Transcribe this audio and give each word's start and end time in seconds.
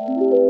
you 0.00 0.47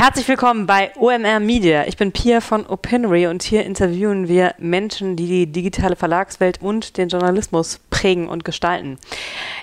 Herzlich 0.00 0.28
willkommen 0.28 0.64
bei 0.64 0.92
OMR 0.96 1.40
Media. 1.40 1.84
Ich 1.86 1.98
bin 1.98 2.10
Pia 2.10 2.40
von 2.40 2.64
Opinory 2.64 3.26
und 3.26 3.42
hier 3.42 3.66
interviewen 3.66 4.28
wir 4.28 4.54
Menschen, 4.56 5.14
die 5.14 5.26
die 5.26 5.52
digitale 5.52 5.94
Verlagswelt 5.94 6.62
und 6.62 6.96
den 6.96 7.10
Journalismus 7.10 7.80
prägen 7.90 8.26
und 8.26 8.46
gestalten. 8.46 8.96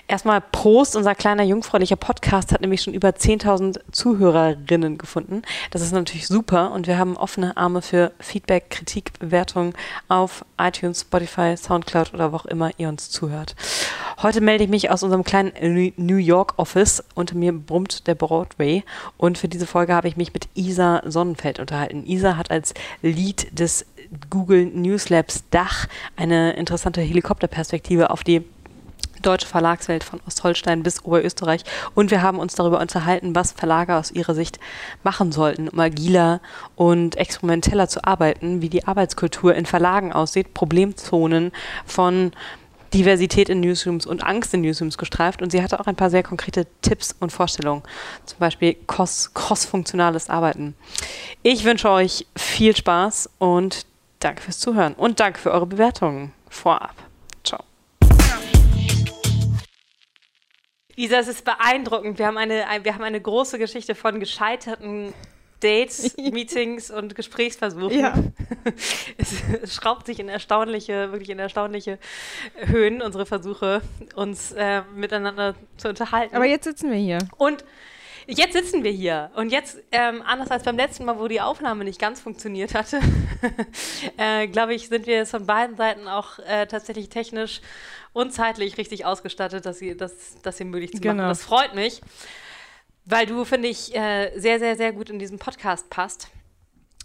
Erstmal 0.07 0.41
Prost, 0.41 0.95
unser 0.95 1.15
kleiner 1.15 1.41
jungfräulicher 1.41 1.95
Podcast 1.95 2.51
hat 2.51 2.61
nämlich 2.61 2.83
schon 2.83 2.93
über 2.93 3.09
10.000 3.09 3.79
Zuhörerinnen 3.91 4.99
gefunden. 4.99 5.41
Das 5.71 5.81
ist 5.81 5.91
natürlich 5.91 6.27
super 6.27 6.71
und 6.71 6.85
wir 6.85 6.99
haben 6.99 7.17
offene 7.17 7.57
Arme 7.57 7.81
für 7.81 8.11
Feedback, 8.19 8.69
Kritik, 8.69 9.17
Bewertungen 9.17 9.73
auf 10.07 10.45
iTunes, 10.59 11.01
Spotify, 11.01 11.57
Soundcloud 11.57 12.13
oder 12.13 12.31
wo 12.31 12.35
auch 12.35 12.45
immer 12.45 12.69
ihr 12.77 12.89
uns 12.89 13.09
zuhört. 13.09 13.55
Heute 14.19 14.41
melde 14.41 14.63
ich 14.63 14.69
mich 14.69 14.89
aus 14.89 15.03
unserem 15.03 15.23
kleinen 15.23 15.93
New 15.97 16.15
York 16.15 16.53
Office. 16.57 17.03
Unter 17.13 17.35
mir 17.35 17.53
brummt 17.53 18.07
der 18.07 18.15
Broadway 18.15 18.83
und 19.17 19.37
für 19.37 19.47
diese 19.47 19.67
Folge 19.67 19.93
habe 19.93 20.07
ich 20.07 20.17
mich 20.17 20.26
mit 20.33 20.47
Isa 20.55 21.01
Sonnenfeld 21.05 21.59
unterhalten. 21.59 22.05
Isa 22.05 22.37
hat 22.37 22.51
als 22.51 22.73
Lead 23.01 23.47
des 23.57 23.85
Google 24.29 24.65
News 24.65 25.09
Labs 25.09 25.43
Dach 25.51 25.87
eine 26.15 26.53
interessante 26.53 27.01
Helikopterperspektive 27.01 28.09
auf 28.09 28.23
die 28.23 28.43
deutsche 29.21 29.47
Verlagswelt 29.47 30.03
von 30.03 30.19
Ostholstein 30.27 30.83
bis 30.83 31.03
Oberösterreich. 31.03 31.63
Und 31.95 32.11
wir 32.11 32.21
haben 32.21 32.39
uns 32.39 32.55
darüber 32.55 32.79
unterhalten, 32.79 33.35
was 33.35 33.51
Verlage 33.51 33.95
aus 33.95 34.11
ihrer 34.11 34.35
Sicht 34.35 34.59
machen 35.03 35.31
sollten, 35.31 35.67
um 35.69 35.79
agiler 35.79 36.41
und 36.75 37.15
experimenteller 37.17 37.87
zu 37.87 38.03
arbeiten, 38.03 38.61
wie 38.61 38.69
die 38.69 38.85
Arbeitskultur 38.85 39.55
in 39.55 39.65
Verlagen 39.65 40.13
aussieht, 40.13 40.53
Problemzonen 40.53 41.51
von 41.85 42.31
Diversität 42.93 43.49
in 43.49 43.59
Newsrooms 43.59 44.05
und 44.05 44.23
Angst 44.23 44.53
in 44.53 44.61
Newsrooms 44.61 44.97
gestreift 44.97 45.41
und 45.41 45.51
sie 45.51 45.61
hatte 45.61 45.79
auch 45.79 45.87
ein 45.87 45.95
paar 45.95 46.09
sehr 46.09 46.23
konkrete 46.23 46.67
Tipps 46.81 47.15
und 47.19 47.31
Vorstellungen, 47.31 47.83
zum 48.25 48.39
Beispiel 48.39 48.75
cross-funktionales 48.87 50.29
Arbeiten. 50.29 50.75
Ich 51.43 51.63
wünsche 51.63 51.89
euch 51.89 52.25
viel 52.35 52.75
Spaß 52.75 53.29
und 53.39 53.85
danke 54.19 54.41
fürs 54.41 54.59
Zuhören 54.59 54.93
und 54.93 55.19
danke 55.19 55.39
für 55.39 55.51
eure 55.51 55.65
Bewertungen 55.65 56.33
vorab. 56.49 56.95
Ciao. 57.43 57.63
Isa, 60.95 61.19
es 61.19 61.27
ist 61.27 61.45
beeindruckend. 61.45 62.17
Wir 62.17 62.27
haben 62.27 62.37
eine, 62.37 62.65
wir 62.81 62.93
haben 62.93 63.03
eine 63.03 63.21
große 63.21 63.59
Geschichte 63.59 63.93
von 63.93 64.19
gescheiterten 64.19 65.13
Dates, 65.59 66.15
Meetings 66.31 66.91
und 66.91 67.15
Gesprächsversuchen. 67.15 67.99
Ja. 67.99 68.13
Es, 69.17 69.33
es, 69.63 69.73
schraubt 69.73 70.05
sich 70.05 70.19
in 70.19 70.27
erstaunliche, 70.27 71.11
wirklich 71.11 71.29
in 71.29 71.39
erstaunliche 71.39 71.99
Höhen, 72.55 73.01
unsere 73.01 73.25
Versuche, 73.25 73.81
uns 74.15 74.51
äh, 74.51 74.81
miteinander 74.93 75.55
zu 75.77 75.87
unterhalten. 75.87 76.35
Aber 76.35 76.45
jetzt 76.45 76.65
sitzen 76.65 76.91
wir 76.91 76.97
hier. 76.97 77.19
Und 77.37 77.63
jetzt 78.27 78.53
sitzen 78.53 78.83
wir 78.83 78.91
hier. 78.91 79.31
Und 79.35 79.51
jetzt, 79.51 79.79
ähm, 79.91 80.21
anders 80.21 80.51
als 80.51 80.63
beim 80.63 80.75
letzten 80.75 81.05
Mal, 81.05 81.17
wo 81.17 81.27
die 81.27 81.41
Aufnahme 81.41 81.85
nicht 81.85 81.99
ganz 81.99 82.19
funktioniert 82.19 82.73
hatte, 82.73 82.99
äh, 84.17 84.47
glaube 84.47 84.73
ich, 84.73 84.89
sind 84.89 85.07
wir 85.07 85.15
jetzt 85.15 85.31
von 85.31 85.45
beiden 85.45 85.77
Seiten 85.77 86.07
auch 86.07 86.39
äh, 86.39 86.67
tatsächlich 86.67 87.09
technisch 87.09 87.61
und 88.13 88.33
zeitlich 88.33 88.77
richtig 88.77 89.05
ausgestattet, 89.05 89.65
dass 89.65 89.79
sie 89.79 89.95
das, 89.95 90.41
das 90.41 90.57
hier 90.57 90.65
möglich 90.65 90.91
zu 90.91 90.97
machen. 90.97 91.17
Genau. 91.17 91.29
Das 91.29 91.43
freut 91.43 91.73
mich. 91.73 92.01
Weil 93.09 93.25
du, 93.25 93.45
finde 93.45 93.69
ich, 93.69 93.95
äh, 93.95 94.37
sehr, 94.37 94.59
sehr, 94.59 94.75
sehr 94.75 94.91
gut 94.91 95.09
in 95.09 95.17
diesen 95.17 95.39
Podcast 95.39 95.89
passt. 95.89 96.29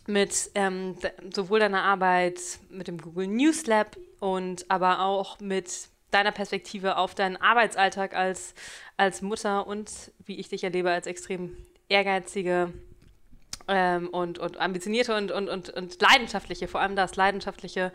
Mit 0.08 0.50
ähm, 0.56 0.96
sowohl 1.32 1.60
deiner 1.60 1.84
Arbeit 1.84 2.40
mit 2.70 2.88
dem 2.88 2.98
Google 2.98 3.28
News 3.28 3.66
Lab 3.66 3.96
und 4.18 4.68
aber 4.68 5.04
auch 5.04 5.38
mit 5.38 5.70
deiner 6.10 6.32
Perspektive 6.32 6.96
auf 6.96 7.14
deinen 7.14 7.36
Arbeitsalltag 7.36 8.16
als, 8.16 8.54
als 8.96 9.22
Mutter 9.22 9.64
und 9.68 10.10
wie 10.26 10.40
ich 10.40 10.48
dich 10.48 10.64
erlebe 10.64 10.90
als 10.90 11.06
extrem 11.06 11.56
ehrgeizige 11.88 12.72
ähm, 13.68 14.08
und, 14.08 14.38
und 14.38 14.60
ambitionierte 14.60 15.14
und, 15.16 15.30
und, 15.30 15.48
und, 15.48 15.70
und 15.70 16.00
leidenschaftliche, 16.00 16.68
vor 16.68 16.80
allem 16.80 16.96
das 16.96 17.16
leidenschaftliche, 17.16 17.92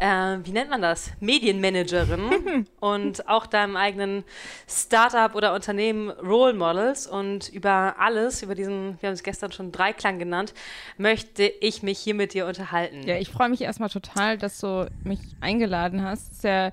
äh, 0.00 0.36
wie 0.42 0.50
nennt 0.50 0.70
man 0.70 0.82
das? 0.82 1.12
Medienmanagerin 1.20 2.66
und 2.80 3.28
auch 3.28 3.46
deinem 3.46 3.76
eigenen 3.76 4.24
Startup 4.68 5.34
oder 5.34 5.54
Unternehmen 5.54 6.10
Role 6.10 6.54
Models 6.54 7.06
und 7.06 7.48
über 7.48 7.96
alles, 7.98 8.42
über 8.42 8.54
diesen, 8.54 9.00
wir 9.00 9.08
haben 9.08 9.14
es 9.14 9.22
gestern 9.22 9.52
schon 9.52 9.72
Dreiklang 9.72 10.18
genannt, 10.18 10.54
möchte 10.96 11.44
ich 11.44 11.82
mich 11.82 11.98
hier 11.98 12.14
mit 12.14 12.34
dir 12.34 12.46
unterhalten. 12.46 13.02
Ja, 13.02 13.16
ich 13.16 13.30
freue 13.30 13.48
mich 13.48 13.60
erstmal 13.62 13.90
total, 13.90 14.38
dass 14.38 14.60
du 14.60 14.90
mich 15.04 15.20
eingeladen 15.40 16.02
hast. 16.02 16.32
Es 16.32 16.36
ist 16.38 16.44
ja 16.44 16.70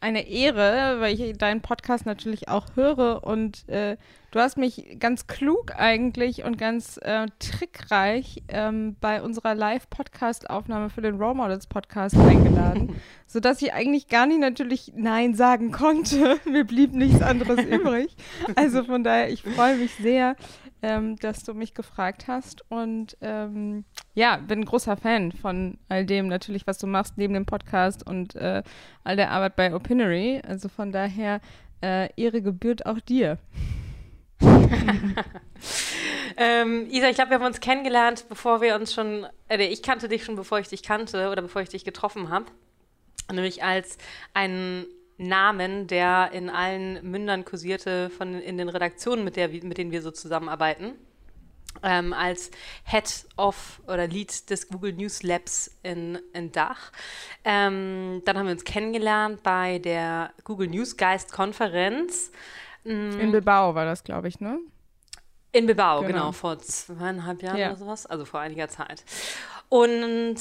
eine 0.00 0.28
Ehre, 0.28 1.00
weil 1.00 1.18
ich 1.18 1.36
deinen 1.36 1.60
Podcast 1.60 2.06
natürlich 2.06 2.48
auch 2.48 2.66
höre 2.76 3.24
und 3.24 3.68
äh, 3.68 3.96
du 4.30 4.38
hast 4.38 4.56
mich 4.56 4.96
ganz 4.98 5.26
klug 5.26 5.72
eigentlich 5.76 6.44
und 6.44 6.56
ganz 6.58 6.98
äh, 7.02 7.26
trickreich 7.38 8.42
ähm, 8.48 8.96
bei 9.00 9.22
unserer 9.22 9.54
Live-Podcast-Aufnahme 9.54 10.90
für 10.90 11.02
den 11.02 11.16
Role 11.16 11.34
Models 11.34 11.66
Podcast 11.66 12.16
eingeladen, 12.16 12.96
sodass 13.26 13.60
ich 13.62 13.72
eigentlich 13.72 14.08
gar 14.08 14.26
nicht 14.26 14.40
natürlich 14.40 14.92
Nein 14.94 15.34
sagen 15.34 15.72
konnte. 15.72 16.38
Mir 16.50 16.64
blieb 16.64 16.92
nichts 16.92 17.22
anderes 17.22 17.64
übrig. 17.64 18.14
Also 18.54 18.84
von 18.84 19.04
daher, 19.04 19.30
ich 19.30 19.42
freue 19.42 19.76
mich 19.76 19.94
sehr, 19.94 20.36
ähm, 20.82 21.16
dass 21.16 21.42
du 21.42 21.54
mich 21.54 21.74
gefragt 21.74 22.26
hast. 22.28 22.64
Und 22.70 23.16
ähm, 23.20 23.84
ja, 24.14 24.36
bin 24.36 24.60
ein 24.60 24.64
großer 24.64 24.96
Fan 24.96 25.32
von 25.32 25.78
all 25.88 26.06
dem 26.06 26.28
natürlich, 26.28 26.66
was 26.66 26.78
du 26.78 26.86
machst 26.86 27.18
neben 27.18 27.34
dem 27.34 27.46
Podcast 27.46 28.06
und 28.06 28.34
äh, 28.36 28.62
all 29.04 29.16
der 29.16 29.30
Arbeit 29.30 29.56
bei 29.56 29.74
Opinory. 29.74 30.40
Also 30.46 30.68
von 30.68 30.92
daher, 30.92 31.40
äh, 31.82 32.08
Ehre 32.16 32.42
gebührt 32.42 32.86
auch 32.86 33.00
dir. 33.00 33.38
ähm, 36.36 36.86
Isa, 36.90 37.08
ich 37.08 37.14
glaube, 37.14 37.30
wir 37.30 37.38
haben 37.38 37.44
uns 37.44 37.60
kennengelernt, 37.60 38.26
bevor 38.28 38.60
wir 38.60 38.74
uns 38.74 38.92
schon, 38.94 39.26
äh, 39.48 39.62
ich 39.64 39.82
kannte 39.82 40.08
dich 40.08 40.24
schon, 40.24 40.36
bevor 40.36 40.58
ich 40.58 40.68
dich 40.68 40.82
kannte 40.82 41.30
oder 41.30 41.42
bevor 41.42 41.62
ich 41.62 41.68
dich 41.68 41.84
getroffen 41.84 42.30
habe. 42.30 42.46
Nämlich 43.30 43.62
als 43.62 43.98
ein 44.34 44.86
Namen, 45.20 45.86
der 45.86 46.30
in 46.32 46.48
allen 46.48 46.98
Mündern 47.08 47.44
kursierte 47.44 48.08
von 48.08 48.40
in 48.40 48.56
den 48.56 48.70
Redaktionen, 48.70 49.22
mit, 49.22 49.36
der, 49.36 49.48
mit 49.48 49.76
denen 49.76 49.90
wir 49.90 50.00
so 50.00 50.10
zusammenarbeiten. 50.10 50.94
Ähm, 51.84 52.12
als 52.12 52.50
Head 52.84 53.26
of 53.36 53.80
oder 53.86 54.08
Lead 54.08 54.50
des 54.50 54.68
Google 54.68 54.92
News 54.92 55.22
Labs 55.22 55.78
in, 55.84 56.18
in 56.32 56.50
Dach. 56.50 56.90
Ähm, 57.44 58.22
dann 58.24 58.38
haben 58.38 58.46
wir 58.46 58.52
uns 58.52 58.64
kennengelernt 58.64 59.42
bei 59.44 59.78
der 59.78 60.32
Google 60.42 60.66
News 60.66 60.96
Geist 60.96 61.32
Konferenz. 61.32 62.32
Mm. 62.82 63.20
In 63.20 63.30
Bilbao 63.30 63.74
war 63.74 63.84
das, 63.84 64.02
glaube 64.02 64.26
ich, 64.26 64.40
ne? 64.40 64.58
In 65.52 65.66
Bilbao, 65.66 66.00
genau. 66.00 66.12
genau, 66.12 66.32
vor 66.32 66.58
zweieinhalb 66.58 67.42
Jahren 67.42 67.58
ja. 67.58 67.68
oder 67.68 67.76
sowas, 67.76 68.06
also 68.06 68.24
vor 68.24 68.40
einiger 68.40 68.68
Zeit. 68.68 69.04
Und 69.68 70.36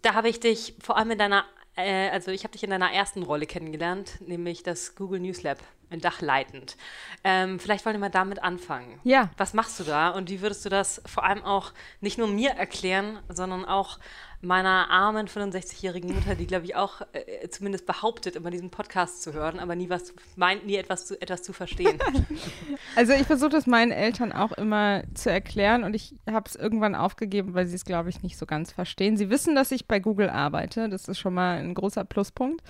da 0.00 0.14
habe 0.14 0.28
ich 0.28 0.40
dich 0.40 0.74
vor 0.80 0.96
allem 0.96 1.10
in 1.10 1.18
deiner 1.18 1.44
äh, 1.76 2.10
also 2.10 2.30
ich 2.30 2.44
habe 2.44 2.52
dich 2.52 2.64
in 2.64 2.70
deiner 2.70 2.92
ersten 2.92 3.22
Rolle 3.22 3.46
kennengelernt, 3.46 4.20
nämlich 4.26 4.62
das 4.62 4.94
Google 4.94 5.20
News 5.20 5.42
Lab 5.42 5.58
in 5.92 6.00
Dach 6.00 6.20
leitend. 6.20 6.76
Ähm, 7.24 7.58
vielleicht 7.58 7.84
wollen 7.84 7.94
wir 7.94 8.00
mal 8.00 8.10
damit 8.10 8.42
anfangen. 8.42 9.00
Ja. 9.04 9.30
Was 9.36 9.54
machst 9.54 9.78
du 9.80 9.84
da 9.84 10.10
und 10.10 10.30
wie 10.30 10.40
würdest 10.40 10.64
du 10.64 10.68
das 10.68 11.02
vor 11.06 11.24
allem 11.24 11.44
auch 11.44 11.72
nicht 12.00 12.18
nur 12.18 12.28
mir 12.28 12.50
erklären, 12.50 13.18
sondern 13.28 13.64
auch 13.64 13.98
meiner 14.42 14.90
armen 14.90 15.28
65-jährigen 15.28 16.12
Mutter, 16.12 16.34
die, 16.34 16.48
glaube 16.48 16.64
ich, 16.64 16.74
auch 16.74 17.00
äh, 17.12 17.48
zumindest 17.48 17.86
behauptet, 17.86 18.34
immer 18.34 18.50
diesen 18.50 18.70
Podcast 18.70 19.22
zu 19.22 19.32
hören, 19.32 19.60
aber 19.60 19.76
nie 19.76 19.88
was 19.88 20.12
meint, 20.34 20.66
nie 20.66 20.74
etwas 20.74 21.06
zu, 21.06 21.20
etwas 21.22 21.42
zu 21.42 21.52
verstehen. 21.52 21.98
also 22.96 23.12
ich 23.12 23.24
versuche 23.24 23.50
das 23.50 23.68
meinen 23.68 23.92
Eltern 23.92 24.32
auch 24.32 24.50
immer 24.52 25.04
zu 25.14 25.30
erklären 25.30 25.84
und 25.84 25.94
ich 25.94 26.16
habe 26.28 26.48
es 26.48 26.56
irgendwann 26.56 26.96
aufgegeben, 26.96 27.54
weil 27.54 27.68
sie 27.68 27.76
es, 27.76 27.84
glaube 27.84 28.10
ich, 28.10 28.22
nicht 28.22 28.36
so 28.36 28.44
ganz 28.44 28.72
verstehen. 28.72 29.16
Sie 29.16 29.30
wissen, 29.30 29.54
dass 29.54 29.70
ich 29.70 29.86
bei 29.86 30.00
Google 30.00 30.28
arbeite. 30.28 30.88
Das 30.88 31.06
ist 31.06 31.20
schon 31.20 31.34
mal 31.34 31.58
ein 31.58 31.74
großer 31.74 32.04
Pluspunkt. 32.04 32.62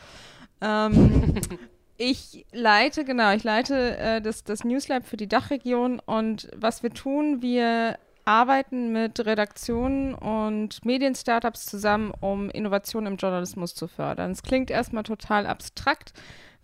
Ähm, 0.61 1.35
ich 2.03 2.45
leite, 2.53 3.05
genau, 3.05 3.33
ich 3.33 3.45
leite 3.45 3.97
äh, 3.97 4.21
das, 4.21 4.43
das 4.43 4.65
Newslab 4.65 5.07
für 5.07 5.17
die 5.17 5.29
Dachregion 5.29 6.01
und 6.01 6.49
was 6.57 6.83
wir 6.83 6.91
tun, 6.91 7.43
wir 7.43 7.97
arbeiten 8.25 8.93
mit 8.93 9.25
Redaktionen 9.25 10.15
und 10.15 10.85
Medienstartups 10.85 11.67
zusammen, 11.67 12.13
um 12.21 12.51
Innovation 12.51 13.07
im 13.07 13.17
Journalismus 13.17 13.75
zu 13.75 13.87
fördern. 13.87 14.33
Es 14.33 14.43
klingt 14.43 14.71
erstmal 14.71 15.05
total 15.05 15.47
abstrakt. 15.47 16.13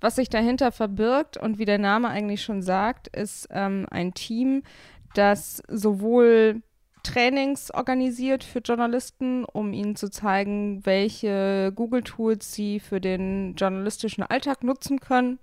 Was 0.00 0.16
sich 0.16 0.28
dahinter 0.28 0.70
verbirgt 0.70 1.36
und 1.36 1.58
wie 1.58 1.64
der 1.64 1.78
Name 1.78 2.08
eigentlich 2.08 2.42
schon 2.42 2.62
sagt, 2.62 3.08
ist 3.08 3.48
ähm, 3.50 3.86
ein 3.90 4.14
Team, 4.14 4.62
das 5.14 5.62
sowohl 5.68 6.62
Trainings 7.02 7.70
organisiert 7.72 8.44
für 8.44 8.60
Journalisten, 8.60 9.44
um 9.44 9.72
ihnen 9.72 9.96
zu 9.96 10.10
zeigen, 10.10 10.84
welche 10.84 11.72
Google-Tools 11.74 12.52
sie 12.54 12.80
für 12.80 13.00
den 13.00 13.54
journalistischen 13.56 14.22
Alltag 14.24 14.62
nutzen 14.64 15.00
können. 15.00 15.38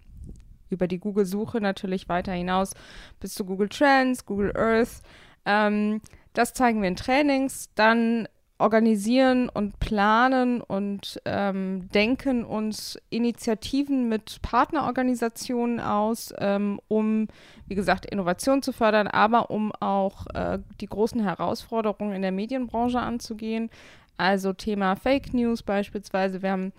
Über 0.70 0.88
die 0.88 1.00
Google-Suche 1.00 1.62
natürlich 1.62 2.10
weiter 2.10 2.34
hinaus 2.34 2.74
bis 3.20 3.34
zu 3.34 3.46
Google 3.46 3.70
Trends, 3.70 4.26
Google 4.26 4.56
Earth, 4.56 5.02
ähm, 5.46 6.02
Das 6.34 6.54
zeigen 6.54 6.82
wir 6.82 6.90
in 6.90 6.98
Trainings. 6.98 7.70
Dann 7.76 8.28
organisieren 8.58 9.50
und 9.50 9.80
planen 9.80 10.62
und 10.62 11.20
ähm, 11.26 11.90
denken 11.94 12.46
uns 12.46 12.98
Initiativen 13.10 14.08
mit 14.08 14.42
Partnerorganisationen 14.42 15.82
aus, 15.82 16.34
ähm, 16.38 16.80
um, 16.88 17.28
wie 17.68 17.76
gesagt, 17.76 18.06
Innovation 18.06 18.62
zu 18.62 18.72
fördern, 18.72 19.08
aber 19.08 19.52
um 19.52 19.74
auch 19.74 20.28
äh, 20.34 20.60
die 20.80 20.88
großen 20.88 21.22
Herausforderungen 21.22 22.14
in 22.14 22.22
der 22.22 22.32
Medienbranche 22.32 23.00
anzugehen. 23.00 23.70
Also 24.16 24.54
Thema 24.54 24.96
Fake 24.96 25.34
News 25.34 25.62
beispielsweise. 25.62 26.42
Wir 26.42 26.52
haben 26.52 26.72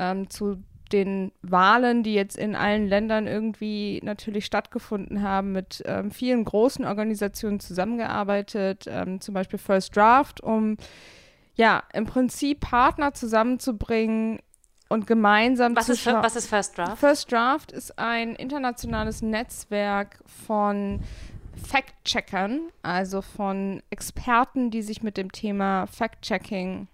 ähm, 0.00 0.28
zu 0.30 0.56
den 0.92 1.30
Wahlen, 1.42 2.02
die 2.02 2.14
jetzt 2.14 2.36
in 2.36 2.56
allen 2.56 2.88
Ländern 2.88 3.28
irgendwie 3.28 4.00
natürlich 4.02 4.44
stattgefunden 4.44 5.22
haben, 5.22 5.52
mit 5.52 5.82
ähm, 5.86 6.10
vielen 6.10 6.44
großen 6.44 6.84
Organisationen 6.84 7.60
zusammengearbeitet, 7.60 8.86
ähm, 8.88 9.20
zum 9.20 9.34
Beispiel 9.34 9.60
First 9.60 9.94
Draft, 9.94 10.40
um 10.40 10.76
ja 11.54 11.82
im 11.92 12.06
Prinzip 12.06 12.60
Partner 12.60 13.12
zusammenzubringen 13.14 14.40
und 14.88 15.06
gemeinsam 15.06 15.76
was 15.76 15.86
zu 15.86 15.92
ist, 15.92 16.06
was 16.06 16.36
ist 16.36 16.48
First 16.48 16.78
Draft? 16.78 16.98
First 16.98 17.32
Draft 17.32 17.72
ist 17.72 17.98
ein 17.98 18.34
internationales 18.34 19.22
Netzwerk 19.22 20.20
von 20.26 21.00
Fact-Checkern, 21.68 22.70
also 22.82 23.22
von 23.22 23.82
Experten, 23.90 24.70
die 24.70 24.82
sich 24.82 25.02
mit 25.02 25.16
dem 25.16 25.30
Thema 25.30 25.86
Fact-Checking 25.86 26.88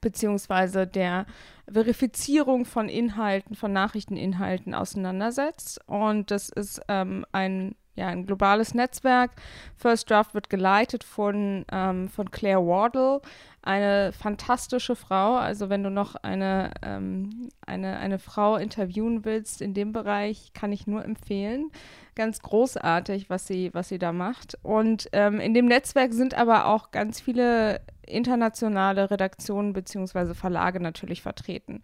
beziehungsweise 0.00 0.86
der 0.86 1.26
Verifizierung 1.70 2.64
von 2.64 2.88
Inhalten, 2.88 3.56
von 3.56 3.72
Nachrichteninhalten 3.72 4.74
auseinandersetzt. 4.74 5.80
Und 5.86 6.30
das 6.30 6.48
ist 6.48 6.80
ähm, 6.88 7.24
ein, 7.32 7.74
ja, 7.96 8.08
ein 8.08 8.26
globales 8.26 8.74
Netzwerk. 8.74 9.32
First 9.76 10.10
Draft 10.10 10.34
wird 10.34 10.50
geleitet 10.50 11.02
von, 11.02 11.64
ähm, 11.72 12.08
von 12.08 12.30
Claire 12.30 12.64
Wardle, 12.64 13.20
eine 13.62 14.12
fantastische 14.12 14.94
Frau. 14.94 15.36
Also 15.36 15.68
wenn 15.68 15.82
du 15.82 15.90
noch 15.90 16.14
eine, 16.16 16.70
ähm, 16.82 17.48
eine, 17.66 17.98
eine 17.98 18.18
Frau 18.18 18.56
interviewen 18.56 19.24
willst 19.24 19.60
in 19.60 19.74
dem 19.74 19.92
Bereich, 19.92 20.52
kann 20.54 20.72
ich 20.72 20.86
nur 20.86 21.04
empfehlen. 21.04 21.70
Ganz 22.14 22.40
großartig, 22.40 23.28
was 23.28 23.46
sie, 23.46 23.74
was 23.74 23.88
sie 23.88 23.98
da 23.98 24.12
macht. 24.12 24.56
Und 24.62 25.08
ähm, 25.12 25.40
in 25.40 25.54
dem 25.54 25.66
Netzwerk 25.66 26.12
sind 26.12 26.34
aber 26.34 26.66
auch 26.66 26.90
ganz 26.90 27.20
viele 27.20 27.80
internationale 28.06 29.10
Redaktionen 29.10 29.72
bzw. 29.72 30.34
Verlage 30.34 30.80
natürlich 30.80 31.22
vertreten. 31.22 31.82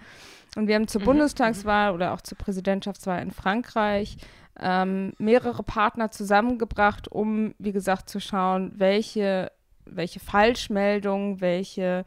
Und 0.57 0.69
wir 0.69 0.77
haben 0.77 0.89
zur 0.89 1.01
mhm. 1.01 1.07
Bundestagswahl 1.07 1.93
oder 1.93 2.13
auch 2.13 2.21
zur 2.21 2.39
Präsidentschaftswahl 2.39 3.23
in 3.23 3.31
Frankreich 3.31 4.19
ähm, 4.61 5.13
mehrere 5.19 5.63
Partner 5.63 6.11
zusammengebracht, 6.11 7.09
um, 7.09 7.55
wie 7.59 7.73
gesagt, 7.73 8.09
zu 8.09 8.21
schauen, 8.21 8.73
welche, 8.77 9.51
welche 9.85 10.21
Falschmeldungen, 10.21 11.41
welche 11.41 12.05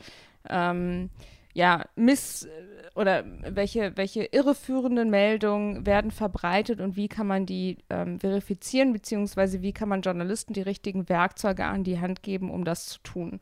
ähm, 0.49 1.09
ja, 1.53 1.85
Miss- 1.95 2.47
oder 2.95 3.23
welche, 3.41 3.95
welche 3.97 4.23
irreführenden 4.23 5.09
Meldungen 5.09 5.85
werden 5.85 6.11
verbreitet 6.11 6.79
und 6.79 6.95
wie 6.95 7.09
kann 7.09 7.27
man 7.27 7.45
die 7.45 7.77
ähm, 7.89 8.19
verifizieren, 8.19 8.93
beziehungsweise 8.93 9.61
wie 9.61 9.73
kann 9.73 9.89
man 9.89 10.01
Journalisten 10.01 10.53
die 10.53 10.61
richtigen 10.61 11.09
Werkzeuge 11.09 11.65
an 11.65 11.83
die 11.83 11.99
Hand 11.99 12.23
geben, 12.23 12.49
um 12.49 12.63
das 12.63 12.87
zu 12.87 12.99
tun. 12.99 13.41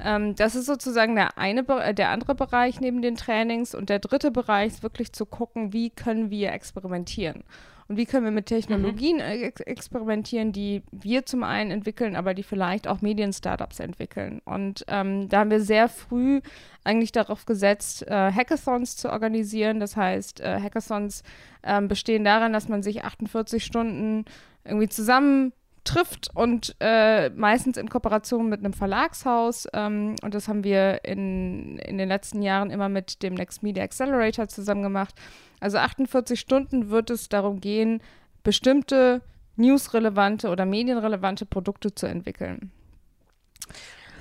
Ähm, 0.00 0.36
das 0.36 0.54
ist 0.54 0.66
sozusagen 0.66 1.16
der, 1.16 1.38
eine, 1.38 1.64
der 1.94 2.10
andere 2.10 2.34
Bereich 2.36 2.80
neben 2.80 3.02
den 3.02 3.16
Trainings 3.16 3.74
und 3.74 3.88
der 3.88 3.98
dritte 3.98 4.30
Bereich 4.30 4.74
ist 4.74 4.82
wirklich 4.82 5.12
zu 5.12 5.26
gucken, 5.26 5.72
wie 5.72 5.90
können 5.90 6.30
wir 6.30 6.52
experimentieren. 6.52 7.42
Und 7.88 7.96
wie 7.96 8.06
können 8.06 8.24
wir 8.24 8.30
mit 8.30 8.46
Technologien 8.46 9.16
mhm. 9.16 9.22
ex 9.22 9.60
experimentieren, 9.60 10.52
die 10.52 10.82
wir 10.90 11.26
zum 11.26 11.42
einen 11.42 11.70
entwickeln, 11.70 12.16
aber 12.16 12.34
die 12.34 12.42
vielleicht 12.42 12.88
auch 12.88 13.02
Medien-Startups 13.02 13.80
entwickeln. 13.80 14.40
Und 14.44 14.84
ähm, 14.88 15.28
da 15.28 15.40
haben 15.40 15.50
wir 15.50 15.60
sehr 15.60 15.88
früh 15.88 16.40
eigentlich 16.82 17.12
darauf 17.12 17.44
gesetzt, 17.46 18.06
äh, 18.06 18.32
Hackathons 18.32 18.96
zu 18.96 19.10
organisieren. 19.10 19.80
Das 19.80 19.96
heißt, 19.96 20.40
äh, 20.40 20.60
Hackathons 20.60 21.22
äh, 21.62 21.80
bestehen 21.82 22.24
daran, 22.24 22.52
dass 22.52 22.68
man 22.68 22.82
sich 22.82 23.04
48 23.04 23.64
Stunden 23.64 24.24
irgendwie 24.64 24.88
zusammen 24.88 25.52
trifft 25.84 26.30
und 26.34 26.74
äh, 26.80 27.30
meistens 27.30 27.76
in 27.76 27.88
Kooperation 27.88 28.48
mit 28.48 28.60
einem 28.60 28.72
Verlagshaus. 28.72 29.68
Ähm, 29.72 30.16
und 30.22 30.34
das 30.34 30.48
haben 30.48 30.64
wir 30.64 31.04
in, 31.04 31.78
in 31.78 31.98
den 31.98 32.08
letzten 32.08 32.42
Jahren 32.42 32.70
immer 32.70 32.88
mit 32.88 33.22
dem 33.22 33.34
Next 33.34 33.62
Media 33.62 33.84
Accelerator 33.84 34.48
zusammen 34.48 34.82
gemacht. 34.82 35.14
Also 35.60 35.78
48 35.78 36.38
Stunden 36.38 36.90
wird 36.90 37.10
es 37.10 37.28
darum 37.28 37.60
gehen, 37.60 38.02
bestimmte 38.42 39.22
newsrelevante 39.56 40.48
oder 40.48 40.66
medienrelevante 40.66 41.46
Produkte 41.46 41.94
zu 41.94 42.06
entwickeln. 42.06 42.72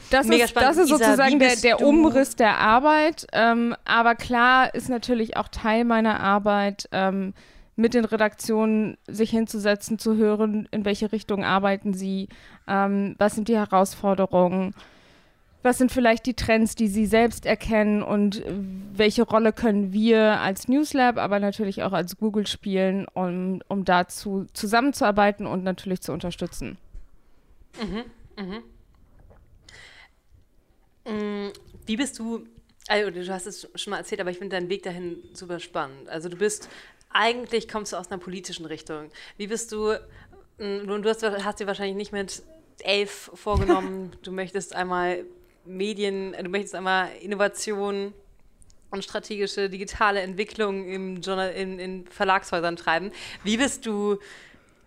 Das 0.09 0.27
Mega 0.27 0.43
ist, 0.43 0.51
spannend. 0.51 0.69
das 0.69 0.77
ist 0.77 0.89
sozusagen 0.89 1.39
der, 1.39 1.55
der 1.55 1.81
Umriss 1.81 2.35
der 2.35 2.59
Arbeit. 2.59 3.25
Ähm, 3.33 3.75
aber 3.83 4.15
klar 4.15 4.73
ist 4.75 4.89
natürlich 4.89 5.37
auch 5.37 5.47
Teil 5.47 5.85
meiner 5.85 6.19
Arbeit, 6.19 6.87
ähm, 6.91 7.33
mit 7.75 7.93
den 7.93 8.05
Redaktionen 8.05 8.97
sich 9.07 9.31
hinzusetzen, 9.31 9.97
zu 9.99 10.15
hören, 10.15 10.67
in 10.71 10.85
welche 10.85 11.11
Richtung 11.11 11.43
arbeiten 11.43 11.93
sie, 11.93 12.29
ähm, 12.67 13.15
was 13.17 13.35
sind 13.35 13.47
die 13.47 13.57
Herausforderungen, 13.57 14.73
was 15.63 15.77
sind 15.77 15.91
vielleicht 15.91 16.25
die 16.25 16.33
Trends, 16.33 16.75
die 16.75 16.87
sie 16.87 17.05
selbst 17.05 17.45
erkennen 17.45 18.03
und 18.03 18.43
welche 18.93 19.23
Rolle 19.23 19.53
können 19.53 19.93
wir 19.93 20.41
als 20.41 20.67
Newslab, 20.67 21.17
aber 21.17 21.39
natürlich 21.39 21.83
auch 21.83 21.93
als 21.93 22.17
Google 22.17 22.45
spielen, 22.47 23.07
um, 23.13 23.61
um 23.69 23.85
dazu 23.85 24.45
zusammenzuarbeiten 24.53 25.47
und 25.47 25.63
natürlich 25.63 26.01
zu 26.01 26.11
unterstützen. 26.11 26.77
Mhm, 27.81 28.03
mhm. 28.43 28.63
Mm, 31.05 31.51
wie 31.85 31.97
bist 31.97 32.19
du, 32.19 32.45
also 32.87 33.09
du 33.09 33.27
hast 33.29 33.47
es 33.47 33.69
schon 33.75 33.91
mal 33.91 33.97
erzählt, 33.97 34.21
aber 34.21 34.31
ich 34.31 34.37
finde 34.37 34.57
deinen 34.57 34.69
Weg 34.69 34.83
dahin 34.83 35.17
super 35.33 35.59
spannend. 35.59 36.09
Also 36.09 36.29
du 36.29 36.37
bist 36.37 36.69
eigentlich 37.13 37.67
kommst 37.67 37.93
du 37.93 37.97
aus 37.97 38.11
einer 38.11 38.19
politischen 38.19 38.65
Richtung. 38.65 39.09
Wie 39.37 39.47
bist 39.47 39.71
du, 39.71 39.93
mm, 40.57 40.87
du, 40.87 40.97
du 40.99 41.09
hast, 41.09 41.23
hast 41.23 41.59
dir 41.59 41.67
wahrscheinlich 41.67 41.95
nicht 41.95 42.11
mit 42.11 42.43
elf 42.83 43.31
vorgenommen, 43.33 44.15
du 44.23 44.31
möchtest 44.31 44.75
einmal 44.75 45.23
Medien, 45.65 46.33
du 46.33 46.49
möchtest 46.49 46.75
einmal 46.75 47.09
Innovation 47.21 48.13
und 48.89 49.03
strategische 49.03 49.69
digitale 49.69 50.21
Entwicklung 50.21 50.85
im 50.87 51.21
Journal, 51.21 51.51
in, 51.51 51.79
in 51.79 52.07
Verlagshäusern 52.07 52.75
treiben. 52.75 53.11
Wie 53.43 53.57
bist 53.57 53.85
du 53.85 54.17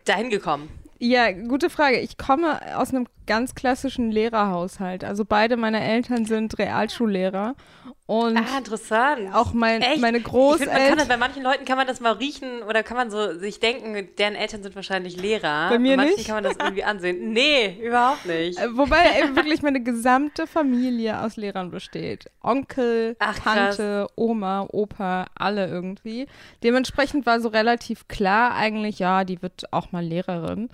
dahin 0.05 0.31
gekommen? 0.31 0.69
Ja, 0.99 1.31
gute 1.33 1.71
Frage. 1.71 1.99
Ich 2.01 2.17
komme 2.17 2.79
aus 2.79 2.91
einem 2.91 3.07
ganz 3.27 3.55
klassischen 3.55 4.11
Lehrerhaushalt. 4.11 5.05
Also 5.05 5.25
beide 5.25 5.57
meine 5.57 5.83
Eltern 5.83 6.25
sind 6.25 6.59
Realschullehrer. 6.59 7.55
Und 8.07 8.37
ah, 8.37 8.59
interessant. 8.59 9.35
Auch 9.35 9.53
mein, 9.53 9.83
meine 9.99 10.21
Großeltern. 10.21 10.99
Find, 10.99 11.09
bei 11.09 11.17
manchen 11.17 11.43
Leuten 11.43 11.65
kann 11.65 11.77
man 11.77 11.89
das 11.89 12.01
mal 12.01 12.13
riechen 12.13 12.63
oder 12.63 12.85
kann 12.85 12.97
man 12.97 13.11
so 13.11 13.37
sich 13.37 13.59
denken, 13.59 14.09
deren 14.17 14.37
Eltern 14.37 14.63
sind 14.63 14.77
wahrscheinlich 14.77 15.21
Lehrer. 15.21 15.71
Bei 15.71 15.79
mir 15.81 15.97
bei 15.97 16.05
nicht. 16.05 16.27
kann 16.27 16.37
man 16.37 16.45
das 16.45 16.57
irgendwie 16.57 16.85
ansehen. 16.85 17.33
Nee, 17.33 17.77
überhaupt 17.83 18.25
nicht. 18.25 18.59
Äh, 18.61 18.77
wobei 18.77 19.21
eben 19.21 19.35
wirklich 19.35 19.63
meine 19.63 19.83
gesamte 19.83 20.47
Familie 20.47 21.21
aus 21.21 21.37
Lehrern 21.37 21.73
besteht. 21.73 22.31
Onkel, 22.43 23.17
Ach, 23.19 23.39
Tante, 23.41 24.07
Oma, 24.15 24.69
Opa, 24.71 25.27
alle 25.35 25.67
irgendwie. 25.67 26.29
Dementsprechend 26.63 27.27
war 27.27 27.41
so 27.41 27.49
relativ 27.49 28.07
klar 28.07 28.55
eigentlich, 28.55 29.01
ja, 29.01 29.25
die 29.25 29.43
wird 29.43 29.73
auch 29.73 29.91
mal 29.91 30.05
Lehrerin. 30.05 30.69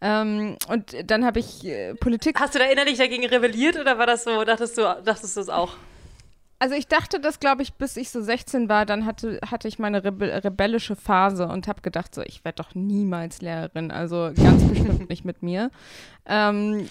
Ähm, 0.00 0.56
und 0.68 1.10
dann 1.10 1.24
habe 1.24 1.40
ich 1.40 1.64
äh, 1.66 1.94
Politik. 1.94 2.38
Hast 2.40 2.54
du 2.54 2.58
da 2.58 2.64
innerlich 2.66 2.98
dagegen 2.98 3.26
rebelliert 3.26 3.78
oder 3.78 3.98
war 3.98 4.06
das 4.06 4.24
so, 4.24 4.44
dachtest 4.44 4.78
du, 4.78 4.82
dachtest 5.04 5.36
du 5.36 5.40
es 5.40 5.48
auch? 5.48 5.76
Also 6.62 6.74
ich 6.74 6.88
dachte 6.88 7.20
das, 7.20 7.40
glaube 7.40 7.62
ich, 7.62 7.72
bis 7.72 7.96
ich 7.96 8.10
so 8.10 8.20
16 8.20 8.68
war, 8.68 8.84
dann 8.84 9.06
hatte, 9.06 9.40
hatte 9.50 9.66
ich 9.66 9.78
meine 9.78 10.04
Rebe 10.04 10.44
rebellische 10.44 10.94
Phase 10.94 11.48
und 11.48 11.66
habe 11.66 11.80
gedacht, 11.80 12.14
so, 12.14 12.20
ich 12.20 12.44
werde 12.44 12.62
doch 12.62 12.74
niemals 12.74 13.40
Lehrerin, 13.40 13.90
also 13.90 14.30
ganz 14.36 14.62
bestimmt 14.68 15.08
nicht 15.08 15.24
mit 15.24 15.42
mir. 15.42 15.70
Ähm, 16.26 16.86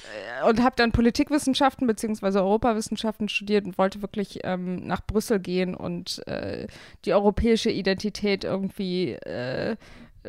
und 0.47 0.63
habe 0.63 0.75
dann 0.75 0.91
Politikwissenschaften 0.91 1.85
bzw. 1.85 2.39
Europawissenschaften 2.39 3.29
studiert 3.29 3.65
und 3.65 3.77
wollte 3.77 4.01
wirklich 4.01 4.39
ähm, 4.43 4.87
nach 4.87 5.05
Brüssel 5.05 5.39
gehen 5.39 5.75
und 5.75 6.27
äh, 6.27 6.65
die 7.05 7.13
europäische 7.13 7.69
Identität 7.69 8.43
irgendwie 8.43 9.11
äh, 9.11 9.75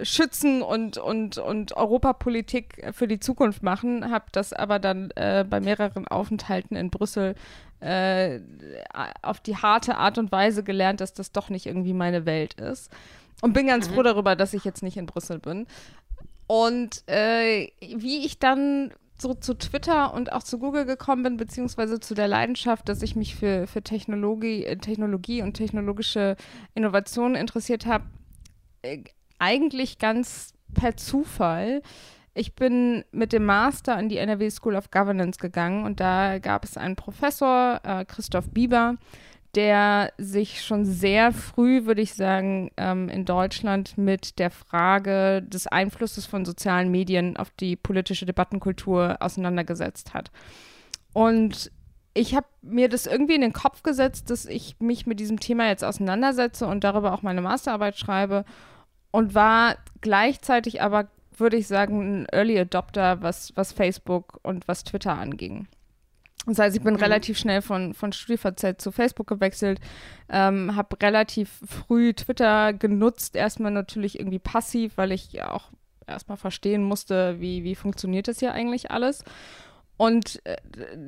schützen 0.03 0.63
und, 0.63 0.99
und, 0.99 1.39
und 1.39 1.77
Europapolitik 1.77 2.93
für 2.93 3.09
die 3.09 3.19
Zukunft 3.19 3.63
machen, 3.63 4.11
habe 4.11 4.27
das 4.33 4.53
aber 4.53 4.79
dann 4.79 5.11
äh, 5.13 5.45
bei 5.49 5.61
mehreren 5.61 6.07
Aufenthalten 6.07 6.77
in 6.77 6.91
Brüssel 6.91 7.35
äh, 7.81 8.41
auf 9.23 9.41
die 9.41 9.57
harte 9.57 9.97
Art 9.97 10.19
und 10.19 10.31
Weise 10.33 10.63
gelernt, 10.63 11.01
dass 11.01 11.13
das 11.13 11.33
doch 11.33 11.49
nicht 11.49 11.67
irgendwie 11.67 11.95
meine 11.95 12.27
Welt 12.27 12.55
ist. 12.55 12.91
Und 13.43 13.53
bin 13.53 13.67
ganz 13.67 13.89
mhm. 13.89 13.95
froh 13.95 14.03
darüber, 14.03 14.37
dass 14.37 14.55
ich 14.55 14.65
jetzt 14.65 14.83
nicht 14.83 14.97
in 14.97 15.07
Brüssel 15.07 15.39
bin. 15.39 15.67
Und 16.47 17.03
äh, 17.09 17.69
wie 17.81 18.25
ich 18.25 18.39
dann 18.39 18.93
so 19.19 19.35
zu 19.35 19.55
Twitter 19.55 20.15
und 20.15 20.33
auch 20.33 20.43
zu 20.43 20.59
Google 20.59 20.85
gekommen 20.85 21.23
bin, 21.23 21.37
beziehungsweise 21.37 22.01
zu 22.01 22.15
der 22.15 22.29
Leidenschaft, 22.29 22.89
dass 22.89 23.03
ich 23.03 23.17
mich 23.17 23.35
für, 23.35 23.67
für 23.67 23.83
Technologie, 23.83 24.65
Technologie 24.81 25.43
und 25.43 25.55
technologische 25.55 26.37
Innovationen 26.75 27.35
interessiert 27.35 27.87
habe, 27.87 28.05
äh, 28.83 29.05
eigentlich 29.41 29.99
ganz 29.99 30.55
per 30.75 30.97
Zufall. 30.97 31.83
Ich 32.33 32.55
bin 32.55 33.05
mit 33.11 33.33
dem 33.33 33.45
Master 33.45 33.97
an 33.97 34.09
die 34.09 34.19
NRW 34.19 34.51
School 34.51 34.77
of 34.77 34.91
Governance 34.91 35.39
gegangen 35.39 35.85
und 35.85 35.99
da 35.99 36.39
gab 36.39 36.65
es 36.65 36.77
einen 36.77 36.95
Professor, 36.95 37.81
äh, 37.83 38.05
Christoph 38.05 38.49
Bieber, 38.51 38.97
der 39.57 40.13
sich 40.17 40.63
schon 40.63 40.85
sehr 40.85 41.33
früh, 41.33 41.87
würde 41.87 42.03
ich 42.03 42.15
sagen, 42.15 42.71
ähm, 42.77 43.09
in 43.09 43.25
Deutschland 43.25 43.99
mit 43.99 44.39
der 44.39 44.51
Frage 44.51 45.43
des 45.43 45.67
Einflusses 45.67 46.27
von 46.27 46.45
sozialen 46.45 46.91
Medien 46.93 47.37
auf 47.37 47.51
die 47.51 47.75
politische 47.75 48.27
Debattenkultur 48.27 49.17
auseinandergesetzt 49.19 50.15
hat. 50.15 50.31
Und 51.13 51.73
ich 52.15 52.37
habe 52.37 52.47
mir 52.63 52.89
das 52.89 53.07
irgendwie 53.07 53.35
in 53.35 53.41
den 53.41 53.53
Kopf 53.53 53.83
gesetzt, 53.83 54.31
dass 54.31 54.47
ich 54.47 54.77
mich 54.79 55.07
mit 55.07 55.19
diesem 55.19 55.41
Thema 55.41 55.67
jetzt 55.67 55.85
auseinandersetze 55.85 56.67
und 56.67 56.85
darüber 56.85 57.13
auch 57.13 57.23
meine 57.23 57.41
Masterarbeit 57.41 57.97
schreibe 57.99 58.45
und 59.11 59.35
war 59.35 59.77
gleichzeitig 60.01 60.83
aber, 60.83 61.09
würde 61.37 61.57
ich 61.57 61.67
sagen, 61.67 62.23
ein 62.23 62.27
Early 62.33 62.59
Adopter, 62.59 63.23
was, 63.23 63.53
was 63.57 63.73
Facebook 63.73 64.39
und 64.43 64.67
was 64.69 64.85
Twitter 64.85 65.19
anging. 65.19 65.67
Das 66.47 66.59
heißt, 66.59 66.77
ich 66.77 66.83
bin 66.83 66.95
mhm. 66.95 67.01
relativ 67.01 67.39
schnell 67.39 67.61
von, 67.61 67.93
von 67.93 68.13
StudiVZ 68.13 68.81
zu 68.81 68.93
Facebook 68.93 69.27
gewechselt, 69.27 69.81
ähm, 70.31 70.75
habe 70.75 70.97
relativ 71.03 71.61
früh 71.67 72.15
Twitter 72.15 72.73
genutzt, 72.73 73.37
erstmal 73.37 73.73
natürlich 73.73 74.19
irgendwie 74.19 74.39
passiv, 74.39 74.97
weil 74.97 75.13
ich 75.13 75.43
auch 75.43 75.71
erstmal 76.07 76.39
verstehen 76.39 76.83
musste, 76.83 77.41
wie, 77.41 77.63
wie 77.63 77.75
funktioniert 77.75 78.27
das 78.27 78.39
hier 78.41 78.53
eigentlich 78.53 78.91
alles. 78.91 79.25
Und 80.01 80.41
äh, 80.47 80.57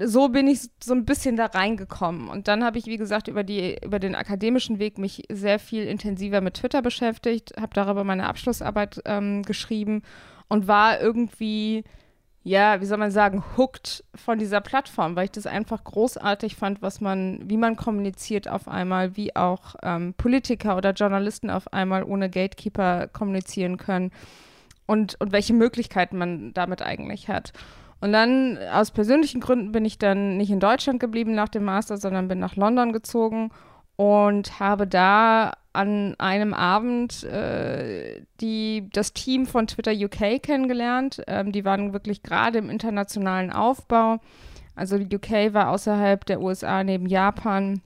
so 0.07 0.29
bin 0.29 0.47
ich 0.47 0.69
so 0.85 0.93
ein 0.93 1.07
bisschen 1.07 1.35
da 1.35 1.47
reingekommen. 1.47 2.29
Und 2.29 2.47
dann 2.47 2.63
habe 2.63 2.77
ich, 2.77 2.85
wie 2.85 2.99
gesagt, 2.99 3.27
über, 3.27 3.43
die, 3.43 3.79
über 3.83 3.99
den 3.99 4.15
akademischen 4.15 4.79
Weg 4.79 4.99
mich 4.99 5.23
sehr 5.33 5.59
viel 5.59 5.85
intensiver 5.85 6.43
mit 6.43 6.55
Twitter 6.59 6.83
beschäftigt, 6.83 7.55
habe 7.59 7.73
darüber 7.73 8.05
meine 8.05 8.27
Abschlussarbeit 8.27 9.01
ähm, 9.07 9.45
geschrieben 9.45 10.03
und 10.49 10.69
war 10.69 11.01
irgendwie 11.01 11.85
ja, 12.43 12.83
wie 12.83 12.85
soll 12.85 12.99
man 12.99 13.13
sagen, 13.13 13.43
hooked 13.57 14.05
von 14.15 14.39
dieser 14.39 14.61
Plattform, 14.61 15.17
weil 15.17 15.27
ich 15.27 15.31
das 15.31 15.47
einfach 15.47 15.85
großartig 15.85 16.57
fand, 16.57 16.83
was 16.83 17.01
man, 17.01 17.49
wie 17.49 17.57
man 17.57 17.77
kommuniziert 17.77 18.49
auf 18.49 18.69
einmal, 18.69 19.17
wie 19.17 19.35
auch 19.37 19.77
ähm, 19.83 20.13
Politiker 20.19 20.77
oder 20.77 20.91
Journalisten 20.91 21.49
auf 21.49 21.73
einmal 21.73 22.03
ohne 22.03 22.29
Gatekeeper 22.29 23.07
kommunizieren 23.07 23.79
können 23.79 24.11
und, 24.85 25.19
und 25.21 25.33
welche 25.33 25.55
Möglichkeiten 25.55 26.19
man 26.19 26.53
damit 26.53 26.83
eigentlich 26.83 27.29
hat. 27.29 27.53
Und 28.03 28.13
dann 28.13 28.59
aus 28.73 28.91
persönlichen 28.91 29.41
Gründen 29.41 29.71
bin 29.71 29.85
ich 29.85 29.97
dann 29.97 30.37
nicht 30.37 30.51
in 30.51 30.59
Deutschland 30.59 30.99
geblieben 30.99 31.37
nach 31.37 31.49
dem 31.49 31.63
Master, 31.63 31.99
sondern 31.99 32.27
bin 32.27 32.41
nach 32.41 32.57
London 32.57 32.93
gezogen 32.93 33.53
und 33.95 34.59
habe 34.59 34.89
da 34.89 35.53
an 35.73 36.17
einem 36.19 36.53
Abend 36.53 37.23
äh, 37.23 38.23
die, 38.41 38.89
das 38.93 39.13
Team 39.13 39.47
von 39.47 39.69
Twitter 39.69 39.93
UK 39.93 40.43
kennengelernt. 40.43 41.23
Ähm, 41.29 41.53
die 41.53 41.65
waren 41.65 41.93
wirklich 41.93 42.25
gerade 42.25 42.59
im 42.59 42.71
internationalen 42.71 43.53
Aufbau. 43.53 44.19
Also 44.75 44.99
die 44.99 45.15
UK 45.15 45.55
war 45.55 45.71
außerhalb 45.71 46.27
der 46.27 46.41
USA 46.41 46.83
neben 46.83 47.07
Japan 47.07 47.83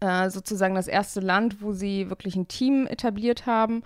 äh, 0.00 0.28
sozusagen 0.28 0.74
das 0.74 0.86
erste 0.86 1.20
Land, 1.20 1.62
wo 1.62 1.72
sie 1.72 2.10
wirklich 2.10 2.36
ein 2.36 2.46
Team 2.46 2.86
etabliert 2.86 3.46
haben. 3.46 3.84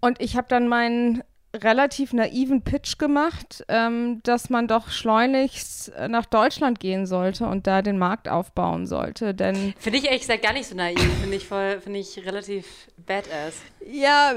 Und 0.00 0.20
ich 0.20 0.36
habe 0.36 0.48
dann 0.48 0.66
meinen 0.66 1.22
relativ 1.54 2.12
naiven 2.12 2.62
Pitch 2.62 2.98
gemacht, 2.98 3.64
ähm, 3.68 4.20
dass 4.22 4.50
man 4.50 4.68
doch 4.68 4.90
schleunigst 4.90 5.92
nach 6.08 6.24
Deutschland 6.24 6.80
gehen 6.80 7.06
sollte 7.06 7.46
und 7.46 7.66
da 7.66 7.82
den 7.82 7.98
Markt 7.98 8.28
aufbauen 8.28 8.86
sollte. 8.86 9.34
Denn 9.34 9.74
finde 9.78 9.98
ich 9.98 10.06
ehrlich 10.06 10.22
gesagt 10.22 10.42
gar 10.42 10.52
nicht 10.54 10.66
so 10.66 10.74
naiv. 10.74 11.00
Finde 11.20 11.36
ich 11.36 11.46
voll, 11.46 11.80
finde 11.80 11.98
ich 11.98 12.24
relativ 12.24 12.88
badass. 12.96 13.60
Ja, 13.90 14.32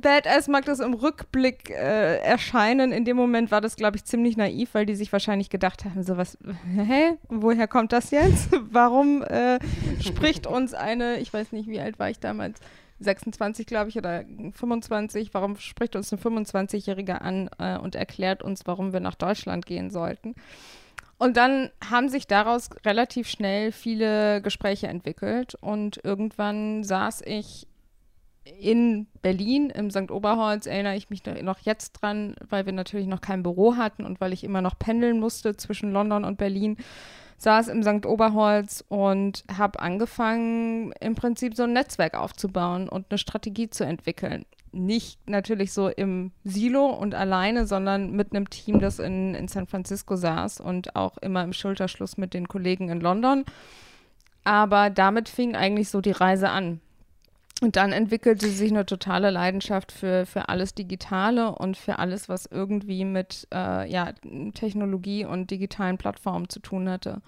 badass 0.00 0.48
mag 0.48 0.64
das 0.64 0.80
im 0.80 0.94
Rückblick 0.94 1.70
äh, 1.70 2.18
erscheinen. 2.18 2.92
In 2.92 3.04
dem 3.04 3.16
Moment 3.16 3.50
war 3.50 3.60
das, 3.60 3.76
glaube 3.76 3.96
ich, 3.96 4.04
ziemlich 4.04 4.36
naiv, 4.36 4.70
weil 4.72 4.86
die 4.86 4.94
sich 4.94 5.12
wahrscheinlich 5.12 5.50
gedacht 5.50 5.84
haben: 5.84 6.02
so 6.02 6.16
was, 6.16 6.38
hä, 6.76 7.16
woher 7.28 7.66
kommt 7.66 7.92
das 7.92 8.10
jetzt? 8.10 8.48
Warum 8.70 9.22
äh, 9.22 9.58
spricht 10.00 10.46
uns 10.46 10.74
eine, 10.74 11.18
ich 11.18 11.32
weiß 11.32 11.52
nicht, 11.52 11.68
wie 11.68 11.80
alt 11.80 11.98
war 11.98 12.10
ich 12.10 12.20
damals? 12.20 12.60
26, 13.00 13.66
glaube 13.66 13.88
ich, 13.88 13.96
oder 13.96 14.24
25. 14.52 15.34
Warum 15.34 15.56
spricht 15.56 15.96
uns 15.96 16.12
ein 16.12 16.18
25-Jähriger 16.18 17.18
an 17.18 17.50
äh, 17.58 17.78
und 17.78 17.94
erklärt 17.94 18.42
uns, 18.42 18.62
warum 18.66 18.92
wir 18.92 19.00
nach 19.00 19.14
Deutschland 19.14 19.66
gehen 19.66 19.90
sollten? 19.90 20.34
Und 21.18 21.36
dann 21.36 21.70
haben 21.86 22.08
sich 22.08 22.26
daraus 22.26 22.70
relativ 22.84 23.28
schnell 23.28 23.72
viele 23.72 24.40
Gespräche 24.40 24.86
entwickelt 24.86 25.54
und 25.54 26.00
irgendwann 26.02 26.82
saß 26.82 27.22
ich 27.26 27.66
in 28.44 29.06
Berlin 29.20 29.70
im 29.70 29.90
St. 29.90 30.10
Oberholz, 30.10 30.66
erinnere 30.66 30.96
ich 30.96 31.10
mich 31.10 31.22
noch 31.42 31.58
jetzt 31.60 31.92
dran, 31.92 32.36
weil 32.48 32.64
wir 32.64 32.72
natürlich 32.72 33.06
noch 33.06 33.20
kein 33.20 33.42
Büro 33.42 33.76
hatten 33.76 34.06
und 34.06 34.20
weil 34.20 34.32
ich 34.32 34.44
immer 34.44 34.62
noch 34.62 34.78
pendeln 34.78 35.20
musste 35.20 35.56
zwischen 35.56 35.92
London 35.92 36.24
und 36.24 36.38
Berlin 36.38 36.78
saß 37.40 37.68
im 37.68 37.82
St. 37.82 38.04
Oberholz 38.04 38.84
und 38.88 39.44
habe 39.56 39.80
angefangen, 39.80 40.92
im 41.00 41.14
Prinzip 41.14 41.56
so 41.56 41.62
ein 41.62 41.72
Netzwerk 41.72 42.14
aufzubauen 42.14 42.86
und 42.88 43.06
eine 43.08 43.16
Strategie 43.16 43.70
zu 43.70 43.84
entwickeln. 43.84 44.44
Nicht 44.72 45.18
natürlich 45.28 45.72
so 45.72 45.88
im 45.88 46.32
Silo 46.44 46.86
und 46.86 47.14
alleine, 47.14 47.66
sondern 47.66 48.12
mit 48.12 48.32
einem 48.32 48.50
Team, 48.50 48.78
das 48.78 48.98
in, 48.98 49.34
in 49.34 49.48
San 49.48 49.66
Francisco 49.66 50.16
saß 50.16 50.60
und 50.60 50.94
auch 50.94 51.16
immer 51.18 51.42
im 51.42 51.54
Schulterschluss 51.54 52.18
mit 52.18 52.34
den 52.34 52.46
Kollegen 52.46 52.90
in 52.90 53.00
London. 53.00 53.46
Aber 54.44 54.90
damit 54.90 55.30
fing 55.30 55.56
eigentlich 55.56 55.88
so 55.88 56.02
die 56.02 56.12
Reise 56.12 56.50
an. 56.50 56.80
Und 57.60 57.76
dann 57.76 57.92
entwickelte 57.92 58.48
sich 58.48 58.70
eine 58.70 58.86
totale 58.86 59.30
Leidenschaft 59.30 59.92
für, 59.92 60.24
für 60.24 60.48
alles 60.48 60.74
Digitale 60.74 61.54
und 61.54 61.76
für 61.76 61.98
alles, 61.98 62.28
was 62.28 62.46
irgendwie 62.46 63.04
mit 63.04 63.46
äh, 63.52 63.90
ja, 63.90 64.12
Technologie 64.54 65.26
und 65.26 65.50
digitalen 65.50 65.98
Plattformen 65.98 66.48
zu 66.48 66.60
tun 66.60 66.88
hatte. 66.88 67.20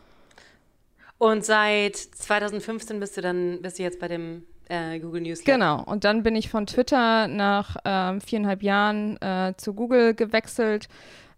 Und 1.19 1.45
seit 1.45 1.97
2015 1.97 2.99
bist 2.99 3.17
du 3.17 3.21
dann, 3.21 3.61
bist 3.61 3.79
du 3.79 3.83
jetzt 3.83 4.01
bei 4.01 4.09
dem 4.09 4.45
äh, 4.69 4.99
Google 4.99 5.21
News. 5.21 5.45
Genau. 5.45 5.83
Und 5.85 6.05
dann 6.05 6.23
bin 6.23 6.35
ich 6.35 6.49
von 6.49 6.67
Twitter 6.67 7.29
nach 7.29 7.77
ähm, 7.85 8.21
viereinhalb 8.21 8.63
Jahren 8.63 9.21
äh, 9.21 9.53
zu 9.57 9.75
Google 9.75 10.15
gewechselt. 10.15 10.89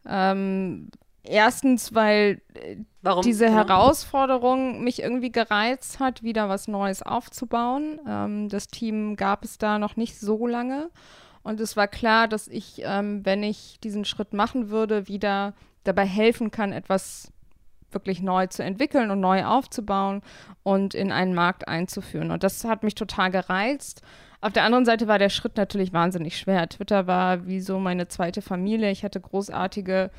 Ähm, 0.08 0.90
Erstens, 1.24 1.94
weil 1.94 2.42
äh, 2.54 2.76
Warum? 3.02 3.22
diese 3.22 3.46
genau. 3.46 3.56
Herausforderung 3.56 4.84
mich 4.84 5.02
irgendwie 5.02 5.32
gereizt 5.32 5.98
hat, 5.98 6.22
wieder 6.22 6.48
was 6.48 6.68
Neues 6.68 7.02
aufzubauen. 7.02 7.98
Ähm, 8.06 8.48
das 8.48 8.68
Team 8.68 9.16
gab 9.16 9.44
es 9.44 9.58
da 9.58 9.78
noch 9.78 9.96
nicht 9.96 10.18
so 10.20 10.46
lange. 10.46 10.90
Und 11.42 11.60
es 11.60 11.76
war 11.76 11.88
klar, 11.88 12.28
dass 12.28 12.48
ich, 12.48 12.82
ähm, 12.84 13.24
wenn 13.24 13.42
ich 13.42 13.78
diesen 13.82 14.04
Schritt 14.04 14.32
machen 14.32 14.70
würde, 14.70 15.08
wieder 15.08 15.54
dabei 15.84 16.06
helfen 16.06 16.50
kann, 16.50 16.72
etwas 16.72 17.32
wirklich 17.90 18.20
neu 18.20 18.46
zu 18.48 18.62
entwickeln 18.62 19.10
und 19.10 19.20
neu 19.20 19.44
aufzubauen 19.44 20.22
und 20.62 20.94
in 20.94 21.12
einen 21.12 21.34
Markt 21.34 21.68
einzuführen. 21.68 22.30
Und 22.30 22.42
das 22.42 22.64
hat 22.64 22.82
mich 22.82 22.94
total 22.94 23.30
gereizt. 23.30 24.02
Auf 24.40 24.52
der 24.52 24.64
anderen 24.64 24.84
Seite 24.84 25.06
war 25.08 25.18
der 25.18 25.30
Schritt 25.30 25.56
natürlich 25.56 25.92
wahnsinnig 25.92 26.36
schwer. 26.36 26.68
Twitter 26.68 27.06
war 27.06 27.46
wie 27.46 27.60
so 27.60 27.78
meine 27.78 28.08
zweite 28.08 28.42
Familie. 28.42 28.90
Ich 28.90 29.04
hatte 29.04 29.20
großartige 29.20 30.10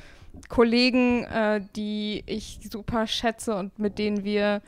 Kollegen, 0.48 1.24
äh, 1.24 1.60
die 1.74 2.22
ich 2.26 2.60
super 2.70 3.06
schätze 3.06 3.56
und 3.56 3.78
mit 3.78 3.98
denen 3.98 4.24
wir 4.24 4.62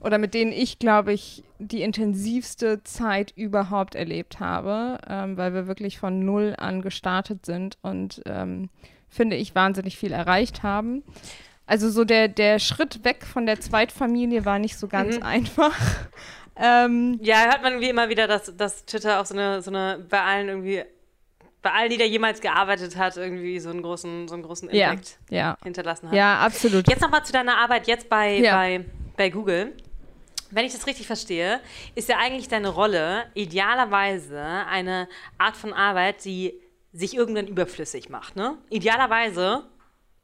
oder 0.00 0.18
mit 0.18 0.34
denen 0.34 0.52
ich, 0.52 0.78
glaube 0.78 1.12
ich, 1.12 1.42
die 1.58 1.82
intensivste 1.82 2.84
Zeit 2.84 3.32
überhaupt 3.34 3.94
erlebt 3.94 4.40
habe, 4.40 4.98
ähm, 5.08 5.36
weil 5.36 5.54
wir 5.54 5.66
wirklich 5.66 5.98
von 5.98 6.24
null 6.24 6.54
an 6.58 6.82
gestartet 6.82 7.46
sind 7.46 7.78
und 7.82 8.22
ähm, 8.26 8.68
finde 9.08 9.36
ich 9.36 9.54
wahnsinnig 9.54 9.96
viel 9.96 10.12
erreicht 10.12 10.62
haben. 10.62 11.02
Also 11.66 11.90
so 11.90 12.04
der, 12.04 12.28
der 12.28 12.58
Schritt 12.58 13.04
weg 13.04 13.24
von 13.24 13.46
der 13.46 13.60
Zweitfamilie 13.60 14.44
war 14.44 14.58
nicht 14.58 14.78
so 14.78 14.86
ganz 14.86 15.16
mhm. 15.16 15.22
einfach. 15.22 15.76
ähm, 16.56 17.18
ja, 17.22 17.46
hört 17.46 17.62
man 17.62 17.80
wie 17.80 17.88
immer 17.88 18.08
wieder, 18.08 18.28
dass, 18.28 18.56
dass 18.56 18.84
Twitter 18.84 19.20
auch 19.20 19.26
so 19.26 19.34
eine, 19.34 19.62
so 19.62 19.70
eine 19.70 20.04
bei 20.08 20.22
allen 20.22 20.48
irgendwie 20.48 20.84
bei 21.66 21.72
allen, 21.72 21.90
die 21.90 21.96
da 21.96 22.04
jemals 22.04 22.40
gearbeitet 22.40 22.96
hat, 22.96 23.16
irgendwie 23.16 23.58
so 23.58 23.70
einen 23.70 23.82
großen, 23.82 24.28
so 24.28 24.34
einen 24.34 24.44
großen 24.44 24.68
Impact 24.68 25.18
ja, 25.30 25.38
ja. 25.38 25.58
hinterlassen 25.64 26.08
hat. 26.08 26.14
Ja, 26.14 26.38
absolut. 26.38 26.88
Jetzt 26.88 27.00
nochmal 27.00 27.24
zu 27.24 27.32
deiner 27.32 27.58
Arbeit 27.58 27.88
jetzt 27.88 28.08
bei, 28.08 28.38
ja. 28.38 28.54
bei, 28.54 28.84
bei 29.16 29.30
Google. 29.30 29.72
Wenn 30.52 30.64
ich 30.64 30.72
das 30.72 30.86
richtig 30.86 31.08
verstehe, 31.08 31.58
ist 31.96 32.08
ja 32.08 32.18
eigentlich 32.18 32.46
deine 32.46 32.68
Rolle 32.68 33.24
idealerweise 33.34 34.40
eine 34.40 35.08
Art 35.38 35.56
von 35.56 35.72
Arbeit, 35.72 36.24
die 36.24 36.54
sich 36.92 37.16
irgendwann 37.16 37.48
überflüssig 37.48 38.10
macht. 38.10 38.36
Ne? 38.36 38.56
Idealerweise 38.70 39.64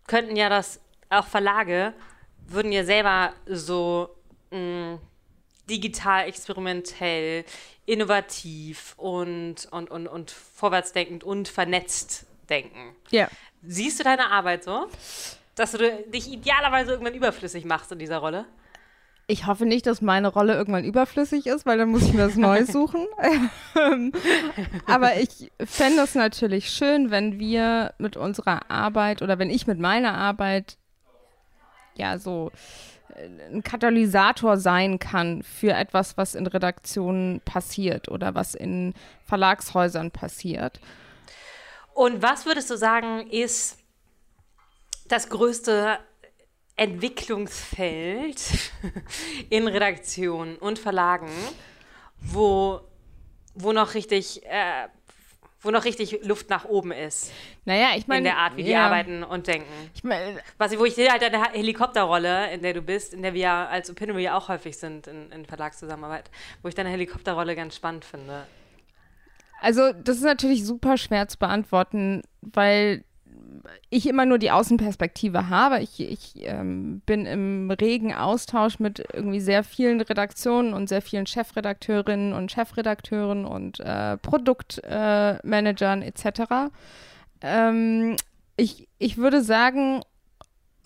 könnten 0.07 0.37
ja 0.37 0.49
das 0.49 0.81
auch 1.11 1.27
Verlage 1.27 1.93
würden 2.47 2.71
ja 2.71 2.85
selber 2.85 3.33
so 3.47 4.11
mh, 4.53 4.59
mm, 4.59 5.01
digital 5.69 6.27
experimentell 6.27 7.45
innovativ 7.87 8.95
und, 8.97 9.67
und, 9.71 9.91
und, 9.91 10.07
und 10.07 10.31
vorwärtsdenkend 10.31 11.25
und 11.25 11.49
vernetzt 11.49 12.27
denken. 12.49 12.95
Ja. 13.11 13.29
Siehst 13.63 14.01
du 14.01 14.05
deine 14.05 14.31
Arbeit 14.31 14.65
so? 14.65 14.87
Dass 15.55 15.73
du 15.73 15.79
dich 16.07 16.33
idealerweise 16.33 16.93
irgendwann 16.93 17.15
überflüssig 17.15 17.65
machst 17.65 17.93
in 17.93 17.99
dieser 17.99 18.19
Rolle? 18.19 18.47
Ich 19.29 19.47
hoffe 19.47 19.67
nicht, 19.67 19.87
dass 19.87 20.03
meine 20.03 20.29
Rolle 20.29 20.55
irgendwann 20.55 20.85
überflüssig 20.85 21.47
ist, 21.47 21.65
weil 21.65 21.79
dann 21.79 21.91
muss 21.91 22.03
ich 22.03 22.13
mir 22.13 22.27
das 22.27 22.37
neu 22.37 22.65
suchen. 22.67 23.07
Aber 24.87 25.17
ich 25.17 25.51
fände 25.65 26.03
es 26.03 26.15
natürlich 26.15 26.71
schön, 26.71 27.11
wenn 27.11 27.39
wir 27.39 27.95
mit 27.99 28.17
unserer 28.17 28.71
Arbeit 28.71 29.23
oder 29.23 29.39
wenn 29.39 29.51
ich 29.51 29.67
mit 29.67 29.79
meiner 29.79 30.15
Arbeit 30.15 30.77
ja 31.95 32.19
so 32.19 32.51
ein 33.17 33.63
Katalysator 33.63 34.57
sein 34.57 34.99
kann 34.99 35.43
für 35.43 35.73
etwas, 35.73 36.17
was 36.17 36.35
in 36.35 36.47
Redaktionen 36.47 37.41
passiert 37.41 38.09
oder 38.09 38.35
was 38.35 38.55
in 38.55 38.95
Verlagshäusern 39.25 40.11
passiert. 40.11 40.81
Und 41.95 42.23
was 42.23 42.47
würdest 42.47 42.71
du 42.71 42.77
sagen, 42.77 43.29
ist 43.31 43.79
das 45.09 45.29
größte 45.29 45.99
Entwicklungsfeld 46.77 48.43
in 49.51 49.69
Redaktionen 49.69 50.57
und 50.57 50.79
Verlagen, 50.79 51.31
wo, 52.19 52.81
wo 53.55 53.73
noch 53.73 53.95
richtig 53.95 54.45
äh, 54.47 54.89
wo 55.63 55.71
noch 55.71 55.85
richtig 55.85 56.25
Luft 56.25 56.51
nach 56.51 56.65
oben 56.65 56.93
ist. 56.93 57.33
Naja, 57.65 57.91
ich 57.97 58.07
meine. 58.07 58.19
In 58.19 58.25
der 58.25 58.39
Art, 58.39 58.57
wie 58.57 58.63
ja. 58.63 58.67
die 58.67 58.77
arbeiten 58.77 59.23
und 59.23 59.47
denken. 59.47 59.91
Ich 59.95 60.05
meine. 60.05 60.41
Was, 60.59 60.77
wo 60.79 60.85
ich 60.85 60.95
sehe 60.95 61.11
halt 61.11 61.23
eine 61.23 61.53
Helikopterrolle, 61.53 62.53
in 62.53 62.63
der 62.63 62.75
du 62.75 62.83
bist, 62.83 63.15
in 63.15 63.23
der 63.23 63.33
wir 63.35 63.41
ja 63.41 63.67
als 63.67 63.89
Opinory 63.91 64.29
auch 64.29 64.49
häufig 64.49 64.77
sind 64.77 65.07
in, 65.07 65.31
in 65.31 65.47
Verlagszusammenarbeit, 65.47 66.31
wo 66.63 66.69
ich 66.69 66.75
deine 66.75 66.91
Helikopterrolle 66.91 67.55
ganz 67.55 67.77
spannend 67.77 68.05
finde. 68.05 68.47
Also, 69.61 69.93
das 69.93 70.17
ist 70.17 70.25
natürlich 70.25 70.67
super 70.67 70.97
schwer 70.99 71.29
zu 71.29 71.39
beantworten, 71.39 72.23
weil 72.41 73.05
ich 73.91 74.09
immer 74.09 74.27
nur 74.27 74.39
die 74.39 74.51
Außenperspektive 74.51 75.49
habe. 75.49 75.81
Ich, 75.81 76.01
ich 76.01 76.35
ähm, 76.37 77.01
bin 77.07 77.27
im 77.27 77.71
regen 77.71 78.15
Austausch 78.15 78.79
mit 78.79 79.05
irgendwie 79.13 79.41
sehr 79.41 79.65
vielen 79.65 80.01
Redaktionen 80.01 80.75
und 80.75 80.89
sehr 80.89 81.03
vielen 81.03 81.27
Chefredakteurinnen 81.27 82.33
und 82.33 82.51
Chefredakteuren 82.51 83.45
und 83.45 83.81
äh, 83.81 84.17
Produktmanagern 84.19 86.03
äh, 86.03 86.07
etc. 86.07 86.73
Ähm, 87.41 88.17
ich, 88.57 88.89
ich 88.99 89.17
würde 89.17 89.43
sagen, 89.43 90.03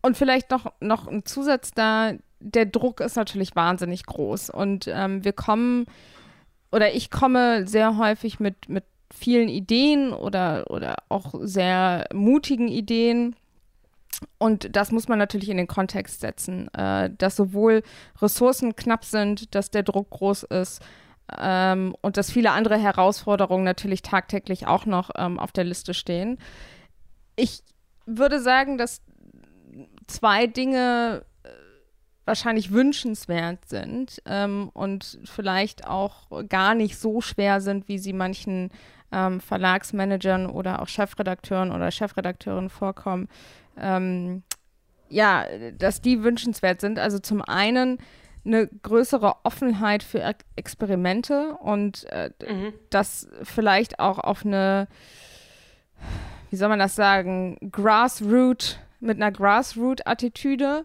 und 0.02 0.16
vielleicht 0.16 0.50
noch, 0.50 0.72
noch 0.80 1.08
ein 1.08 1.24
Zusatz 1.24 1.72
da, 1.72 2.12
der 2.40 2.66
Druck 2.66 3.00
ist 3.00 3.16
natürlich 3.16 3.56
wahnsinnig 3.56 4.04
groß. 4.06 4.50
Und 4.50 4.88
ähm, 4.88 5.24
wir 5.24 5.32
kommen, 5.32 5.86
oder 6.70 6.94
ich 6.94 7.10
komme 7.10 7.66
sehr 7.66 7.96
häufig 7.96 8.40
mit, 8.40 8.68
mit 8.68 8.84
vielen 9.16 9.48
Ideen 9.48 10.12
oder, 10.12 10.70
oder 10.70 10.96
auch 11.08 11.34
sehr 11.40 12.06
mutigen 12.12 12.68
Ideen. 12.68 13.34
Und 14.38 14.74
das 14.74 14.92
muss 14.92 15.08
man 15.08 15.18
natürlich 15.18 15.48
in 15.48 15.56
den 15.56 15.66
Kontext 15.66 16.20
setzen, 16.20 16.72
äh, 16.74 17.10
dass 17.16 17.36
sowohl 17.36 17.82
Ressourcen 18.20 18.76
knapp 18.76 19.04
sind, 19.04 19.54
dass 19.54 19.70
der 19.70 19.82
Druck 19.82 20.10
groß 20.10 20.44
ist 20.44 20.82
ähm, 21.38 21.94
und 22.00 22.16
dass 22.16 22.30
viele 22.30 22.52
andere 22.52 22.78
Herausforderungen 22.78 23.64
natürlich 23.64 24.02
tagtäglich 24.02 24.66
auch 24.66 24.86
noch 24.86 25.10
ähm, 25.16 25.38
auf 25.38 25.52
der 25.52 25.64
Liste 25.64 25.92
stehen. 25.92 26.38
Ich 27.34 27.62
würde 28.06 28.40
sagen, 28.40 28.78
dass 28.78 29.02
zwei 30.06 30.46
Dinge 30.46 31.24
äh, 31.42 31.48
wahrscheinlich 32.24 32.70
wünschenswert 32.70 33.68
sind 33.68 34.22
ähm, 34.24 34.70
und 34.72 35.18
vielleicht 35.24 35.86
auch 35.86 36.28
gar 36.48 36.74
nicht 36.74 36.96
so 36.96 37.20
schwer 37.20 37.60
sind, 37.60 37.88
wie 37.88 37.98
sie 37.98 38.12
manchen 38.12 38.70
ähm, 39.16 39.40
Verlagsmanagern 39.40 40.46
oder 40.46 40.82
auch 40.82 40.88
Chefredakteuren 40.88 41.72
oder 41.72 41.90
Chefredakteuren 41.90 42.68
vorkommen, 42.68 43.28
ähm, 43.80 44.42
ja, 45.08 45.46
dass 45.78 46.02
die 46.02 46.22
wünschenswert 46.22 46.82
sind. 46.82 46.98
Also 46.98 47.18
zum 47.18 47.40
einen 47.40 47.98
eine 48.44 48.68
größere 48.68 49.36
Offenheit 49.42 50.02
für 50.02 50.22
Experimente 50.54 51.56
und 51.60 52.04
äh, 52.12 52.30
mhm. 52.46 52.74
das 52.90 53.28
vielleicht 53.42 53.98
auch 53.98 54.18
auf 54.18 54.44
eine, 54.44 54.86
wie 56.50 56.56
soll 56.56 56.68
man 56.68 56.78
das 56.78 56.94
sagen, 56.94 57.56
Grassroot, 57.72 58.78
mit 59.00 59.16
einer 59.16 59.32
Grassroot-Attitüde. 59.32 60.84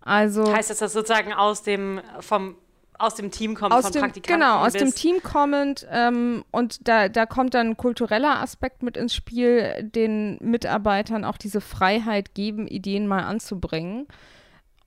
Also 0.00 0.52
heißt 0.52 0.70
das, 0.70 0.78
dass 0.78 0.92
sozusagen 0.92 1.32
aus 1.32 1.62
dem 1.62 2.00
vom 2.20 2.56
aus 2.98 3.14
dem 3.14 3.30
Team 3.30 3.54
kommt, 3.54 3.72
aus 3.72 3.84
von 3.84 3.92
dem, 3.92 4.02
Praktikanten. 4.02 4.40
Genau, 4.40 4.58
aus 4.64 4.72
dem 4.72 4.94
Team 4.94 5.22
kommend. 5.22 5.86
Ähm, 5.90 6.44
und 6.50 6.86
da, 6.88 7.08
da 7.08 7.26
kommt 7.26 7.54
dann 7.54 7.68
ein 7.68 7.76
kultureller 7.76 8.40
Aspekt 8.40 8.82
mit 8.82 8.96
ins 8.96 9.14
Spiel, 9.14 9.74
den 9.82 10.38
Mitarbeitern 10.40 11.24
auch 11.24 11.36
diese 11.36 11.60
Freiheit 11.60 12.34
geben, 12.34 12.66
Ideen 12.66 13.06
mal 13.06 13.22
anzubringen. 13.22 14.06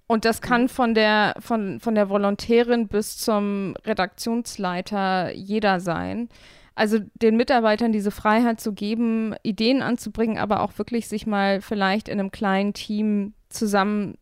Und 0.08 0.26
das 0.26 0.42
kann 0.42 0.64
mhm. 0.64 0.70
von 0.70 0.94
der, 0.94 1.36
von, 1.40 1.80
von 1.80 1.96
der 1.96 2.10
Volontärin 2.10 2.90
bis 2.90 3.18
zum 3.18 3.76
Redaktionsleiter 3.86 5.34
jeder 5.34 5.80
sein. 5.80 6.28
Also 6.76 7.00
den 7.16 7.38
Mitarbeitern 7.38 7.92
diese 7.92 8.12
Freiheit 8.12 8.60
zu 8.60 8.74
geben, 8.74 9.36
Ideen 9.44 9.82
anzubringen, 9.82 10.38
aber 10.38 10.62
auch 10.62 10.78
wirklich 10.78 11.08
sich 11.08 11.28
mal 11.28 11.62
vielleicht 11.62 12.10
in 12.10 12.20
einem 12.20 12.32
kleinen 12.32 12.74
Team 12.74 13.34
zusammen 13.50 14.18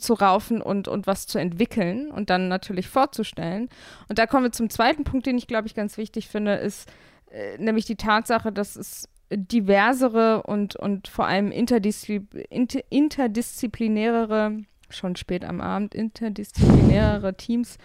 zu 0.00 0.14
raufen 0.14 0.60
und, 0.62 0.88
und 0.88 1.06
was 1.06 1.26
zu 1.26 1.38
entwickeln 1.38 2.10
und 2.10 2.30
dann 2.30 2.48
natürlich 2.48 2.88
vorzustellen. 2.88 3.68
Und 4.08 4.18
da 4.18 4.26
kommen 4.26 4.44
wir 4.44 4.52
zum 4.52 4.70
zweiten 4.70 5.04
Punkt, 5.04 5.26
den 5.26 5.38
ich, 5.38 5.46
glaube 5.46 5.66
ich, 5.66 5.74
ganz 5.74 5.96
wichtig 5.98 6.28
finde, 6.28 6.54
ist 6.54 6.90
äh, 7.30 7.58
nämlich 7.58 7.84
die 7.84 7.96
Tatsache, 7.96 8.52
dass 8.52 8.76
es 8.76 9.08
diversere 9.30 10.42
und, 10.42 10.76
und 10.76 11.08
vor 11.08 11.26
allem 11.26 11.50
interdiszi 11.50 12.26
inter 12.48 12.80
interdisziplinärere, 12.88 14.58
schon 14.88 15.16
spät 15.16 15.44
am 15.44 15.60
Abend, 15.60 15.94
interdisziplinärere 15.94 17.34
Teams 17.34 17.76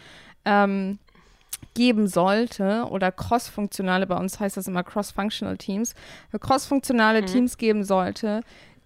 ähm, 0.45 0.99
geben 1.73 2.07
sollte 2.07 2.87
oder 2.89 3.11
cross-funktionale, 3.11 4.07
bei 4.07 4.15
uns 4.15 4.39
heißt 4.39 4.57
das 4.57 4.67
immer 4.67 4.83
cross-functional 4.83 5.57
Teams, 5.57 5.95
cross-funktionale 6.39 7.21
mhm. 7.21 7.25
Teams 7.25 7.57
geben 7.57 7.83
sollte, 7.83 8.41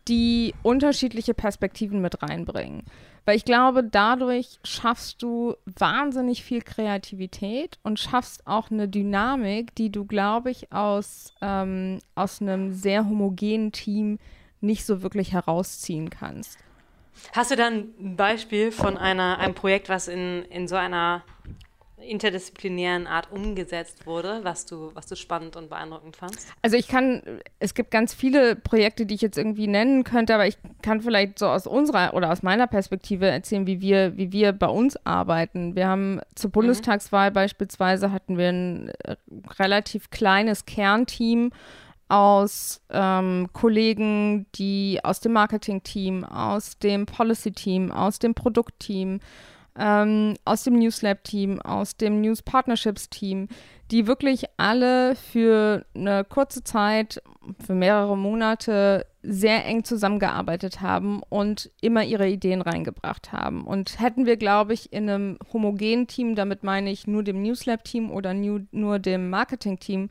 die 0.07 0.53
unterschiedliche 0.63 1.33
Perspektiven 1.33 2.01
mit 2.01 2.21
reinbringen. 2.21 2.83
Weil 3.25 3.35
ich 3.35 3.45
glaube, 3.45 3.83
dadurch 3.83 4.59
schaffst 4.63 5.21
du 5.21 5.55
wahnsinnig 5.65 6.43
viel 6.43 6.61
Kreativität 6.61 7.77
und 7.83 7.99
schaffst 7.99 8.47
auch 8.47 8.71
eine 8.71 8.87
Dynamik, 8.87 9.75
die 9.75 9.91
du, 9.91 10.05
glaube 10.05 10.49
ich, 10.49 10.71
aus, 10.71 11.33
ähm, 11.41 11.99
aus 12.15 12.41
einem 12.41 12.71
sehr 12.73 13.05
homogenen 13.05 13.73
Team 13.73 14.17
nicht 14.61 14.85
so 14.85 15.01
wirklich 15.01 15.33
herausziehen 15.33 16.09
kannst. 16.09 16.57
Hast 17.33 17.51
du 17.51 17.55
dann 17.55 17.89
ein 17.99 18.15
Beispiel 18.15 18.71
von 18.71 18.97
einer, 18.97 19.39
einem 19.39 19.55
Projekt, 19.55 19.89
was 19.89 20.07
in, 20.07 20.43
in 20.43 20.67
so 20.67 20.75
einer 20.75 21.23
interdisziplinären 21.99 23.07
Art 23.07 23.31
umgesetzt 23.31 24.05
wurde, 24.05 24.41
was 24.43 24.65
du, 24.65 24.91
was 24.93 25.07
du 25.07 25.15
spannend 25.15 25.55
und 25.55 25.69
beeindruckend 25.69 26.15
fandst? 26.15 26.47
Also 26.61 26.77
ich 26.77 26.87
kann, 26.87 27.23
es 27.59 27.73
gibt 27.73 27.89
ganz 27.89 28.13
viele 28.13 28.55
Projekte, 28.55 29.05
die 29.05 29.15
ich 29.15 29.21
jetzt 29.21 29.37
irgendwie 29.37 29.67
nennen 29.67 30.03
könnte, 30.03 30.35
aber 30.35 30.45
ich 30.45 30.57
kann 30.83 31.01
vielleicht 31.01 31.39
so 31.39 31.47
aus 31.47 31.65
unserer 31.65 32.13
oder 32.13 32.31
aus 32.31 32.43
meiner 32.43 32.67
Perspektive 32.67 33.27
erzählen, 33.27 33.65
wie 33.65 33.81
wir, 33.81 34.15
wie 34.15 34.31
wir 34.31 34.51
bei 34.53 34.67
uns 34.67 34.95
arbeiten. 35.05 35.75
Wir 35.75 35.87
haben 35.87 36.21
zur 36.35 36.49
mhm. 36.49 36.53
Bundestagswahl 36.53 37.31
mhm. 37.31 37.35
beispielsweise 37.35 38.11
hatten 38.11 38.37
wir 38.37 38.49
ein 38.49 38.89
äh, 39.03 39.15
relativ 39.59 40.11
kleines 40.11 40.65
Kernteam 40.65 41.51
aus 42.09 42.81
ähm, 42.89 43.49
Kollegen, 43.53 44.45
die 44.55 44.99
aus 45.03 45.19
dem 45.19 45.33
Marketing-Team, 45.33 46.23
aus 46.23 46.77
dem 46.77 47.05
Policy-Team, 47.05 47.91
aus 47.91 48.19
dem 48.19 48.33
Produktteam 48.33 49.19
ähm, 49.77 50.35
aus 50.45 50.63
dem 50.63 50.79
Newslab-Team, 50.79 51.61
aus 51.61 51.97
dem 51.97 52.21
News 52.21 52.41
Partnerships-Team, 52.41 53.47
die 53.91 54.07
wirklich 54.07 54.45
alle 54.57 55.15
für 55.15 55.85
eine 55.95 56.25
kurze 56.25 56.63
Zeit, 56.63 57.21
für 57.65 57.73
mehrere 57.73 58.17
Monate 58.17 59.05
sehr 59.21 59.65
eng 59.65 59.83
zusammengearbeitet 59.83 60.81
haben 60.81 61.21
und 61.29 61.71
immer 61.81 62.03
ihre 62.03 62.27
Ideen 62.27 62.61
reingebracht 62.61 63.31
haben. 63.31 63.65
Und 63.65 63.99
hätten 63.99 64.25
wir, 64.25 64.37
glaube 64.37 64.73
ich, 64.73 64.91
in 64.91 65.09
einem 65.09 65.37
homogenen 65.53 66.07
Team, 66.07 66.35
damit 66.35 66.63
meine 66.63 66.91
ich 66.91 67.07
nur 67.07 67.23
dem 67.23 67.41
Newslab-Team 67.41 68.11
oder 68.11 68.33
new, 68.33 68.59
nur 68.71 68.99
dem 68.99 69.29
Marketing-Team, 69.29 70.09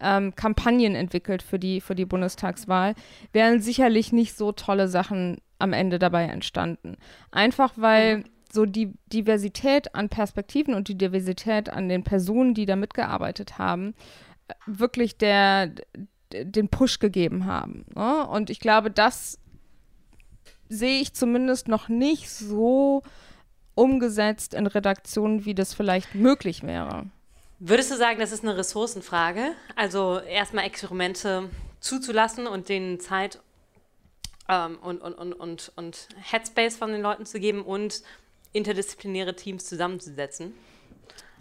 ähm, 0.00 0.34
Kampagnen 0.34 0.94
entwickelt 0.94 1.42
für 1.42 1.58
die, 1.58 1.80
für 1.80 1.94
die 1.94 2.06
Bundestagswahl, 2.06 2.94
wären 3.32 3.60
sicherlich 3.60 4.12
nicht 4.12 4.36
so 4.36 4.52
tolle 4.52 4.88
Sachen 4.88 5.38
am 5.58 5.72
Ende 5.72 5.98
dabei 5.98 6.24
entstanden. 6.24 6.96
Einfach 7.30 7.72
weil 7.76 8.24
so 8.52 8.66
die 8.66 8.92
Diversität 9.12 9.94
an 9.94 10.08
Perspektiven 10.08 10.74
und 10.74 10.88
die 10.88 10.96
Diversität 10.96 11.68
an 11.68 11.88
den 11.88 12.04
Personen, 12.04 12.54
die 12.54 12.66
da 12.66 12.76
mitgearbeitet 12.76 13.58
haben, 13.58 13.94
wirklich 14.66 15.18
der, 15.18 15.72
den 16.32 16.68
Push 16.68 16.98
gegeben 16.98 17.46
haben. 17.46 17.84
Ne? 17.94 18.26
Und 18.26 18.50
ich 18.50 18.60
glaube, 18.60 18.90
das 18.90 19.38
sehe 20.68 21.00
ich 21.00 21.14
zumindest 21.14 21.68
noch 21.68 21.88
nicht 21.88 22.30
so 22.30 23.02
umgesetzt 23.74 24.54
in 24.54 24.66
Redaktionen, 24.66 25.44
wie 25.44 25.54
das 25.54 25.74
vielleicht 25.74 26.14
möglich 26.14 26.62
wäre. 26.62 27.06
Würdest 27.60 27.90
du 27.90 27.96
sagen, 27.96 28.18
das 28.18 28.32
ist 28.32 28.44
eine 28.44 28.56
Ressourcenfrage? 28.56 29.52
Also 29.76 30.20
erstmal 30.20 30.64
Experimente 30.64 31.50
zuzulassen 31.80 32.46
und 32.46 32.68
denen 32.68 33.00
Zeit 33.00 33.40
ähm, 34.48 34.78
und, 34.80 35.00
und, 35.00 35.14
und, 35.14 35.32
und, 35.32 35.72
und 35.76 36.08
Headspace 36.20 36.76
von 36.76 36.92
den 36.92 37.02
Leuten 37.02 37.26
zu 37.26 37.40
geben 37.40 37.62
und 37.62 38.02
interdisziplinäre 38.52 39.36
Teams 39.36 39.66
zusammenzusetzen? 39.66 40.54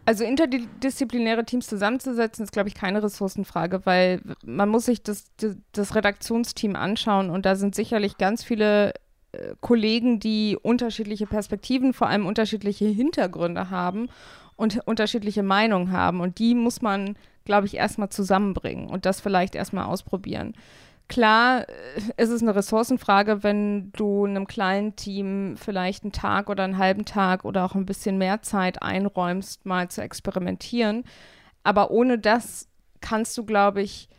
Also 0.06 0.24
interdisziplinäre 0.24 1.44
Teams 1.44 1.68
zusammenzusetzen, 1.68 2.46
ist, 2.46 2.54
glaube 2.54 2.70
ich, 2.70 2.76
keine 2.76 3.04
Ressourcenfrage, 3.04 3.86
weil 3.86 4.22
man 4.46 4.70
muss 4.70 4.86
sich 4.86 5.04
das, 5.04 5.26
das 5.74 5.96
Redaktionsteam 5.96 6.78
anschauen 6.78 7.30
und 7.30 7.46
da 7.46 7.56
sind 7.56 7.76
sicherlich 7.76 8.18
ganz 8.18 8.44
viele 8.44 8.94
äh, 9.34 9.56
Kollegen, 9.60 10.20
die 10.20 10.58
unterschiedliche 10.62 11.28
Perspektiven, 11.28 11.94
vor 11.94 12.08
allem 12.08 12.26
unterschiedliche 12.26 12.86
Hintergründe 12.86 13.70
haben 13.70 14.08
und 14.56 14.80
unterschiedliche 14.86 15.44
Meinungen 15.44 15.92
haben. 15.92 16.22
Und 16.22 16.40
die 16.40 16.56
muss 16.56 16.82
man, 16.82 17.18
glaube 17.46 17.68
ich, 17.68 17.76
erstmal 17.76 18.10
zusammenbringen 18.10 18.88
und 18.88 19.06
das 19.06 19.22
vielleicht 19.22 19.56
erstmal 19.56 19.86
ausprobieren. 19.86 20.54
Klar 21.08 21.68
äh, 21.70 22.24
ist 22.24 22.30
es 22.30 22.42
eine 22.42 22.56
Ressourcenfrage, 22.56 23.44
wenn 23.44 23.92
du 23.94 24.26
einem 24.26 24.48
kleinen 24.48 24.96
Team 24.96 25.56
vielleicht 25.58 26.04
einen 26.04 26.12
Tag 26.12 26.50
oder 26.50 26.64
einen 26.64 26.78
halben 26.78 27.06
Tag 27.06 27.46
oder 27.46 27.66
auch 27.66 27.76
ein 27.76 27.86
bisschen 27.86 28.18
mehr 28.18 28.42
Zeit 28.42 28.82
einräumst, 28.82 29.66
mal 29.66 29.90
zu 29.90 30.02
experimentieren. 30.02 31.04
Aber 31.64 31.92
ohne 31.92 32.20
das 32.20 32.68
kannst 33.02 33.38
du, 33.38 33.46
glaube 33.46 33.82
ich, 33.82 34.10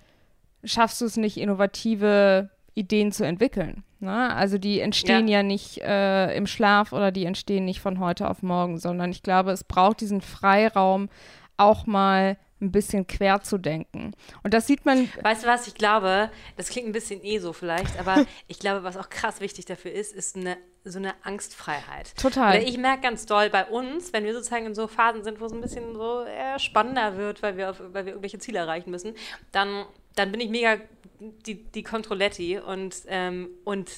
schaffst 0.64 1.00
du 1.00 1.04
es 1.04 1.16
nicht, 1.16 1.36
innovative 1.36 2.50
Ideen 2.74 3.12
zu 3.12 3.24
entwickeln. 3.24 3.84
Ne? 4.00 4.34
Also 4.34 4.58
die 4.58 4.80
entstehen 4.80 5.28
ja, 5.28 5.38
ja 5.38 5.42
nicht 5.42 5.78
äh, 5.78 6.34
im 6.36 6.46
Schlaf 6.46 6.92
oder 6.92 7.10
die 7.10 7.24
entstehen 7.24 7.64
nicht 7.64 7.80
von 7.80 7.98
heute 7.98 8.28
auf 8.30 8.42
morgen, 8.42 8.78
sondern 8.78 9.10
ich 9.10 9.22
glaube, 9.22 9.50
es 9.50 9.64
braucht 9.64 10.00
diesen 10.00 10.20
Freiraum, 10.20 11.08
auch 11.56 11.86
mal 11.86 12.36
ein 12.60 12.72
bisschen 12.72 13.06
quer 13.06 13.40
zu 13.40 13.58
denken. 13.58 14.12
Und 14.42 14.54
das 14.54 14.66
sieht 14.66 14.84
man. 14.84 15.08
Weißt 15.22 15.44
du 15.44 15.48
was, 15.48 15.66
ich 15.66 15.74
glaube, 15.74 16.30
das 16.56 16.68
klingt 16.68 16.88
ein 16.88 16.92
bisschen 16.92 17.24
eh 17.24 17.38
so 17.38 17.52
vielleicht, 17.52 17.98
aber 17.98 18.24
ich 18.48 18.58
glaube, 18.58 18.82
was 18.84 18.96
auch 18.96 19.08
krass 19.08 19.40
wichtig 19.40 19.64
dafür 19.64 19.92
ist, 19.92 20.12
ist 20.12 20.36
eine, 20.36 20.56
so 20.84 20.98
eine 20.98 21.14
Angstfreiheit. 21.24 22.16
Total. 22.16 22.56
Oder 22.56 22.66
ich 22.66 22.78
merke 22.78 23.02
ganz 23.02 23.26
doll 23.26 23.50
bei 23.50 23.64
uns, 23.66 24.12
wenn 24.12 24.24
wir 24.24 24.34
sozusagen 24.34 24.66
in 24.66 24.74
so 24.74 24.88
Phasen 24.88 25.22
sind, 25.22 25.40
wo 25.40 25.46
es 25.46 25.52
ein 25.52 25.60
bisschen 25.60 25.94
so 25.94 26.22
äh, 26.22 26.58
spannender 26.58 27.16
wird, 27.16 27.42
weil 27.42 27.56
wir, 27.56 27.70
auf, 27.70 27.80
weil 27.80 28.04
wir 28.04 28.12
irgendwelche 28.12 28.38
Ziele 28.38 28.58
erreichen 28.58 28.90
müssen, 28.90 29.14
dann, 29.52 29.84
dann 30.16 30.32
bin 30.32 30.40
ich 30.40 30.50
mega 30.50 30.78
die, 31.20 31.64
die 31.64 31.82
Controletti 31.82 32.58
und, 32.58 32.96
ähm, 33.08 33.50
und 33.64 33.90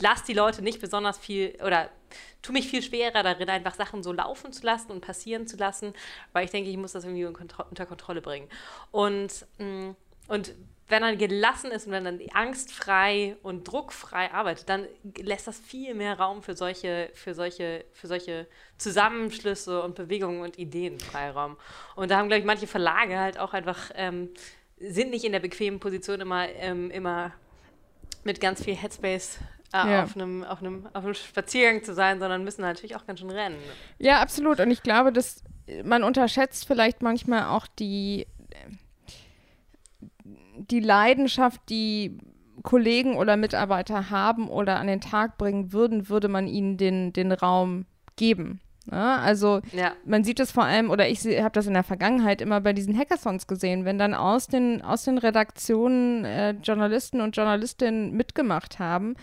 lass 0.00 0.24
die 0.24 0.34
Leute 0.34 0.62
nicht 0.62 0.80
besonders 0.80 1.18
viel 1.18 1.56
oder 1.64 1.88
tu 2.42 2.52
mich 2.52 2.68
viel 2.68 2.82
schwerer 2.82 3.22
darin, 3.22 3.48
einfach 3.48 3.74
Sachen 3.74 4.02
so 4.02 4.12
laufen 4.12 4.52
zu 4.52 4.64
lassen 4.64 4.92
und 4.92 5.00
passieren 5.00 5.46
zu 5.46 5.56
lassen, 5.56 5.94
weil 6.32 6.44
ich 6.44 6.50
denke, 6.50 6.70
ich 6.70 6.76
muss 6.76 6.92
das 6.92 7.04
irgendwie 7.04 7.26
unter 7.26 7.86
Kontrolle 7.86 8.20
bringen. 8.20 8.48
Und, 8.90 9.46
mm, 9.58 9.90
und 10.28 10.54
wenn 10.92 11.02
er 11.02 11.16
gelassen 11.16 11.70
ist 11.70 11.86
und 11.86 11.92
wenn 11.92 12.04
er 12.04 12.36
angstfrei 12.36 13.36
und 13.42 13.64
druckfrei 13.64 14.30
arbeitet, 14.30 14.68
dann 14.68 14.86
lässt 15.16 15.46
das 15.46 15.58
viel 15.58 15.94
mehr 15.94 16.18
Raum 16.18 16.42
für 16.42 16.54
solche, 16.54 17.10
für 17.14 17.34
solche, 17.34 17.84
für 17.92 18.08
solche 18.08 18.46
Zusammenschlüsse 18.76 19.82
und 19.82 19.94
Bewegungen 19.94 20.42
und 20.42 20.58
Ideen 20.58 21.00
Freiraum. 21.00 21.56
Und 21.96 22.10
da 22.10 22.18
haben, 22.18 22.28
glaube 22.28 22.40
ich, 22.40 22.44
manche 22.44 22.66
Verlage 22.66 23.18
halt 23.18 23.38
auch 23.38 23.54
einfach, 23.54 23.90
ähm, 23.94 24.28
sind 24.78 25.10
nicht 25.10 25.24
in 25.24 25.32
der 25.32 25.40
bequemen 25.40 25.80
Position 25.80 26.20
immer, 26.20 26.46
ähm, 26.48 26.90
immer 26.90 27.32
mit 28.24 28.40
ganz 28.40 28.62
viel 28.62 28.76
Headspace 28.76 29.38
äh, 29.72 29.90
ja. 29.90 30.02
auf, 30.04 30.16
einem, 30.16 30.44
auf, 30.44 30.60
einem, 30.60 30.86
auf 30.92 31.04
einem 31.04 31.14
Spaziergang 31.14 31.82
zu 31.82 31.94
sein, 31.94 32.20
sondern 32.20 32.44
müssen 32.44 32.62
natürlich 32.62 32.96
auch 32.96 33.06
ganz 33.06 33.20
schön 33.20 33.30
rennen. 33.30 33.56
Ja, 33.98 34.20
absolut. 34.20 34.60
Und 34.60 34.70
ich 34.70 34.82
glaube, 34.82 35.12
dass 35.12 35.42
man 35.84 36.02
unterschätzt 36.02 36.66
vielleicht 36.66 37.02
manchmal 37.02 37.44
auch 37.44 37.66
die, 37.66 38.26
die 40.56 40.80
Leidenschaft, 40.80 41.60
die 41.68 42.18
Kollegen 42.62 43.16
oder 43.16 43.36
Mitarbeiter 43.36 44.10
haben 44.10 44.48
oder 44.48 44.78
an 44.78 44.86
den 44.86 45.00
Tag 45.00 45.38
bringen 45.38 45.72
würden, 45.72 46.08
würde 46.08 46.28
man 46.28 46.46
ihnen 46.46 46.76
den, 46.76 47.12
den 47.12 47.32
Raum 47.32 47.86
geben. 48.16 48.60
Ja, 48.90 49.18
also 49.18 49.60
ja. 49.72 49.92
man 50.04 50.24
sieht 50.24 50.40
es 50.40 50.50
vor 50.50 50.64
allem, 50.64 50.90
oder 50.90 51.08
ich 51.08 51.24
habe 51.24 51.52
das 51.52 51.66
in 51.66 51.74
der 51.74 51.84
Vergangenheit 51.84 52.40
immer 52.40 52.60
bei 52.60 52.72
diesen 52.72 52.98
Hackathons 52.98 53.46
gesehen, 53.46 53.84
wenn 53.84 53.98
dann 53.98 54.12
aus 54.12 54.48
den, 54.48 54.82
aus 54.82 55.04
den 55.04 55.18
Redaktionen 55.18 56.24
äh, 56.24 56.50
Journalisten 56.62 57.20
und 57.20 57.36
Journalistinnen 57.36 58.12
mitgemacht 58.12 58.80
haben, 58.80 59.14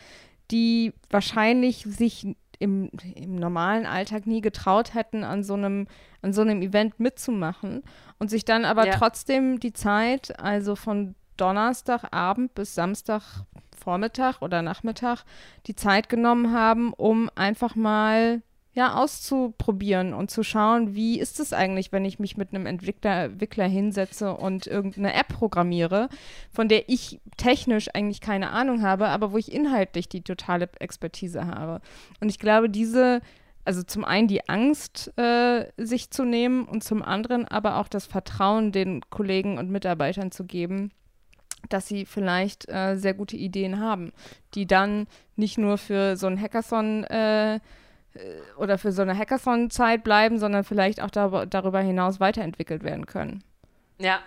die 0.52 0.94
wahrscheinlich 1.10 1.84
sich 1.84 2.28
im, 2.60 2.90
im 3.16 3.36
normalen 3.36 3.86
Alltag 3.86 4.28
nie 4.28 4.42
getraut 4.42 4.94
hätten, 4.94 5.24
an 5.24 5.44
so 5.44 5.54
einem, 5.54 5.88
an 6.22 6.34
so 6.34 6.42
einem 6.42 6.62
Event 6.62 7.00
mitzumachen 7.00 7.84
und 8.20 8.30
sich 8.30 8.46
dann 8.46 8.66
aber 8.66 8.88
ja. 8.88 8.94
trotzdem 8.96 9.60
die 9.60 9.74
Zeit, 9.74 10.40
also 10.40 10.76
von 10.76 11.16
Donnerstagabend 11.38 12.54
bis 12.54 12.76
Samstagvormittag 12.76 14.42
oder 14.42 14.62
Nachmittag, 14.62 15.24
die 15.68 15.76
Zeit 15.76 16.10
genommen 16.10 16.52
haben, 16.52 16.94
um 16.94 17.30
einfach 17.36 17.76
mal 17.76 18.42
ja, 18.80 18.94
auszuprobieren 18.94 20.14
und 20.14 20.32
zu 20.32 20.42
schauen, 20.42 20.96
wie 20.96 21.20
ist 21.20 21.42
es 21.42 21.52
eigentlich, 21.52 21.92
wenn 21.92 22.06
ich 22.06 22.18
mich 22.18 22.38
mit 22.38 22.54
einem 22.54 22.66
Entwickler, 22.66 23.26
Entwickler 23.26 23.68
hinsetze 23.68 24.34
und 24.34 24.68
irgendeine 24.68 25.14
App 25.14 25.28
programmiere, 25.28 26.08
von 26.50 26.70
der 26.70 26.88
ich 26.88 27.20
technisch 27.36 27.90
eigentlich 27.94 28.22
keine 28.22 28.52
Ahnung 28.52 28.82
habe, 28.82 29.10
aber 29.10 29.34
wo 29.34 29.38
ich 29.38 29.52
inhaltlich 29.52 30.08
die 30.08 30.22
totale 30.22 30.70
Expertise 30.80 31.46
habe. 31.46 31.82
Und 32.22 32.30
ich 32.30 32.40
glaube, 32.40 32.70
diese, 32.70 33.20
also 33.66 33.84
zum 33.84 34.06
einen 34.06 34.30
die 34.30 34.48
Angst, 34.48 35.12
äh, 35.18 35.66
sich 35.76 36.10
zu 36.10 36.24
nehmen 36.24 36.64
und 36.64 36.82
zum 36.82 37.04
anderen 37.04 37.46
aber 37.50 37.80
auch 37.80 37.90
das 37.90 38.06
Vertrauen 38.06 38.72
den 38.72 39.02
Kollegen 39.10 39.58
und 39.58 39.70
Mitarbeitern 39.70 40.32
zu 40.32 40.46
geben, 40.46 40.92
dass 41.68 41.86
sie 41.86 42.06
vielleicht 42.06 42.70
äh, 42.70 42.96
sehr 42.96 43.14
gute 43.14 43.36
Ideen 43.36 43.78
haben, 43.78 44.14
die 44.54 44.68
dann 44.68 45.08
nicht 45.36 45.58
nur 45.58 45.78
für 45.78 46.16
so 46.16 46.28
ein 46.28 46.40
Hackathon 46.40 47.04
äh, 47.04 47.60
oder 48.58 48.78
für 48.78 48.92
so 48.92 49.02
eine 49.02 49.18
Hackathon-Zeit 49.18 50.04
bleiben, 50.04 50.40
sondern 50.40 50.64
vielleicht 50.64 51.02
auch 51.02 51.12
da, 51.12 51.46
darüber 51.46 51.80
hinaus 51.80 52.20
weiterentwickelt 52.20 52.84
werden 52.84 53.06
können. 53.06 53.44
Ja. 54.00 54.20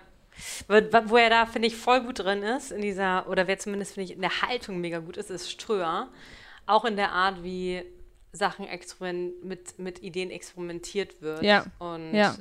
Wo 0.67 1.17
er 1.17 1.31
da, 1.31 1.47
finde 1.47 1.69
ich, 1.69 1.77
voll 1.77 2.03
gut 2.03 2.21
drin 2.21 2.43
ist, 2.43 2.73
in 2.73 2.81
dieser, 2.81 3.29
oder 3.29 3.47
wer 3.47 3.59
zumindest, 3.59 3.95
finde 3.95 4.11
ich, 4.11 4.17
in 4.17 4.23
der 4.23 4.43
Haltung 4.43 4.81
mega 4.81 4.99
gut 4.99 5.17
ist, 5.17 5.31
ist 5.31 5.51
Ströer. 5.51 6.09
Auch 6.67 6.85
in 6.85 6.97
der 6.97 7.13
Art, 7.13 7.43
wie 7.43 7.83
Sachen 8.33 8.67
mit, 9.43 9.79
mit 9.79 10.03
Ideen 10.03 10.31
experimentiert 10.31 11.21
wird. 11.21 11.43
Ja. 11.43 11.65
Und 11.79 12.15
ja. 12.15 12.35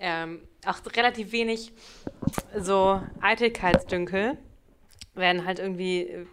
Ähm, 0.00 0.42
auch 0.64 0.78
relativ 0.94 1.32
wenig 1.32 1.72
so 2.56 3.02
Eitelkeitsdünkel 3.20 4.38
werden 5.14 5.44
halt 5.44 5.58
irgendwie 5.58 6.26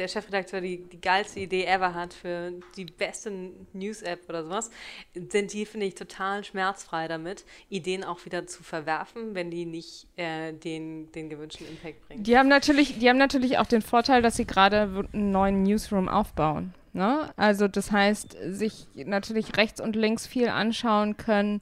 der 0.00 0.08
Chefredakteur 0.08 0.60
die, 0.60 0.78
die 0.78 1.00
geilste 1.00 1.40
Idee 1.40 1.64
ever 1.64 1.94
hat 1.94 2.14
für 2.14 2.52
die 2.76 2.86
beste 2.86 3.30
News-App 3.72 4.28
oder 4.28 4.44
sowas, 4.44 4.70
sind 5.14 5.52
die, 5.52 5.66
finde 5.66 5.86
ich, 5.86 5.94
total 5.94 6.42
schmerzfrei 6.42 7.06
damit, 7.06 7.44
Ideen 7.68 8.02
auch 8.02 8.24
wieder 8.24 8.46
zu 8.46 8.62
verwerfen, 8.62 9.34
wenn 9.34 9.50
die 9.50 9.66
nicht 9.66 10.06
äh, 10.16 10.52
den, 10.52 11.12
den 11.12 11.28
gewünschten 11.28 11.68
Impact 11.68 12.06
bringen. 12.08 12.22
Die 12.24 12.36
haben 12.36 12.48
natürlich, 12.48 12.98
die 12.98 13.08
haben 13.08 13.18
natürlich 13.18 13.58
auch 13.58 13.66
den 13.66 13.82
Vorteil, 13.82 14.22
dass 14.22 14.36
sie 14.36 14.46
gerade 14.46 15.06
einen 15.12 15.30
neuen 15.30 15.62
Newsroom 15.62 16.08
aufbauen. 16.08 16.74
Ne? 16.92 17.30
Also 17.36 17.68
das 17.68 17.92
heißt, 17.92 18.36
sich 18.48 18.88
natürlich 18.94 19.56
rechts 19.56 19.80
und 19.80 19.94
links 19.94 20.26
viel 20.26 20.48
anschauen 20.48 21.16
können, 21.16 21.60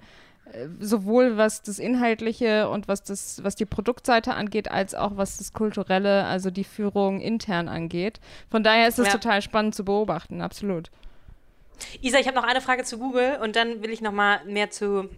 sowohl 0.80 1.36
was 1.36 1.62
das 1.62 1.78
Inhaltliche 1.78 2.68
und 2.68 2.88
was 2.88 3.02
das, 3.02 3.42
was 3.42 3.54
die 3.54 3.66
Produktseite 3.66 4.34
angeht, 4.34 4.70
als 4.70 4.94
auch 4.94 5.16
was 5.16 5.38
das 5.38 5.52
Kulturelle, 5.52 6.24
also 6.24 6.50
die 6.50 6.64
Führung 6.64 7.20
intern 7.20 7.68
angeht. 7.68 8.20
Von 8.50 8.62
daher 8.62 8.88
ist 8.88 8.98
es 8.98 9.08
ja. 9.08 9.12
total 9.12 9.42
spannend 9.42 9.74
zu 9.74 9.84
beobachten, 9.84 10.40
absolut. 10.40 10.90
Isa, 12.00 12.18
ich 12.18 12.26
habe 12.26 12.36
noch 12.36 12.44
eine 12.44 12.60
Frage 12.60 12.84
zu 12.84 12.98
Google 12.98 13.38
und 13.42 13.56
dann 13.56 13.82
will 13.82 13.90
ich 13.90 14.00
noch 14.00 14.12
mal 14.12 14.44
mehr 14.44 14.70
zu 14.70 15.08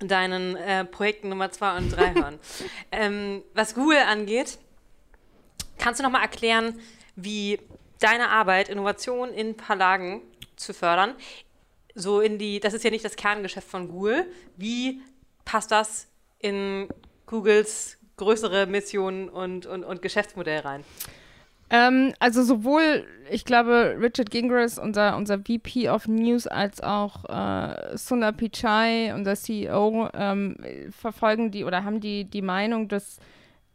deinen 0.00 0.56
äh, 0.56 0.84
Projekten 0.84 1.28
Nummer 1.28 1.50
zwei 1.50 1.76
und 1.76 1.90
drei 1.90 2.14
hören. 2.14 2.38
ähm, 2.90 3.42
was 3.54 3.74
Google 3.74 3.98
angeht, 3.98 4.58
kannst 5.78 6.00
du 6.00 6.04
noch 6.04 6.10
mal 6.10 6.22
erklären, 6.22 6.78
wie 7.16 7.60
deine 8.00 8.30
Arbeit, 8.30 8.68
Innovation 8.68 9.32
in 9.32 9.54
Verlagen 9.54 10.22
zu 10.56 10.74
fördern, 10.74 11.14
so 11.94 12.20
in 12.20 12.38
die, 12.38 12.60
das 12.60 12.74
ist 12.74 12.84
ja 12.84 12.90
nicht 12.90 13.04
das 13.04 13.16
Kerngeschäft 13.16 13.68
von 13.68 13.88
Google. 13.88 14.26
Wie 14.56 15.00
passt 15.44 15.70
das 15.70 16.08
in 16.38 16.88
Googles 17.26 17.98
größere 18.16 18.66
Mission 18.66 19.28
und, 19.28 19.66
und, 19.66 19.84
und 19.84 20.02
Geschäftsmodell 20.02 20.60
rein? 20.60 20.84
Ähm, 21.70 22.12
also 22.18 22.42
sowohl, 22.42 23.06
ich 23.30 23.44
glaube, 23.44 23.96
Richard 23.98 24.30
Gingras, 24.30 24.78
unser, 24.78 25.16
unser 25.16 25.38
VP 25.38 25.88
of 25.88 26.06
News, 26.06 26.46
als 26.46 26.80
auch 26.80 27.24
äh, 27.24 27.96
Sundar 27.96 28.32
Pichai, 28.32 29.12
unser 29.14 29.34
CEO, 29.34 30.08
ähm, 30.14 30.56
verfolgen 30.90 31.50
die 31.50 31.64
oder 31.64 31.84
haben 31.84 32.00
die, 32.00 32.24
die 32.24 32.42
Meinung, 32.42 32.88
dass 32.88 33.18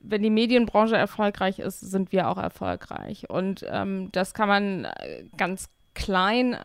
wenn 0.01 0.23
die 0.23 0.29
Medienbranche 0.29 0.95
erfolgreich 0.95 1.60
ist, 1.60 1.82
sind 1.82 2.12
wir 2.12 2.29
auch 2.29 2.38
erfolgreich. 2.38 3.29
Und 3.29 3.65
ähm, 3.69 4.10
das 4.12 4.34
kann 4.34 4.47
man 4.47 4.86
äh, 4.86 5.25
ganz 5.36 5.67
klein 5.93 6.58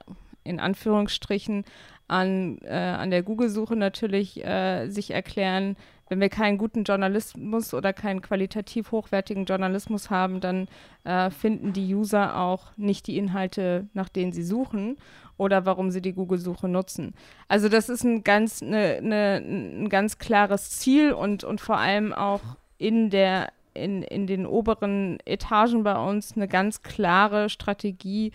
in 0.45 0.61
Anführungsstrichen 0.61 1.65
an, 2.07 2.59
äh, 2.63 2.75
an 2.75 3.11
der 3.11 3.23
Google-Suche 3.23 3.77
natürlich 3.77 4.45
äh, 4.45 4.89
sich 4.89 5.11
erklären, 5.11 5.77
wenn 6.11 6.21
wir 6.21 6.29
keinen 6.29 6.59
guten 6.59 6.85
Journalismus 6.85 7.73
oder 7.73 7.95
keinen 7.95 8.21
qualitativ 8.21 8.93
hochwertigen 8.93 9.47
Journalismus 9.47 10.11
haben, 10.11 10.41
dann 10.41 10.69
äh, 11.05 11.31
finden 11.31 11.73
die 11.73 11.95
User 11.95 12.39
auch 12.39 12.73
nicht 12.77 13.07
die 13.07 13.17
Inhalte, 13.17 13.89
nach 13.95 14.11
denen 14.11 14.33
sie 14.33 14.43
suchen. 14.43 14.99
oder 15.37 15.67
warum 15.67 15.91
sie 15.91 16.01
die 16.01 16.13
Google-Suche 16.13 16.69
nutzen. 16.69 17.13
Also 17.49 17.69
das 17.69 17.89
ist 17.89 18.05
ein 18.05 18.23
ganz, 18.23 18.63
ne, 18.63 19.01
ne, 19.03 19.43
ein 19.45 19.89
ganz 19.89 20.19
klares 20.19 20.71
Ziel 20.71 21.13
und, 21.13 21.43
und 21.43 21.61
vor 21.61 21.79
allem 21.79 22.13
auch 22.13 22.43
in 22.79 23.11
der 23.11 23.51
in, 23.75 24.03
in 24.03 24.29
den 24.29 24.47
oberen 24.47 25.19
Etagen 25.25 25.83
bei 25.83 25.97
uns 25.97 26.37
eine 26.37 26.47
ganz 26.47 26.83
klare 26.83 27.49
Strategie, 27.49 28.31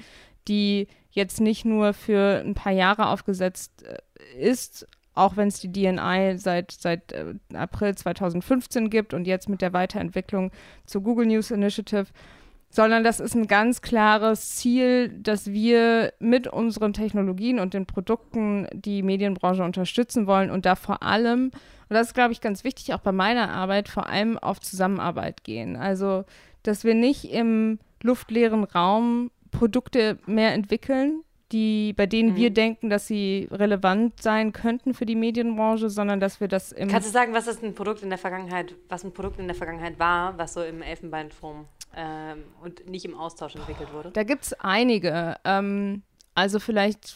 die 0.50 0.88
jetzt 1.12 1.42
nicht 1.42 1.66
nur 1.66 1.94
für 1.94 2.42
ein 2.46 2.54
paar 2.54 2.72
Jahre 2.72 3.08
aufgesetzt 3.08 3.84
äh, 3.84 3.98
ist, 4.40 4.88
auch 5.14 5.36
wenn 5.36 5.50
es 5.50 5.60
die 5.60 5.72
DNI 5.72 6.38
seit, 6.38 6.72
seit 6.72 7.12
äh, 7.12 7.34
April 7.54 7.96
2015 7.96 8.90
gibt 8.90 9.14
und 9.14 9.28
jetzt 9.28 9.50
mit 9.50 9.62
der 9.62 9.74
Weiterentwicklung 9.74 10.52
zur 10.86 11.02
Google 11.02 11.26
News 11.26 11.52
Initiative, 11.52 12.08
sondern 12.70 13.04
das 13.04 13.20
ist 13.20 13.36
ein 13.36 13.48
ganz 13.48 13.82
klares 13.82 14.56
Ziel, 14.56 15.10
dass 15.10 15.52
wir 15.52 16.14
mit 16.20 16.48
unseren 16.48 16.94
Technologien 16.94 17.60
und 17.60 17.74
den 17.74 17.88
Produkten 17.88 18.68
die 18.72 19.02
Medienbranche 19.02 19.64
unterstützen 19.64 20.28
wollen 20.28 20.52
und 20.52 20.66
da 20.66 20.76
vor 20.76 21.02
allem, 21.02 21.46
und 21.46 21.96
das 21.96 22.08
ist, 22.08 22.14
glaube 22.14 22.32
ich, 22.32 22.42
ganz 22.42 22.64
wichtig, 22.64 22.94
auch 22.94 23.00
bei 23.00 23.12
meiner 23.12 23.50
Arbeit, 23.50 23.90
vor 23.90 24.08
allem 24.08 24.38
auf 24.38 24.60
Zusammenarbeit 24.60 25.44
gehen. 25.44 25.76
Also, 25.76 26.26
dass 26.62 26.84
wir 26.84 26.94
nicht 26.94 27.32
im 27.32 27.80
luftleeren 28.04 28.64
Raum 28.64 29.32
Produkte 29.52 30.18
mehr 30.26 30.54
entwickeln, 30.54 31.24
die, 31.52 31.94
bei 31.94 32.06
denen 32.06 32.34
mhm. 32.34 32.36
wir 32.36 32.50
denken, 32.52 32.90
dass 32.90 33.08
sie 33.08 33.48
relevant 33.52 34.22
sein 34.22 34.54
könnten 34.54 34.94
für 34.94 35.06
die 35.06 35.16
Medienbranche, 35.16 35.90
sondern 35.90 36.20
dass 36.20 36.40
wir 36.40 36.48
das 36.48 36.72
im. 36.72 36.90
Kannst 36.90 37.08
du 37.08 37.12
sagen, 37.12 37.34
was 37.34 37.48
ist 37.48 37.64
ein 37.64 37.74
Produkt 37.74 38.04
in 38.04 38.10
der 38.10 38.20
Vergangenheit, 38.20 38.76
was 38.88 39.04
ein 39.04 39.14
Produkt 39.14 39.40
in 39.40 39.48
der 39.48 39.56
Vergangenheit 39.56 39.98
war, 40.00 40.38
was 40.38 40.54
so 40.54 40.64
im 40.64 40.82
Elfenbeinturm 40.82 41.66
ähm, 41.96 42.44
und 42.62 42.88
nicht 42.88 43.06
im 43.06 43.16
Austausch 43.16 43.56
entwickelt 43.56 43.92
wurde? 43.94 44.12
Da 44.12 44.24
gibt 44.24 44.44
es 44.44 44.54
einige. 44.60 45.38
Ähm, 45.44 46.04
also 46.36 46.60
vielleicht, 46.60 47.16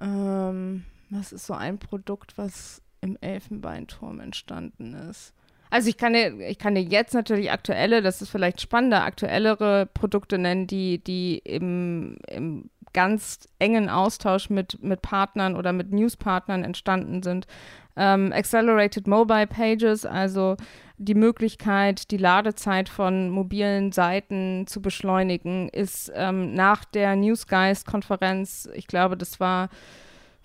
ähm, 0.00 0.84
was 1.10 1.32
ist 1.32 1.46
so 1.46 1.52
ein 1.52 1.78
Produkt, 1.78 2.38
was 2.38 2.80
im 3.02 3.18
Elfenbeinturm 3.20 4.20
entstanden 4.20 4.94
ist? 4.94 5.34
Also 5.74 5.88
ich 5.88 5.96
kann 5.96 6.12
dir, 6.12 6.38
ich 6.38 6.58
kann 6.58 6.76
dir 6.76 6.84
jetzt 6.84 7.14
natürlich 7.14 7.50
aktuelle, 7.50 8.00
das 8.00 8.22
ist 8.22 8.28
vielleicht 8.28 8.60
spannender, 8.60 9.02
aktuellere 9.02 9.86
Produkte 9.86 10.38
nennen, 10.38 10.68
die, 10.68 11.02
die 11.02 11.38
im, 11.38 12.16
im 12.28 12.70
ganz 12.92 13.40
engen 13.58 13.88
Austausch 13.88 14.50
mit, 14.50 14.80
mit 14.84 15.02
Partnern 15.02 15.56
oder 15.56 15.72
mit 15.72 15.90
Newspartnern 15.90 16.62
entstanden 16.62 17.24
sind. 17.24 17.48
Ähm, 17.96 18.32
Accelerated 18.32 19.08
Mobile 19.08 19.48
Pages, 19.48 20.06
also 20.06 20.56
die 20.96 21.16
Möglichkeit, 21.16 22.12
die 22.12 22.18
Ladezeit 22.18 22.88
von 22.88 23.30
mobilen 23.30 23.90
Seiten 23.90 24.68
zu 24.68 24.80
beschleunigen, 24.80 25.70
ist 25.70 26.12
ähm, 26.14 26.54
nach 26.54 26.84
der 26.84 27.16
Newsgeist-Konferenz, 27.16 28.68
ich 28.74 28.86
glaube, 28.86 29.16
das 29.16 29.40
war 29.40 29.70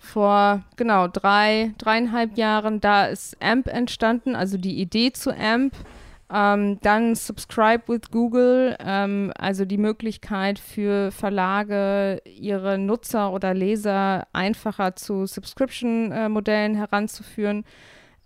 vor 0.00 0.62
genau 0.76 1.06
drei, 1.06 1.74
dreieinhalb 1.78 2.36
Jahren, 2.36 2.80
da 2.80 3.06
ist 3.06 3.40
AMP 3.40 3.68
entstanden, 3.68 4.34
also 4.34 4.56
die 4.56 4.80
Idee 4.80 5.12
zu 5.12 5.30
AMP. 5.30 5.74
Ähm, 6.32 6.78
dann 6.82 7.16
Subscribe 7.16 7.82
with 7.88 8.10
Google, 8.12 8.76
ähm, 8.78 9.32
also 9.36 9.64
die 9.64 9.78
Möglichkeit 9.78 10.60
für 10.60 11.10
Verlage, 11.10 12.22
ihre 12.24 12.78
Nutzer 12.78 13.32
oder 13.32 13.52
Leser 13.52 14.28
einfacher 14.32 14.94
zu 14.94 15.26
Subscription-Modellen 15.26 16.74
äh, 16.74 16.78
heranzuführen 16.78 17.64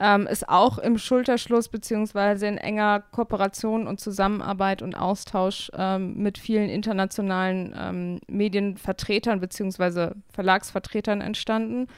ähm, 0.00 0.26
ist 0.26 0.48
auch 0.48 0.78
im 0.78 0.98
Schulterschluss 0.98 1.68
beziehungsweise 1.68 2.46
in 2.46 2.58
enger 2.58 3.00
Kooperation 3.00 3.86
und 3.86 4.00
Zusammenarbeit 4.00 4.82
und 4.82 4.94
Austausch 4.94 5.70
ähm, 5.74 6.16
mit 6.16 6.38
vielen 6.38 6.68
internationalen 6.68 7.74
ähm, 7.78 8.20
Medienvertretern 8.26 9.40
beziehungsweise 9.40 10.16
Verlagsvertretern 10.32 11.20
entstanden. 11.20 11.88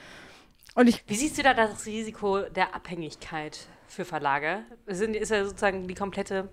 Und 0.75 0.89
ich, 0.89 1.03
Wie 1.07 1.15
siehst 1.15 1.39
du 1.39 1.43
da 1.43 1.55
das 1.55 1.87
Risiko 1.87 2.41
der 2.43 2.75
Abhängigkeit 2.75 3.67
für 3.89 4.05
Verlage? 4.05 4.65
Das 4.85 5.01
ist 5.01 5.31
ja 5.31 5.45
sozusagen 5.45 5.89
die 5.89 5.95
komplette 5.95 6.51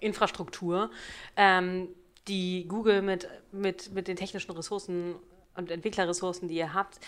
Infrastruktur, 0.00 0.90
ähm, 1.36 1.88
die 2.26 2.66
Google 2.66 3.02
mit, 3.02 3.28
mit, 3.52 3.92
mit 3.92 4.08
den 4.08 4.16
technischen 4.16 4.50
Ressourcen 4.52 5.14
und 5.56 5.70
Entwicklerressourcen, 5.70 6.48
die 6.48 6.56
ihr 6.56 6.74
habt, 6.74 6.98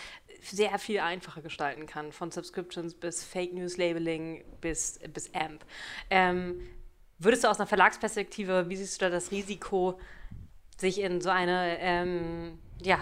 sehr 0.41 0.77
viel 0.79 0.99
einfacher 0.99 1.41
gestalten 1.41 1.85
kann. 1.85 2.11
Von 2.11 2.31
Subscriptions 2.31 2.93
bis 2.93 3.23
Fake 3.23 3.53
News 3.53 3.77
Labeling 3.77 4.43
bis, 4.61 4.99
bis 5.13 5.33
AMP. 5.33 5.65
Ähm, 6.09 6.61
würdest 7.19 7.43
du 7.43 7.49
aus 7.49 7.59
einer 7.59 7.67
Verlagsperspektive, 7.67 8.69
wie 8.69 8.75
siehst 8.75 9.01
du 9.01 9.05
da 9.05 9.09
das 9.09 9.31
Risiko, 9.31 9.99
sich 10.77 11.01
in 11.01 11.21
so 11.21 11.29
eine, 11.29 11.77
ähm, 11.79 12.59
ja, 12.81 12.99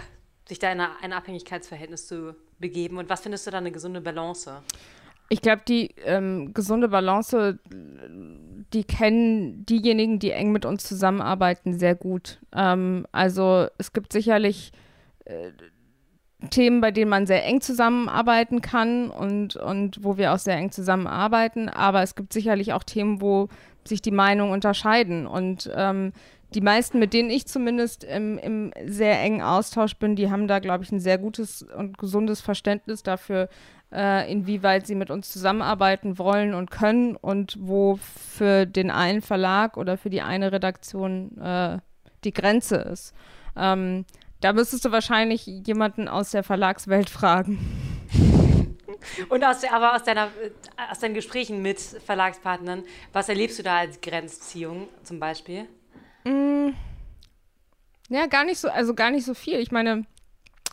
sich 0.48 0.60
da 0.60 0.72
in 0.72 0.80
ein 0.80 1.14
Abhängigkeitsverhältnis 1.14 2.08
zu 2.08 2.36
begeben? 2.60 2.98
Und 2.98 3.10
was 3.10 3.22
findest 3.22 3.46
du 3.48 3.52
da 3.52 3.58
eine 3.58 3.72
gesunde 3.72 4.02
Balance? 4.02 4.62
Ich 5.30 5.42
glaube, 5.42 5.64
die 5.68 5.94
ähm, 6.04 6.54
gesunde 6.54 6.88
Balance, 6.88 7.60
die 7.68 8.84
kennen 8.84 9.66
diejenigen, 9.66 10.20
die 10.20 10.32
eng 10.32 10.52
mit 10.52 10.66
uns 10.66 10.84
zusammenarbeiten, 10.84 11.78
sehr 11.78 11.96
gut. 11.96 12.40
Ähm, 12.54 13.08
also 13.12 13.68
es 13.78 13.92
gibt 13.92 14.14
sicherlich 14.14 14.72
äh, 15.26 15.52
Themen, 16.50 16.82
bei 16.82 16.92
denen 16.92 17.10
man 17.10 17.26
sehr 17.26 17.46
eng 17.46 17.62
zusammenarbeiten 17.62 18.62
kann 18.62 19.10
und, 19.10 19.56
und 19.56 20.04
wo 20.04 20.18
wir 20.18 20.34
auch 20.34 20.38
sehr 20.38 20.58
eng 20.58 20.72
zusammenarbeiten. 20.72 21.70
Aber 21.70 22.04
es 22.04 22.16
gibt 22.16 22.34
sicherlich 22.34 22.74
auch 22.74 22.84
Themen, 22.84 23.22
wo 23.22 23.48
sich 23.86 24.02
die 24.02 24.12
Meinungen 24.12 24.52
unterscheiden. 24.52 25.28
Und 25.28 25.72
ähm, 25.74 26.12
die 26.54 26.62
meisten, 26.62 27.00
mit 27.00 27.14
denen 27.14 27.30
ich 27.30 27.48
zumindest 27.48 28.04
im, 28.04 28.38
im 28.38 28.72
sehr 28.86 29.20
engen 29.22 29.42
Austausch 29.42 29.96
bin, 29.96 30.16
die 30.16 30.30
haben 30.30 30.48
da, 30.48 30.60
glaube 30.60 30.84
ich, 30.84 30.92
ein 30.92 31.00
sehr 31.00 31.18
gutes 31.18 31.64
und 31.64 31.98
gesundes 31.98 32.42
Verständnis 32.42 33.04
dafür, 33.04 33.50
äh, 33.92 34.32
inwieweit 34.32 34.88
sie 34.88 34.96
mit 34.96 35.12
uns 35.12 35.30
zusammenarbeiten 35.32 36.18
wollen 36.18 36.54
und 36.54 36.72
können 36.72 37.16
und 37.16 37.58
wo 37.60 37.98
für 37.98 38.66
den 38.66 38.92
einen 38.92 39.22
Verlag 39.22 39.78
oder 39.78 39.98
für 39.98 40.10
die 40.10 40.22
eine 40.22 40.52
Redaktion 40.52 41.38
äh, 41.38 41.80
die 42.24 42.34
Grenze 42.34 42.78
ist. 42.78 43.14
Ähm, 43.56 44.06
da 44.42 44.54
müsstest 44.54 44.86
du 44.86 44.92
wahrscheinlich 44.92 45.46
jemanden 45.46 46.08
aus 46.08 46.32
der 46.32 46.44
Verlagswelt 46.44 47.10
fragen. 47.10 47.60
Und 49.30 49.44
aus 49.44 49.64
aber 49.64 49.96
aus, 49.96 50.04
deiner, 50.04 50.30
aus 50.90 51.00
deinen 51.00 51.14
Gesprächen 51.14 51.62
mit 51.62 51.80
Verlagspartnern, 51.80 52.84
was 53.14 53.30
erlebst 53.30 53.60
du 53.60 53.64
da 53.64 53.78
als 53.78 54.02
Grenzziehung 54.02 54.88
zum 55.04 55.20
Beispiel? 55.20 55.68
Mm, 56.24 56.70
ja, 58.10 58.28
gar 58.28 58.46
nicht 58.46 58.60
so, 58.60 58.70
also 58.70 58.94
gar 58.94 59.12
nicht 59.12 59.26
so 59.26 59.34
viel. 59.34 59.60
Ich 59.60 59.72
meine, 59.72 60.06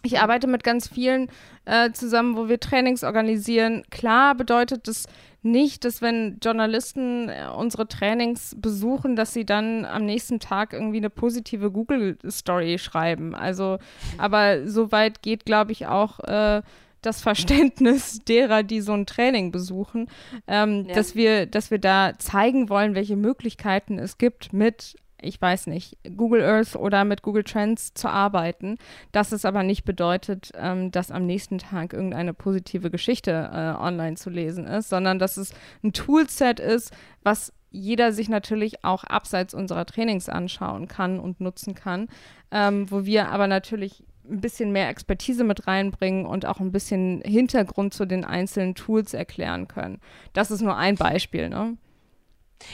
ich 0.02 0.20
arbeite 0.20 0.46
mit 0.46 0.64
ganz 0.64 0.88
vielen 0.88 1.30
äh, 1.64 1.92
zusammen, 1.92 2.36
wo 2.36 2.48
wir 2.48 2.60
Trainings 2.60 3.04
organisieren. 3.04 3.84
Klar 3.90 4.34
bedeutet 4.34 4.88
das 4.88 5.06
nicht, 5.42 5.84
dass 5.84 6.00
wenn 6.02 6.38
Journalisten 6.42 7.28
äh, 7.28 7.46
unsere 7.56 7.88
Trainings 7.88 8.56
besuchen, 8.58 9.16
dass 9.16 9.32
sie 9.32 9.44
dann 9.44 9.84
am 9.84 10.04
nächsten 10.04 10.40
Tag 10.40 10.72
irgendwie 10.72 10.98
eine 10.98 11.10
positive 11.10 11.70
Google-Story 11.70 12.78
schreiben. 12.78 13.34
Also, 13.34 13.78
aber 14.18 14.68
soweit 14.68 15.22
geht, 15.22 15.44
glaube 15.44 15.72
ich, 15.72 15.86
auch 15.86 16.20
äh, 16.20 16.62
das 17.02 17.20
Verständnis 17.20 18.20
derer, 18.28 18.62
die 18.62 18.80
so 18.80 18.92
ein 18.92 19.06
Training 19.06 19.50
besuchen, 19.50 20.08
ähm, 20.46 20.86
ja. 20.86 20.94
dass 20.94 21.14
wir, 21.14 21.46
dass 21.46 21.70
wir 21.70 21.78
da 21.78 22.12
zeigen 22.18 22.68
wollen, 22.68 22.94
welche 22.94 23.16
Möglichkeiten 23.16 23.98
es 23.98 24.18
gibt, 24.18 24.52
mit 24.52 24.96
ich 25.22 25.40
weiß 25.40 25.66
nicht, 25.68 25.96
Google 26.16 26.42
Earth 26.42 26.76
oder 26.76 27.04
mit 27.04 27.22
Google 27.22 27.44
Trends 27.44 27.94
zu 27.94 28.08
arbeiten. 28.08 28.76
Das 29.12 29.32
es 29.32 29.44
aber 29.44 29.62
nicht 29.62 29.84
bedeutet, 29.84 30.52
ähm, 30.56 30.90
dass 30.90 31.10
am 31.10 31.26
nächsten 31.26 31.58
Tag 31.58 31.92
irgendeine 31.92 32.34
positive 32.34 32.90
Geschichte 32.90 33.50
äh, 33.52 33.80
online 33.80 34.16
zu 34.16 34.30
lesen 34.30 34.66
ist, 34.66 34.88
sondern 34.88 35.18
dass 35.18 35.36
es 35.36 35.54
ein 35.82 35.92
Toolset 35.92 36.60
ist, 36.60 36.92
was 37.22 37.52
jeder 37.70 38.12
sich 38.12 38.28
natürlich 38.28 38.84
auch 38.84 39.04
abseits 39.04 39.54
unserer 39.54 39.86
Trainings 39.86 40.28
anschauen 40.28 40.88
kann 40.88 41.18
und 41.18 41.40
nutzen 41.40 41.74
kann, 41.74 42.08
ähm, 42.50 42.90
wo 42.90 43.04
wir 43.04 43.30
aber 43.30 43.46
natürlich 43.46 44.04
ein 44.28 44.40
bisschen 44.40 44.72
mehr 44.72 44.88
Expertise 44.88 45.42
mit 45.42 45.66
reinbringen 45.66 46.26
und 46.26 46.46
auch 46.46 46.60
ein 46.60 46.70
bisschen 46.70 47.22
Hintergrund 47.22 47.94
zu 47.94 48.06
den 48.06 48.24
einzelnen 48.24 48.74
Tools 48.74 49.14
erklären 49.14 49.68
können. 49.68 50.00
Das 50.32 50.50
ist 50.50 50.60
nur 50.60 50.76
ein 50.76 50.96
Beispiel, 50.96 51.48
ne? 51.48 51.76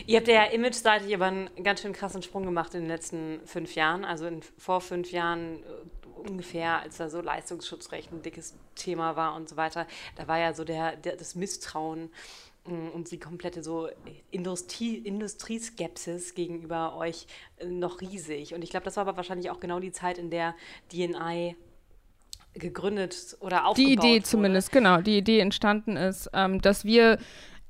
Ihr 0.07 0.18
habt 0.18 0.29
ja 0.29 0.44
image-seitig 0.44 1.14
aber 1.14 1.27
einen 1.27 1.51
ganz 1.62 1.83
schön 1.83 1.92
krassen 1.92 2.22
Sprung 2.22 2.44
gemacht 2.44 2.74
in 2.74 2.83
den 2.83 2.88
letzten 2.88 3.40
fünf 3.44 3.74
Jahren. 3.74 4.05
Also 4.05 4.27
in, 4.27 4.42
vor 4.57 4.81
fünf 4.81 5.12
Jahren 5.12 5.62
äh, 5.62 6.29
ungefähr, 6.29 6.81
als 6.81 6.98
da 6.98 7.09
so 7.09 7.20
Leistungsschutzrecht 7.20 8.12
ein 8.12 8.22
dickes 8.22 8.57
Thema 8.74 9.16
war 9.16 9.35
und 9.35 9.48
so 9.48 9.57
weiter, 9.57 9.87
da 10.16 10.29
war 10.29 10.38
ja 10.38 10.53
so 10.55 10.64
der, 10.64 10.96
der 10.96 11.16
das 11.16 11.35
Misstrauen 11.35 12.11
mm, 12.66 12.88
und 12.94 13.11
die 13.11 13.18
komplette 13.18 13.62
so 13.62 13.88
Industrie, 14.31 14.96
Industrieskepsis 14.96 16.35
gegenüber 16.35 16.96
euch 16.96 17.27
äh, 17.59 17.66
noch 17.66 18.01
riesig. 18.01 18.55
Und 18.55 18.62
ich 18.62 18.70
glaube, 18.70 18.85
das 18.85 18.96
war 18.96 19.07
aber 19.07 19.16
wahrscheinlich 19.16 19.51
auch 19.51 19.61
genau 19.61 19.81
die 19.81 19.92
Zeit, 19.92 20.18
in 20.18 20.31
der 20.31 20.55
DNI 20.92 21.57
gegründet 22.55 23.37
oder 23.40 23.66
aufgebaut 23.66 23.77
Die 23.77 23.92
Idee 23.92 24.14
wurde. 24.16 24.22
zumindest, 24.22 24.72
genau, 24.72 25.01
die 25.01 25.18
Idee 25.18 25.40
entstanden 25.40 25.96
ist, 25.96 26.31
ähm, 26.33 26.61
dass 26.61 26.85
wir 26.85 27.18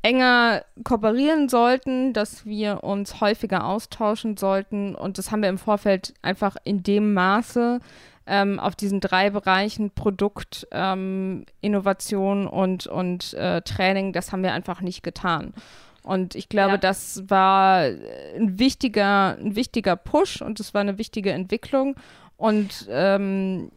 enger 0.03 0.65
kooperieren 0.85 1.49
sollten, 1.49 2.13
dass 2.13 2.47
wir 2.47 2.85
uns 2.85 3.21
häufiger 3.21 3.67
austauschen 3.67 4.37
sollten. 4.37 4.95
Und 4.95 5.19
das 5.19 5.31
haben 5.31 5.43
wir 5.43 5.49
im 5.49 5.59
Vorfeld 5.59 6.15
einfach 6.23 6.57
in 6.65 6.83
dem 6.83 7.15
Maße 7.15 7.81
ähm, 8.27 8.61
auf 8.61 8.77
diesen 8.77 9.01
drei 9.01 9.31
Bereichen 9.31 9.91
Produkt, 9.91 10.69
ähm, 10.71 11.47
Innovation 11.61 12.47
und, 12.47 12.87
und 12.87 13.35
äh, 13.35 13.63
Training, 13.63 14.13
das 14.13 14.33
haben 14.33 14.43
wir 14.43 14.53
einfach 14.53 14.81
nicht 14.81 15.03
getan. 15.03 15.55
Und 16.03 16.35
ich 16.35 16.49
glaube, 16.49 16.73
ja. 16.73 16.79
das 16.79 17.29
war 17.29 17.81
ein 17.81 18.59
wichtiger, 18.59 19.37
ein 19.39 19.57
wichtiger 19.57 19.97
Push 19.97 20.43
und 20.43 20.61
es 20.61 20.73
war 20.75 20.81
eine 20.81 20.99
wichtige 20.99 21.33
Entwicklung. 21.33 21.97
Und 22.37 22.87
ähm, 22.89 23.71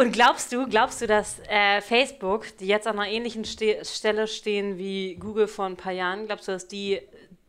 und 0.00 0.12
glaubst 0.12 0.52
du, 0.52 0.66
glaubst 0.66 1.02
du, 1.02 1.06
dass 1.06 1.40
äh, 1.48 1.80
Facebook, 1.80 2.56
die 2.58 2.66
jetzt 2.66 2.86
an 2.86 2.98
einer 2.98 3.10
ähnlichen 3.10 3.44
Ste 3.44 3.84
Stelle 3.84 4.26
stehen 4.26 4.78
wie 4.78 5.16
Google 5.16 5.46
vor 5.46 5.66
ein 5.66 5.76
paar 5.76 5.92
Jahren, 5.92 6.26
glaubst 6.26 6.48
du, 6.48 6.52
dass 6.52 6.66
die 6.66 7.00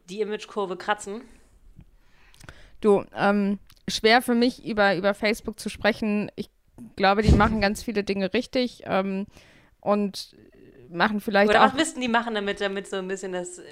die 0.09 0.21
Imagekurve 0.21 0.75
kratzen? 0.77 1.21
Du, 2.81 3.05
ähm, 3.15 3.59
schwer 3.87 4.21
für 4.21 4.35
mich 4.35 4.65
über, 4.65 4.95
über 4.95 5.13
Facebook 5.13 5.59
zu 5.59 5.69
sprechen. 5.69 6.31
Ich 6.35 6.49
glaube, 6.95 7.21
die 7.21 7.31
machen 7.31 7.61
ganz 7.61 7.83
viele 7.83 8.03
Dinge 8.03 8.33
richtig 8.33 8.83
ähm, 8.85 9.27
und 9.79 10.35
machen 10.89 11.21
vielleicht 11.21 11.49
Oder 11.49 11.61
auch. 11.61 11.67
was 11.67 11.73
müssten 11.75 12.01
die 12.01 12.07
machen, 12.07 12.35
damit, 12.35 12.59
damit 12.59 12.87
so 12.87 12.97
ein 12.97 13.07
bisschen 13.07 13.31
das, 13.31 13.59
äh, 13.59 13.63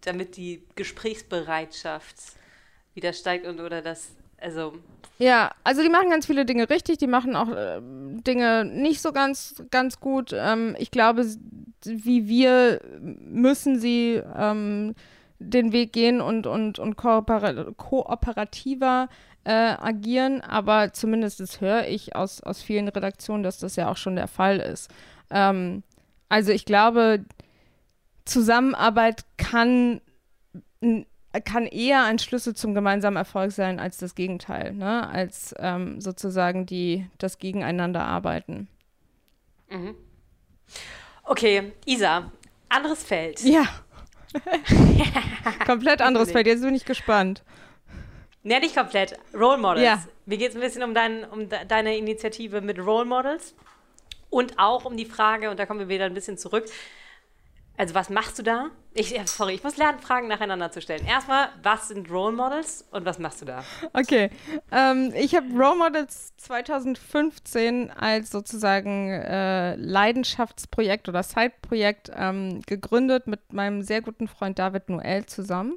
damit 0.00 0.36
die 0.36 0.64
Gesprächsbereitschaft 0.74 2.16
wieder 2.94 3.12
steigt 3.12 3.46
und 3.46 3.60
oder 3.60 3.82
das, 3.82 4.12
also. 4.44 4.74
Ja, 5.18 5.52
also 5.62 5.82
die 5.82 5.88
machen 5.88 6.10
ganz 6.10 6.26
viele 6.26 6.44
Dinge 6.44 6.68
richtig, 6.68 6.98
die 6.98 7.06
machen 7.06 7.36
auch 7.36 7.48
äh, 7.48 7.80
Dinge 7.80 8.64
nicht 8.64 9.00
so 9.00 9.12
ganz, 9.12 9.62
ganz 9.70 10.00
gut. 10.00 10.32
Ähm, 10.34 10.74
ich 10.78 10.90
glaube, 10.90 11.24
wie 11.84 12.28
wir 12.28 12.80
müssen 13.00 13.78
sie 13.78 14.20
ähm, 14.36 14.94
den 15.38 15.72
Weg 15.72 15.92
gehen 15.92 16.20
und, 16.20 16.46
und, 16.46 16.78
und 16.78 16.96
kooperativer 16.96 19.08
äh, 19.44 19.52
agieren, 19.52 20.40
aber 20.40 20.92
zumindest 20.92 21.40
das 21.40 21.60
höre 21.60 21.86
ich 21.86 22.16
aus, 22.16 22.42
aus 22.42 22.62
vielen 22.62 22.88
Redaktionen, 22.88 23.42
dass 23.42 23.58
das 23.58 23.76
ja 23.76 23.90
auch 23.90 23.96
schon 23.96 24.16
der 24.16 24.28
Fall 24.28 24.58
ist. 24.58 24.90
Ähm, 25.30 25.82
also 26.28 26.50
ich 26.50 26.64
glaube, 26.64 27.24
Zusammenarbeit 28.24 29.24
kann, 29.36 30.00
kann 31.40 31.66
eher 31.66 32.04
ein 32.04 32.18
Schlüssel 32.18 32.54
zum 32.54 32.74
gemeinsamen 32.74 33.16
Erfolg 33.16 33.52
sein 33.52 33.80
als 33.80 33.98
das 33.98 34.14
Gegenteil, 34.14 34.72
ne? 34.72 35.08
als 35.08 35.54
ähm, 35.58 36.00
sozusagen 36.00 36.66
die 36.66 37.06
das 37.18 37.38
Gegeneinander 37.38 38.04
arbeiten. 38.04 38.68
Mhm. 39.68 39.94
Okay, 41.24 41.72
Isa, 41.86 42.30
anderes 42.68 43.02
Feld. 43.02 43.40
Ja. 43.42 43.64
komplett 45.66 46.02
anderes 46.02 46.32
Feld. 46.32 46.46
Jetzt 46.46 46.62
bin 46.62 46.74
ich 46.74 46.84
gespannt. 46.84 47.42
Nee, 48.42 48.60
nicht 48.60 48.76
komplett. 48.76 49.18
Role 49.32 49.58
Models. 49.58 49.84
Ja. 49.84 50.04
Mir 50.26 50.38
geht 50.38 50.50
es 50.50 50.54
ein 50.54 50.60
bisschen 50.60 50.82
um, 50.82 50.94
dein, 50.94 51.24
um 51.24 51.48
de 51.48 51.64
deine 51.66 51.96
Initiative 51.96 52.60
mit 52.60 52.78
Role 52.78 53.06
Models 53.06 53.54
und 54.30 54.58
auch 54.58 54.84
um 54.84 54.96
die 54.96 55.06
Frage, 55.06 55.50
und 55.50 55.58
da 55.58 55.66
kommen 55.66 55.80
wir 55.80 55.88
wieder 55.88 56.04
ein 56.04 56.14
bisschen 56.14 56.36
zurück. 56.36 56.66
Also, 57.76 57.94
was 57.94 58.08
machst 58.08 58.38
du 58.38 58.42
da? 58.42 58.70
Ich, 58.96 59.20
sorry, 59.24 59.54
ich 59.54 59.64
muss 59.64 59.76
lernen, 59.76 59.98
Fragen 59.98 60.28
nacheinander 60.28 60.70
zu 60.70 60.80
stellen. 60.80 61.04
Erstmal, 61.04 61.48
was 61.64 61.88
sind 61.88 62.08
Role 62.08 62.34
Models 62.34 62.86
und 62.92 63.04
was 63.04 63.18
machst 63.18 63.42
du 63.42 63.46
da? 63.46 63.64
Okay. 63.92 64.30
Ähm, 64.70 65.12
ich 65.16 65.34
habe 65.34 65.48
Role 65.52 65.76
Models 65.76 66.36
2015 66.36 67.90
als 67.90 68.30
sozusagen 68.30 69.10
äh, 69.10 69.74
Leidenschaftsprojekt 69.74 71.08
oder 71.08 71.24
Side-Projekt 71.24 72.12
ähm, 72.14 72.62
gegründet 72.66 73.26
mit 73.26 73.52
meinem 73.52 73.82
sehr 73.82 74.00
guten 74.00 74.28
Freund 74.28 74.60
David 74.60 74.88
Noel 74.88 75.26
zusammen. 75.26 75.76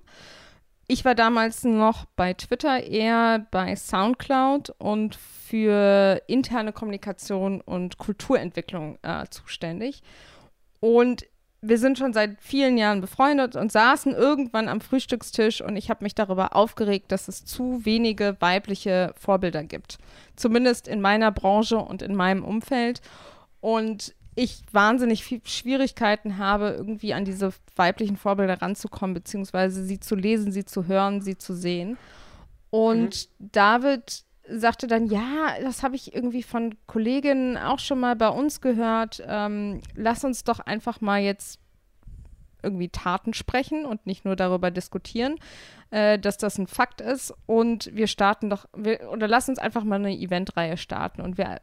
Ich 0.87 1.03
war 1.03 1.15
damals 1.15 1.63
noch 1.63 2.05
bei 2.15 2.33
Twitter, 2.33 2.83
eher 2.83 3.47
bei 3.51 3.75
SoundCloud 3.75 4.69
und 4.77 5.15
für 5.15 6.21
interne 6.27 6.71
Kommunikation 6.71 7.61
und 7.61 7.97
Kulturentwicklung 7.97 8.99
äh, 9.01 9.25
zuständig. 9.29 10.03
Und 10.79 11.25
wir 11.61 11.77
sind 11.77 11.97
schon 11.97 12.13
seit 12.13 12.37
vielen 12.39 12.77
Jahren 12.77 13.01
befreundet 13.01 13.55
und 13.55 13.71
saßen 13.71 14.13
irgendwann 14.13 14.67
am 14.67 14.81
Frühstückstisch 14.81 15.61
und 15.61 15.75
ich 15.75 15.89
habe 15.89 16.03
mich 16.03 16.13
darüber 16.13 16.55
aufgeregt, 16.55 17.11
dass 17.11 17.27
es 17.27 17.45
zu 17.45 17.83
wenige 17.83 18.37
weibliche 18.39 19.13
Vorbilder 19.17 19.63
gibt. 19.63 19.97
Zumindest 20.35 20.87
in 20.87 21.01
meiner 21.01 21.31
Branche 21.31 21.77
und 21.77 22.01
in 22.01 22.15
meinem 22.15 22.43
Umfeld. 22.43 23.01
Und 23.59 24.13
ich 24.35 24.61
wahnsinnig 24.71 25.23
viel 25.23 25.41
Schwierigkeiten 25.43 26.37
habe, 26.37 26.75
irgendwie 26.77 27.15
an 27.15 27.25
diese 27.25 27.51
weiblichen 27.75 28.17
Vorbilder 28.17 28.61
ranzukommen, 28.61 29.15
beziehungsweise 29.15 29.83
sie 29.83 29.99
zu 29.99 30.15
lesen, 30.15 30.51
sie 30.51 30.63
zu 30.63 30.85
hören, 30.85 31.21
sie 31.21 31.39
zu 31.39 31.55
sehen. 31.55 31.97
Und 32.69 33.29
mhm. 33.39 33.49
David 33.51 34.23
sagte 34.49 34.87
dann, 34.87 35.07
ja, 35.07 35.59
das 35.61 35.83
habe 35.83 35.95
ich 35.95 36.13
irgendwie 36.13 36.43
von 36.43 36.75
Kolleginnen 36.87 37.57
auch 37.57 37.79
schon 37.79 37.99
mal 37.99 38.15
bei 38.15 38.29
uns 38.29 38.61
gehört. 38.61 39.23
Ähm, 39.25 39.81
lass 39.95 40.23
uns 40.23 40.43
doch 40.43 40.59
einfach 40.59 41.01
mal 41.01 41.21
jetzt 41.21 41.59
irgendwie 42.63 42.89
Taten 42.89 43.33
sprechen 43.33 43.85
und 43.85 44.05
nicht 44.05 44.25
nur 44.25 44.35
darüber 44.35 44.71
diskutieren, 44.71 45.35
äh, 45.91 46.17
dass 46.17 46.37
das 46.37 46.57
ein 46.57 46.67
Fakt 46.67 47.01
ist. 47.01 47.33
Und 47.45 47.89
wir 47.93 48.07
starten 48.07 48.49
doch, 48.49 48.65
wir, 48.75 49.09
oder 49.11 49.27
lass 49.27 49.47
uns 49.47 49.59
einfach 49.59 49.83
mal 49.83 49.95
eine 49.95 50.15
Eventreihe 50.15 50.77
starten. 50.77 51.21
Und 51.21 51.37
wir 51.37 51.45
äh, 51.45 51.57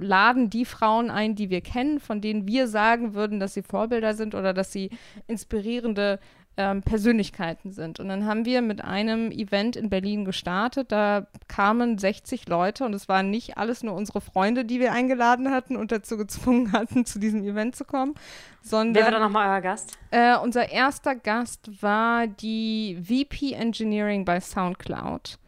laden 0.00 0.50
die 0.50 0.64
Frauen 0.64 1.10
ein, 1.10 1.34
die 1.34 1.50
wir 1.50 1.60
kennen, 1.60 2.00
von 2.00 2.20
denen 2.20 2.46
wir 2.46 2.68
sagen 2.68 3.14
würden, 3.14 3.38
dass 3.38 3.54
sie 3.54 3.62
Vorbilder 3.62 4.14
sind 4.14 4.34
oder 4.34 4.54
dass 4.54 4.72
sie 4.72 4.90
inspirierende 5.26 6.18
ähm, 6.56 6.82
Persönlichkeiten 6.82 7.72
sind. 7.72 8.00
Und 8.00 8.08
dann 8.08 8.26
haben 8.26 8.44
wir 8.44 8.62
mit 8.62 8.84
einem 8.84 9.30
Event 9.30 9.76
in 9.76 9.88
Berlin 9.88 10.24
gestartet. 10.24 10.92
Da 10.92 11.26
kamen 11.48 11.98
60 11.98 12.48
Leute 12.48 12.84
und 12.84 12.94
es 12.94 13.08
waren 13.08 13.30
nicht 13.30 13.56
alles 13.56 13.82
nur 13.82 13.94
unsere 13.94 14.20
Freunde, 14.20 14.64
die 14.64 14.80
wir 14.80 14.92
eingeladen 14.92 15.50
hatten 15.50 15.76
und 15.76 15.92
dazu 15.92 16.16
gezwungen 16.16 16.72
hatten, 16.72 17.06
zu 17.06 17.18
diesem 17.18 17.44
Event 17.44 17.76
zu 17.76 17.84
kommen, 17.84 18.14
sondern. 18.62 18.94
Wer 18.94 19.12
war 19.12 19.18
da 19.18 19.24
nochmal 19.24 19.48
euer 19.48 19.60
Gast? 19.60 19.96
Äh, 20.10 20.36
unser 20.36 20.70
erster 20.70 21.14
Gast 21.14 21.82
war 21.82 22.26
die 22.26 22.98
VP 23.02 23.52
Engineering 23.52 24.24
bei 24.24 24.40
SoundCloud. 24.40 25.38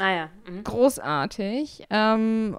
Ah 0.00 0.10
ja. 0.10 0.28
Mhm. 0.48 0.64
Großartig. 0.64 1.86
Ähm, 1.90 2.56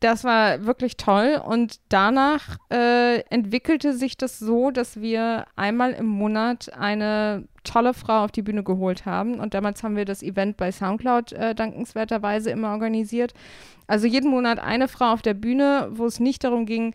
das 0.00 0.24
war 0.24 0.64
wirklich 0.66 0.96
toll. 0.96 1.40
Und 1.44 1.80
danach 1.88 2.58
äh, 2.70 3.20
entwickelte 3.30 3.94
sich 3.94 4.16
das 4.16 4.38
so, 4.38 4.70
dass 4.70 5.00
wir 5.00 5.46
einmal 5.56 5.92
im 5.92 6.06
Monat 6.06 6.72
eine 6.74 7.48
tolle 7.64 7.94
Frau 7.94 8.24
auf 8.24 8.32
die 8.32 8.42
Bühne 8.42 8.62
geholt 8.62 9.06
haben. 9.06 9.40
Und 9.40 9.54
damals 9.54 9.82
haben 9.82 9.96
wir 9.96 10.04
das 10.04 10.22
Event 10.22 10.56
bei 10.56 10.70
Soundcloud 10.70 11.32
äh, 11.32 11.54
dankenswerterweise 11.54 12.50
immer 12.50 12.70
organisiert. 12.70 13.32
Also 13.86 14.06
jeden 14.06 14.30
Monat 14.30 14.58
eine 14.58 14.88
Frau 14.88 15.12
auf 15.12 15.22
der 15.22 15.34
Bühne, 15.34 15.88
wo 15.92 16.06
es 16.06 16.20
nicht 16.20 16.44
darum 16.44 16.66
ging, 16.66 16.94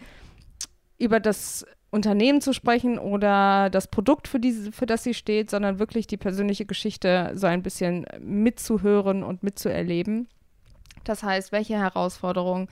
über 0.97 1.19
das 1.19 1.65
Unternehmen 1.89 2.39
zu 2.39 2.53
sprechen 2.53 2.97
oder 2.97 3.69
das 3.69 3.87
Produkt, 3.87 4.27
für, 4.27 4.39
diese, 4.39 4.71
für 4.71 4.85
das 4.85 5.03
sie 5.03 5.13
steht, 5.13 5.49
sondern 5.49 5.79
wirklich 5.79 6.07
die 6.07 6.17
persönliche 6.17 6.65
Geschichte 6.65 7.31
so 7.33 7.47
ein 7.47 7.63
bisschen 7.63 8.05
mitzuhören 8.19 9.23
und 9.23 9.43
mitzuerleben. 9.43 10.27
Das 11.03 11.23
heißt, 11.23 11.51
welche 11.51 11.77
Herausforderungen 11.77 12.67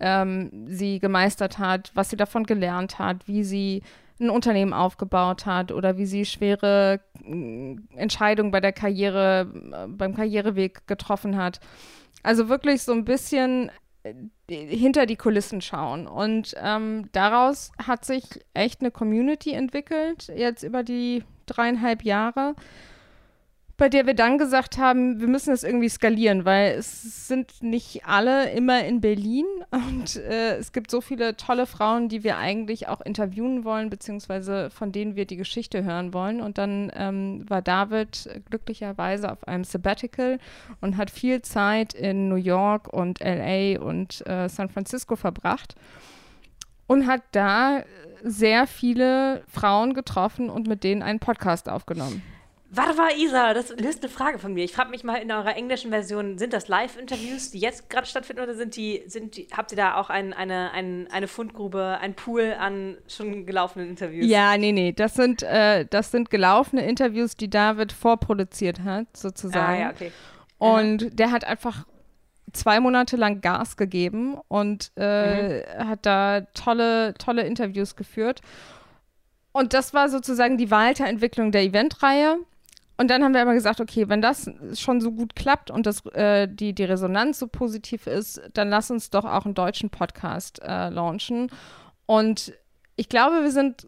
ähm, 0.00 0.66
sie 0.66 0.98
gemeistert 0.98 1.58
hat, 1.58 1.90
was 1.94 2.10
sie 2.10 2.16
davon 2.16 2.44
gelernt 2.44 2.98
hat, 2.98 3.26
wie 3.26 3.44
sie 3.44 3.82
ein 4.20 4.30
Unternehmen 4.30 4.72
aufgebaut 4.72 5.46
hat 5.46 5.70
oder 5.72 5.96
wie 5.96 6.06
sie 6.06 6.24
schwere 6.24 7.00
äh, 7.24 7.76
Entscheidungen 7.94 8.50
bei 8.50 8.60
der 8.60 8.72
Karriere, 8.72 9.46
äh, 9.72 9.88
beim 9.88 10.14
Karriereweg 10.14 10.86
getroffen 10.86 11.36
hat. 11.36 11.60
Also 12.22 12.48
wirklich 12.48 12.82
so 12.82 12.92
ein 12.92 13.04
bisschen 13.04 13.70
äh, 14.02 14.14
hinter 14.48 15.06
die 15.06 15.16
Kulissen 15.16 15.60
schauen. 15.60 16.06
Und 16.06 16.54
ähm, 16.60 17.08
daraus 17.12 17.70
hat 17.84 18.04
sich 18.04 18.24
echt 18.54 18.80
eine 18.80 18.90
Community 18.90 19.52
entwickelt, 19.52 20.32
jetzt 20.34 20.62
über 20.62 20.82
die 20.82 21.22
dreieinhalb 21.46 22.02
Jahre 22.02 22.54
bei 23.78 23.88
der 23.88 24.06
wir 24.06 24.14
dann 24.14 24.38
gesagt 24.38 24.76
haben, 24.76 25.20
wir 25.20 25.28
müssen 25.28 25.50
das 25.50 25.62
irgendwie 25.62 25.88
skalieren, 25.88 26.44
weil 26.44 26.72
es 26.72 27.28
sind 27.28 27.62
nicht 27.62 28.04
alle 28.06 28.50
immer 28.50 28.84
in 28.84 29.00
Berlin 29.00 29.46
und 29.70 30.16
äh, 30.16 30.56
es 30.56 30.72
gibt 30.72 30.90
so 30.90 31.00
viele 31.00 31.36
tolle 31.36 31.64
Frauen, 31.64 32.08
die 32.08 32.24
wir 32.24 32.38
eigentlich 32.38 32.88
auch 32.88 33.00
interviewen 33.00 33.62
wollen, 33.62 33.88
beziehungsweise 33.88 34.68
von 34.70 34.90
denen 34.90 35.14
wir 35.14 35.26
die 35.26 35.36
Geschichte 35.36 35.84
hören 35.84 36.12
wollen. 36.12 36.40
Und 36.40 36.58
dann 36.58 36.90
ähm, 36.96 37.48
war 37.48 37.62
David 37.62 38.28
glücklicherweise 38.50 39.30
auf 39.30 39.46
einem 39.46 39.62
Sabbatical 39.62 40.40
und 40.80 40.96
hat 40.96 41.08
viel 41.08 41.40
Zeit 41.42 41.94
in 41.94 42.28
New 42.28 42.34
York 42.34 42.92
und 42.92 43.20
LA 43.20 43.80
und 43.80 44.26
äh, 44.26 44.48
San 44.48 44.70
Francisco 44.70 45.14
verbracht 45.14 45.76
und 46.88 47.06
hat 47.06 47.22
da 47.30 47.84
sehr 48.24 48.66
viele 48.66 49.44
Frauen 49.46 49.94
getroffen 49.94 50.50
und 50.50 50.66
mit 50.66 50.82
denen 50.82 51.04
einen 51.04 51.20
Podcast 51.20 51.68
aufgenommen. 51.68 52.22
Warte 52.70 52.94
mal, 52.94 53.10
Isa, 53.16 53.54
das 53.54 53.70
löst 53.78 54.02
eine 54.02 54.12
Frage 54.12 54.38
von 54.38 54.52
mir. 54.52 54.62
Ich 54.62 54.74
frage 54.74 54.90
mich 54.90 55.02
mal 55.02 55.16
in 55.16 55.32
eurer 55.32 55.56
englischen 55.56 55.90
Version, 55.90 56.36
sind 56.36 56.52
das 56.52 56.68
Live-Interviews, 56.68 57.50
die 57.50 57.60
jetzt 57.60 57.88
gerade 57.88 58.06
stattfinden, 58.06 58.42
oder 58.42 58.54
sind 58.54 58.76
die, 58.76 59.04
sind 59.06 59.36
die, 59.36 59.48
habt 59.56 59.72
ihr 59.72 59.76
da 59.76 59.96
auch 59.96 60.10
ein, 60.10 60.34
eine, 60.34 60.70
ein, 60.72 61.08
eine 61.10 61.28
Fundgrube, 61.28 61.96
ein 62.00 62.12
Pool 62.12 62.54
an 62.58 62.98
schon 63.08 63.46
gelaufenen 63.46 63.88
Interviews? 63.88 64.26
Ja, 64.28 64.58
nee, 64.58 64.72
nee. 64.72 64.92
Das 64.92 65.14
sind, 65.14 65.42
äh, 65.42 65.86
das 65.86 66.10
sind 66.10 66.28
gelaufene 66.28 66.86
Interviews, 66.86 67.36
die 67.36 67.48
David 67.48 67.90
vorproduziert 67.90 68.80
hat, 68.80 69.16
sozusagen. 69.16 69.82
Ah, 69.82 69.86
ja, 69.86 69.90
okay. 69.90 70.12
Und 70.58 71.02
ja. 71.02 71.08
der 71.10 71.30
hat 71.30 71.44
einfach 71.44 71.86
zwei 72.52 72.80
Monate 72.80 73.16
lang 73.16 73.40
Gas 73.40 73.78
gegeben 73.78 74.36
und 74.48 74.92
äh, 74.96 75.60
mhm. 75.60 75.88
hat 75.88 76.04
da 76.04 76.42
tolle, 76.52 77.14
tolle 77.14 77.42
Interviews 77.42 77.96
geführt. 77.96 78.42
Und 79.52 79.72
das 79.72 79.94
war 79.94 80.10
sozusagen 80.10 80.58
die 80.58 80.70
Weiterentwicklung 80.70 81.50
der 81.50 81.62
Eventreihe. 81.62 82.38
Und 83.00 83.08
dann 83.08 83.22
haben 83.22 83.32
wir 83.32 83.42
aber 83.42 83.54
gesagt, 83.54 83.80
okay, 83.80 84.08
wenn 84.08 84.20
das 84.20 84.50
schon 84.74 85.00
so 85.00 85.12
gut 85.12 85.36
klappt 85.36 85.70
und 85.70 85.86
das, 85.86 86.04
äh, 86.06 86.48
die, 86.48 86.74
die 86.74 86.82
Resonanz 86.84 87.38
so 87.38 87.46
positiv 87.46 88.08
ist, 88.08 88.42
dann 88.54 88.68
lass 88.68 88.90
uns 88.90 89.10
doch 89.10 89.24
auch 89.24 89.44
einen 89.44 89.54
deutschen 89.54 89.88
Podcast 89.88 90.60
äh, 90.64 90.88
launchen. 90.88 91.48
Und 92.06 92.52
ich 92.96 93.08
glaube, 93.08 93.44
wir 93.44 93.52
sind, 93.52 93.86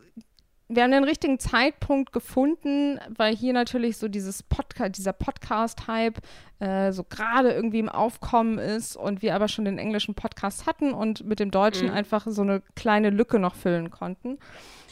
wir 0.68 0.84
haben 0.84 0.92
den 0.92 1.02
richtigen 1.02 1.40
Zeitpunkt 1.40 2.12
gefunden, 2.12 3.00
weil 3.08 3.34
hier 3.34 3.52
natürlich 3.52 3.96
so 3.96 4.06
dieses 4.06 4.44
Podcast, 4.44 4.96
dieser 4.96 5.12
Podcast-Hype 5.12 6.20
äh, 6.60 6.92
so 6.92 7.02
gerade 7.02 7.50
irgendwie 7.50 7.80
im 7.80 7.88
Aufkommen 7.88 8.58
ist 8.58 8.94
und 8.94 9.22
wir 9.22 9.34
aber 9.34 9.48
schon 9.48 9.64
den 9.64 9.78
englischen 9.78 10.14
Podcast 10.14 10.66
hatten 10.66 10.92
und 10.92 11.24
mit 11.24 11.40
dem 11.40 11.50
Deutschen 11.50 11.88
mhm. 11.88 11.94
einfach 11.94 12.28
so 12.28 12.42
eine 12.42 12.62
kleine 12.76 13.10
Lücke 13.10 13.40
noch 13.40 13.56
füllen 13.56 13.90
konnten. 13.90 14.38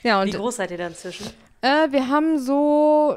Ja, 0.03 0.21
und, 0.21 0.27
Wie 0.27 0.37
groß 0.37 0.57
seid 0.57 0.73
ihr 0.73 0.79
da 0.79 0.89
inzwischen? 0.89 1.27
Äh, 1.61 1.93
wir 1.93 2.09
haben 2.09 2.39
so 2.39 3.17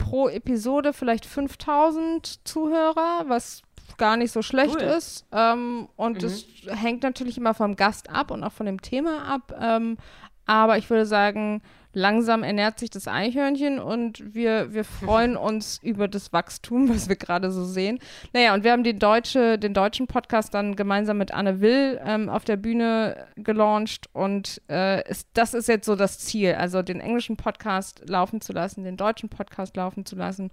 pro 0.00 0.28
Episode 0.28 0.92
vielleicht 0.92 1.26
5000 1.26 2.48
Zuhörer, 2.48 3.24
was 3.28 3.62
gar 3.98 4.16
nicht 4.16 4.32
so 4.32 4.42
schlecht 4.42 4.76
cool. 4.76 4.82
ist. 4.82 5.26
Ähm, 5.30 5.88
und 5.94 6.22
es 6.22 6.46
mhm. 6.64 6.70
hängt 6.70 7.02
natürlich 7.02 7.36
immer 7.36 7.54
vom 7.54 7.76
Gast 7.76 8.10
ab 8.10 8.30
und 8.30 8.42
auch 8.42 8.52
von 8.52 8.66
dem 8.66 8.80
Thema 8.80 9.24
ab. 9.24 9.54
Ähm, 9.60 9.98
aber 10.46 10.78
ich 10.78 10.88
würde 10.90 11.06
sagen, 11.06 11.62
langsam 11.92 12.42
ernährt 12.42 12.78
sich 12.78 12.90
das 12.90 13.08
Eichhörnchen 13.08 13.78
und 13.78 14.34
wir, 14.34 14.72
wir 14.72 14.84
freuen 14.84 15.36
uns 15.36 15.78
über 15.82 16.08
das 16.08 16.32
Wachstum, 16.32 16.88
was 16.88 17.08
wir 17.08 17.16
gerade 17.16 17.50
so 17.50 17.64
sehen. 17.64 17.98
Naja, 18.32 18.54
und 18.54 18.64
wir 18.64 18.72
haben 18.72 18.84
den, 18.84 18.98
Deutsche, 18.98 19.58
den 19.58 19.74
deutschen 19.74 20.06
Podcast 20.06 20.54
dann 20.54 20.76
gemeinsam 20.76 21.18
mit 21.18 21.32
Anne 21.32 21.60
Will 21.60 22.00
ähm, 22.04 22.28
auf 22.28 22.44
der 22.44 22.56
Bühne 22.56 23.26
gelauncht 23.36 24.08
und 24.12 24.60
äh, 24.68 25.08
ist, 25.08 25.28
das 25.34 25.54
ist 25.54 25.68
jetzt 25.68 25.86
so 25.86 25.96
das 25.96 26.18
Ziel, 26.18 26.54
also 26.54 26.82
den 26.82 27.00
englischen 27.00 27.36
Podcast 27.36 28.08
laufen 28.08 28.40
zu 28.40 28.52
lassen, 28.52 28.84
den 28.84 28.96
deutschen 28.96 29.28
Podcast 29.28 29.76
laufen 29.76 30.06
zu 30.06 30.16
lassen 30.16 30.50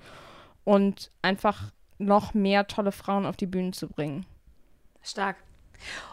und 0.64 1.12
einfach 1.22 1.72
noch 2.00 2.34
mehr 2.34 2.68
tolle 2.68 2.92
Frauen 2.92 3.26
auf 3.26 3.38
die 3.38 3.48
Bühne 3.48 3.72
zu 3.72 3.88
bringen. 3.88 4.26
Stark. 5.02 5.38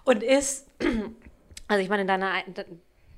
Und 0.04 0.22
ist, 0.22 0.68
also 1.68 1.82
ich 1.82 1.88
meine, 1.88 2.02
in 2.02 2.08
deiner 2.08 2.30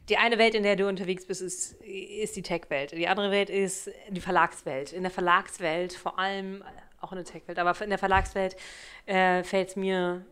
die 0.08 0.16
eine 0.16 0.38
Welt, 0.38 0.54
in 0.54 0.62
der 0.62 0.76
du 0.76 0.88
unterwegs 0.88 1.26
bist, 1.26 1.42
ist, 1.42 1.72
ist 1.82 2.36
die 2.36 2.42
Tech-Welt. 2.42 2.92
Die 2.92 3.08
andere 3.08 3.30
Welt 3.30 3.50
ist 3.50 3.90
die 4.08 4.20
Verlagswelt. 4.20 4.92
In 4.92 5.02
der 5.02 5.10
Verlagswelt, 5.10 5.92
vor 5.92 6.18
allem 6.18 6.62
auch 7.00 7.12
in 7.12 7.16
der 7.16 7.24
Tech-Welt, 7.24 7.58
aber 7.58 7.80
in 7.82 7.90
der 7.90 7.98
Verlagswelt 7.98 8.56
äh, 9.06 9.42
fällt 9.42 9.70
es 9.70 9.76
mir 9.76 10.24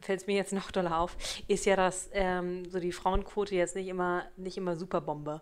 fällt 0.00 0.20
es 0.20 0.26
mir 0.26 0.36
jetzt 0.36 0.52
noch 0.52 0.70
doller 0.70 0.98
auf, 0.98 1.16
ist 1.48 1.64
ja, 1.64 1.76
dass 1.76 2.10
ähm, 2.12 2.68
so 2.68 2.78
die 2.78 2.92
Frauenquote 2.92 3.54
jetzt 3.54 3.74
nicht 3.74 3.88
immer, 3.88 4.24
nicht 4.36 4.58
immer 4.58 4.76
super 4.76 5.00
Bombe. 5.00 5.40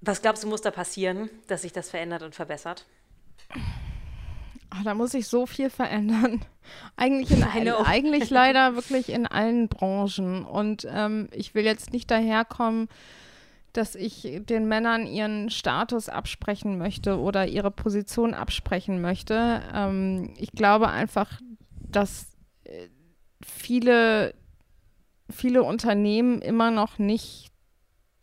Was 0.00 0.22
glaubst 0.22 0.44
du, 0.44 0.46
muss 0.46 0.60
da 0.60 0.70
passieren, 0.70 1.28
dass 1.48 1.62
sich 1.62 1.72
das 1.72 1.90
verändert 1.90 2.22
und 2.22 2.36
verbessert? 2.36 2.86
Ach, 4.70 4.84
da 4.84 4.94
muss 4.94 5.12
sich 5.12 5.28
so 5.28 5.46
viel 5.46 5.70
verändern. 5.70 6.44
Eigentlich, 6.96 7.30
in, 7.30 7.42
eigentlich 7.42 8.28
leider 8.30 8.74
wirklich 8.74 9.08
in 9.08 9.26
allen 9.26 9.68
Branchen. 9.68 10.44
Und 10.44 10.86
ähm, 10.90 11.28
ich 11.32 11.54
will 11.54 11.64
jetzt 11.64 11.94
nicht 11.94 12.10
daherkommen, 12.10 12.88
dass 13.72 13.94
ich 13.94 14.40
den 14.40 14.68
Männern 14.68 15.06
ihren 15.06 15.48
Status 15.48 16.10
absprechen 16.10 16.76
möchte 16.76 17.18
oder 17.18 17.46
ihre 17.46 17.70
Position 17.70 18.34
absprechen 18.34 19.00
möchte. 19.00 19.62
Ähm, 19.74 20.34
ich 20.36 20.52
glaube 20.52 20.88
einfach, 20.88 21.40
dass 21.80 22.26
äh, 22.64 22.88
viele, 23.42 24.34
viele 25.30 25.62
Unternehmen 25.62 26.42
immer 26.42 26.70
noch 26.70 26.98
nicht 26.98 27.50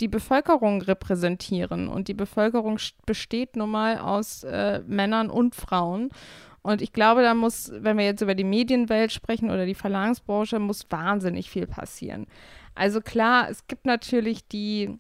die 0.02 0.08
Bevölkerung 0.08 0.82
repräsentieren. 0.82 1.88
Und 1.88 2.08
die 2.08 2.14
Bevölkerung 2.14 2.80
besteht 3.06 3.56
nun 3.56 3.72
mal 3.72 4.00
aus 4.00 4.43
äh, 4.43 4.82
Männern 4.88 5.30
und 5.30 5.56
Frauen. 5.56 6.10
Und 6.62 6.82
ich 6.82 6.93
glaube, 6.93 7.22
da 7.22 7.36
muss, 7.36 7.72
wenn 7.76 7.98
wir 7.98 8.06
jetzt 8.06 8.22
über 8.22 8.34
die 8.34 8.43
Medienwelt 8.43 9.12
sprechen 9.12 9.52
oder 9.52 9.68
die 9.68 9.76
Verlagsbranche, 9.76 10.58
muss 10.58 10.88
wahnsinnig 10.89 11.50
viel 11.50 11.68
passieren. 11.68 12.26
Also 12.74 13.02
klar, 13.02 13.50
es 13.52 13.68
gibt 13.68 13.86
natürlich 13.86 14.48
die, 14.48 14.98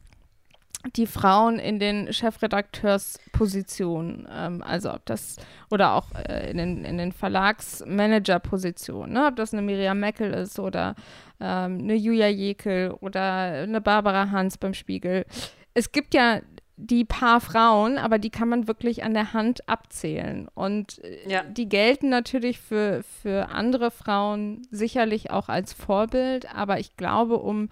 die 0.95 1.07
Frauen 1.07 1.57
in 1.57 1.79
den 1.79 2.13
Chefredakteurspositionen, 2.13 4.27
ähm, 4.31 4.61
also 4.61 4.93
ob 4.93 5.03
das, 5.05 5.37
oder 5.71 5.93
auch 5.93 6.05
äh, 6.13 6.51
in 6.51 6.57
den, 6.57 6.85
in 6.85 6.99
den 6.99 7.11
Verlagsmanagerpositionen, 7.11 9.13
ne? 9.13 9.25
ob 9.27 9.35
das 9.35 9.51
eine 9.51 9.63
Miriam 9.63 9.99
Meckel 9.99 10.31
ist 10.33 10.59
oder 10.59 10.93
ähm, 11.39 11.79
eine 11.79 11.95
Julia 11.95 12.27
Jekel 12.27 12.91
oder 13.01 13.21
eine 13.63 13.81
Barbara 13.81 14.31
Hans 14.31 14.57
beim 14.57 14.73
Spiegel. 14.73 15.25
Es 15.73 15.91
gibt 15.91 16.13
ja 16.13 16.41
die 16.77 17.05
paar 17.05 17.39
Frauen, 17.39 17.97
aber 17.97 18.19
die 18.19 18.29
kann 18.29 18.49
man 18.49 18.67
wirklich 18.67 19.03
an 19.03 19.13
der 19.13 19.33
Hand 19.33 19.67
abzählen. 19.69 20.47
Und 20.53 21.03
äh, 21.03 21.29
ja. 21.29 21.43
die 21.43 21.69
gelten 21.69 22.09
natürlich 22.09 22.59
für, 22.59 23.03
für 23.21 23.49
andere 23.49 23.91
Frauen 23.91 24.67
sicherlich 24.71 25.31
auch 25.31 25.47
als 25.47 25.73
Vorbild, 25.73 26.53
aber 26.53 26.79
ich 26.79 26.97
glaube, 26.97 27.37
um 27.37 27.69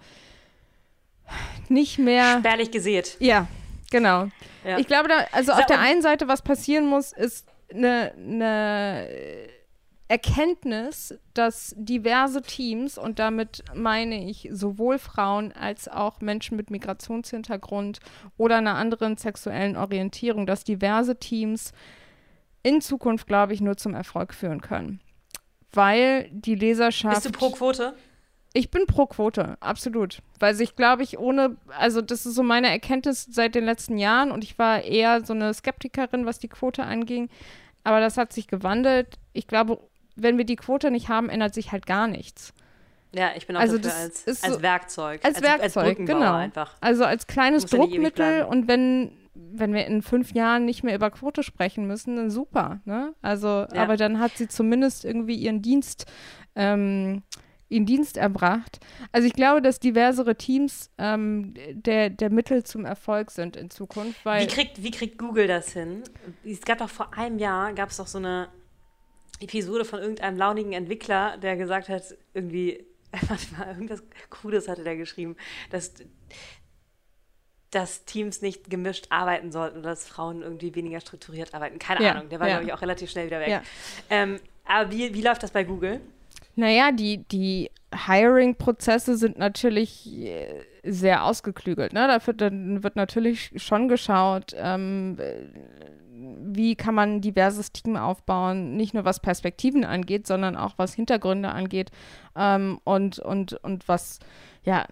nicht 1.68 1.98
mehr. 1.98 2.38
Spärlich 2.38 2.70
gesät. 2.70 3.16
Ja, 3.20 3.46
genau. 3.90 4.28
Ja. 4.64 4.78
Ich 4.78 4.86
glaube, 4.86 5.08
da, 5.08 5.26
also 5.32 5.52
auf 5.52 5.66
der 5.66 5.80
einen 5.80 6.02
Seite, 6.02 6.28
was 6.28 6.42
passieren 6.42 6.86
muss, 6.86 7.12
ist 7.12 7.46
eine, 7.72 8.12
eine 8.16 9.08
Erkenntnis, 10.06 11.18
dass 11.32 11.74
diverse 11.78 12.42
Teams, 12.42 12.98
und 12.98 13.18
damit 13.18 13.64
meine 13.74 14.28
ich 14.28 14.48
sowohl 14.52 14.98
Frauen 14.98 15.52
als 15.52 15.88
auch 15.88 16.20
Menschen 16.20 16.56
mit 16.56 16.70
Migrationshintergrund 16.70 18.00
oder 18.36 18.58
einer 18.58 18.74
anderen 18.74 19.16
sexuellen 19.16 19.76
Orientierung, 19.76 20.46
dass 20.46 20.62
diverse 20.62 21.18
Teams 21.18 21.72
in 22.62 22.80
Zukunft, 22.80 23.26
glaube 23.26 23.54
ich, 23.54 23.60
nur 23.60 23.76
zum 23.76 23.94
Erfolg 23.94 24.34
führen 24.34 24.60
können. 24.60 25.00
Weil 25.72 26.28
die 26.30 26.54
Leserschaft. 26.54 27.22
Bist 27.22 27.34
du 27.34 27.38
pro 27.38 27.50
Quote? 27.50 27.94
Ich 28.52 28.70
bin 28.70 28.86
pro 28.86 29.06
Quote, 29.06 29.56
absolut. 29.60 30.22
Weil 30.38 30.54
sich, 30.54 30.76
glaube 30.76 31.02
ich, 31.02 31.18
ohne, 31.18 31.56
also 31.76 32.00
das 32.02 32.24
ist 32.24 32.34
so 32.34 32.42
meine 32.42 32.68
Erkenntnis 32.68 33.26
seit 33.28 33.54
den 33.54 33.64
letzten 33.64 33.98
Jahren 33.98 34.30
und 34.30 34.44
ich 34.44 34.58
war 34.58 34.82
eher 34.82 35.24
so 35.24 35.32
eine 35.32 35.52
Skeptikerin, 35.52 36.24
was 36.26 36.38
die 36.38 36.48
Quote 36.48 36.84
anging. 36.84 37.30
Aber 37.82 38.00
das 38.00 38.16
hat 38.16 38.32
sich 38.32 38.46
gewandelt. 38.46 39.18
Ich 39.32 39.46
glaube, 39.46 39.80
wenn 40.16 40.38
wir 40.38 40.44
die 40.44 40.56
Quote 40.56 40.90
nicht 40.90 41.08
haben, 41.08 41.28
ändert 41.28 41.54
sich 41.54 41.72
halt 41.72 41.86
gar 41.86 42.06
nichts. 42.06 42.52
Ja, 43.14 43.30
ich 43.36 43.46
bin 43.46 43.56
auch 43.56 43.60
also 43.60 43.78
dafür 43.78 44.00
als, 44.00 44.26
als 44.26 44.54
so, 44.54 44.62
Werkzeug. 44.62 45.24
Als, 45.24 45.36
als 45.36 45.44
Werkzeug, 45.44 45.98
als 46.00 46.06
genau. 46.08 46.34
Einfach. 46.34 46.76
Also 46.80 47.04
als 47.04 47.26
kleines 47.26 47.66
Druckmittel 47.66 48.44
und 48.44 48.66
wenn, 48.66 49.12
wenn 49.34 49.72
wir 49.72 49.86
in 49.86 50.02
fünf 50.02 50.32
Jahren 50.32 50.64
nicht 50.64 50.82
mehr 50.82 50.94
über 50.94 51.10
Quote 51.10 51.42
sprechen 51.42 51.86
müssen, 51.86 52.16
dann 52.16 52.30
super. 52.30 52.80
Ne? 52.84 53.14
Also, 53.22 53.66
ja. 53.72 53.82
aber 53.82 53.96
dann 53.96 54.18
hat 54.18 54.36
sie 54.36 54.48
zumindest 54.48 55.04
irgendwie 55.04 55.36
ihren 55.36 55.62
Dienst, 55.62 56.06
ähm, 56.56 57.22
ihren 57.68 57.86
Dienst 57.86 58.16
erbracht. 58.16 58.80
Also 59.12 59.28
ich 59.28 59.34
glaube, 59.34 59.62
dass 59.62 59.78
diversere 59.78 60.34
Teams 60.34 60.90
ähm, 60.98 61.54
der, 61.70 62.10
der 62.10 62.30
Mittel 62.30 62.64
zum 62.64 62.84
Erfolg 62.84 63.30
sind 63.30 63.56
in 63.56 63.70
Zukunft. 63.70 64.24
Wie, 64.24 64.46
kriegt, 64.46 64.82
wie 64.82 64.90
kriegt 64.90 65.18
Google 65.18 65.46
das 65.46 65.72
hin? 65.72 66.02
Es 66.44 66.62
gab 66.62 66.78
doch 66.78 66.90
vor 66.90 67.16
einem 67.16 67.38
Jahr, 67.38 67.72
gab 67.74 67.90
es 67.90 67.98
doch 67.98 68.08
so 68.08 68.18
eine 68.18 68.48
Episode 69.40 69.84
von 69.84 70.00
irgendeinem 70.00 70.36
launigen 70.36 70.72
Entwickler, 70.72 71.36
der 71.38 71.56
gesagt 71.56 71.88
hat, 71.88 72.02
irgendwie, 72.32 72.84
mal, 73.58 73.68
irgendwas 73.68 74.02
Krudes 74.30 74.68
hatte 74.68 74.84
der 74.84 74.96
geschrieben, 74.96 75.36
dass, 75.70 75.94
dass 77.70 78.04
Teams 78.04 78.42
nicht 78.42 78.70
gemischt 78.70 79.06
arbeiten 79.10 79.52
sollten 79.52 79.78
oder 79.78 79.90
dass 79.90 80.06
Frauen 80.06 80.42
irgendwie 80.42 80.74
weniger 80.74 81.00
strukturiert 81.00 81.54
arbeiten. 81.54 81.78
Keine 81.78 82.04
ja, 82.04 82.12
Ahnung, 82.12 82.28
der 82.28 82.40
war, 82.40 82.48
ja. 82.48 82.54
glaube 82.54 82.68
ich, 82.68 82.72
auch 82.72 82.82
relativ 82.82 83.10
schnell 83.10 83.26
wieder 83.26 83.40
weg. 83.40 83.48
Ja. 83.48 83.62
Ähm, 84.10 84.38
aber 84.64 84.90
wie, 84.90 85.12
wie 85.14 85.22
läuft 85.22 85.42
das 85.42 85.50
bei 85.50 85.64
Google? 85.64 86.00
Naja, 86.56 86.92
die, 86.92 87.18
die 87.24 87.70
Hiring-Prozesse 88.06 89.16
sind 89.16 89.38
natürlich 89.38 90.06
äh, 90.06 90.62
sehr 90.84 91.24
ausgeklügelt. 91.24 91.92
Ne? 91.92 92.06
Da 92.06 92.24
wird, 92.26 92.40
dann 92.40 92.82
wird 92.82 92.96
natürlich 92.96 93.50
schon 93.56 93.88
geschaut, 93.88 94.54
ähm, 94.56 95.16
wie 96.40 96.76
kann 96.76 96.94
man 96.94 97.16
ein 97.16 97.20
diverses 97.20 97.72
Team 97.72 97.96
aufbauen, 97.96 98.76
nicht 98.76 98.94
nur 98.94 99.04
was 99.04 99.20
Perspektiven 99.20 99.84
angeht, 99.84 100.26
sondern 100.26 100.56
auch 100.56 100.74
was 100.76 100.94
Hintergründe 100.94 101.50
angeht 101.50 101.90
ähm, 102.36 102.80
und, 102.84 103.18
und, 103.18 103.54
und 103.64 103.88
was, 103.88 104.18
ja, 104.64 104.86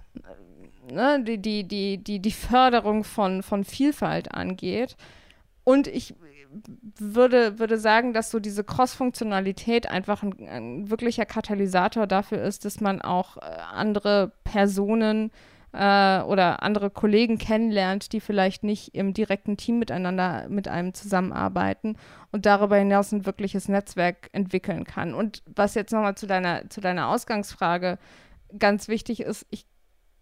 ne, 0.91 1.22
die, 1.22 1.39
die, 1.39 1.64
die, 1.64 1.99
die, 1.99 2.20
die 2.20 2.33
Förderung 2.33 3.05
von, 3.05 3.43
von 3.43 3.64
Vielfalt 3.64 4.33
angeht. 4.35 4.97
Und 5.64 5.87
ich 5.87 6.14
würde, 6.99 7.59
würde 7.59 7.78
sagen, 7.78 8.12
dass 8.12 8.30
so 8.30 8.39
diese 8.39 8.64
Cross-Funktionalität 8.64 9.89
einfach 9.89 10.22
ein, 10.22 10.49
ein, 10.49 10.91
wirklicher 10.91 11.24
Katalysator 11.24 12.07
dafür 12.07 12.43
ist, 12.43 12.64
dass 12.64 12.80
man 12.80 13.01
auch 13.01 13.37
äh, 13.39 13.41
andere 13.72 14.33
Personen 14.45 15.30
äh, 15.72 16.20
oder 16.22 16.62
andere 16.62 16.90
Kollegen 16.90 17.38
kennenlernt, 17.38 18.12
die 18.12 18.20
vielleicht 18.20 18.64
nicht 18.64 18.94
im 18.94 19.14
direkten 19.14 19.56
Team 19.56 19.78
miteinander 19.78 20.46
mit 20.48 20.68
einem 20.68 20.94
zusammenarbeiten 20.94 21.96
und 22.30 22.46
darüber 22.46 22.76
hinaus 22.76 23.12
ein 23.12 23.26
wirkliches 23.26 23.68
Netzwerk 23.68 24.28
entwickeln 24.32 24.84
kann. 24.84 25.14
Und 25.14 25.42
was 25.46 25.74
jetzt 25.74 25.92
nochmal 25.92 26.14
zu 26.14 26.26
deiner, 26.26 26.68
zu 26.70 26.80
deiner 26.80 27.08
Ausgangsfrage 27.08 27.98
ganz 28.58 28.88
wichtig 28.88 29.20
ist, 29.20 29.46
ich 29.50 29.66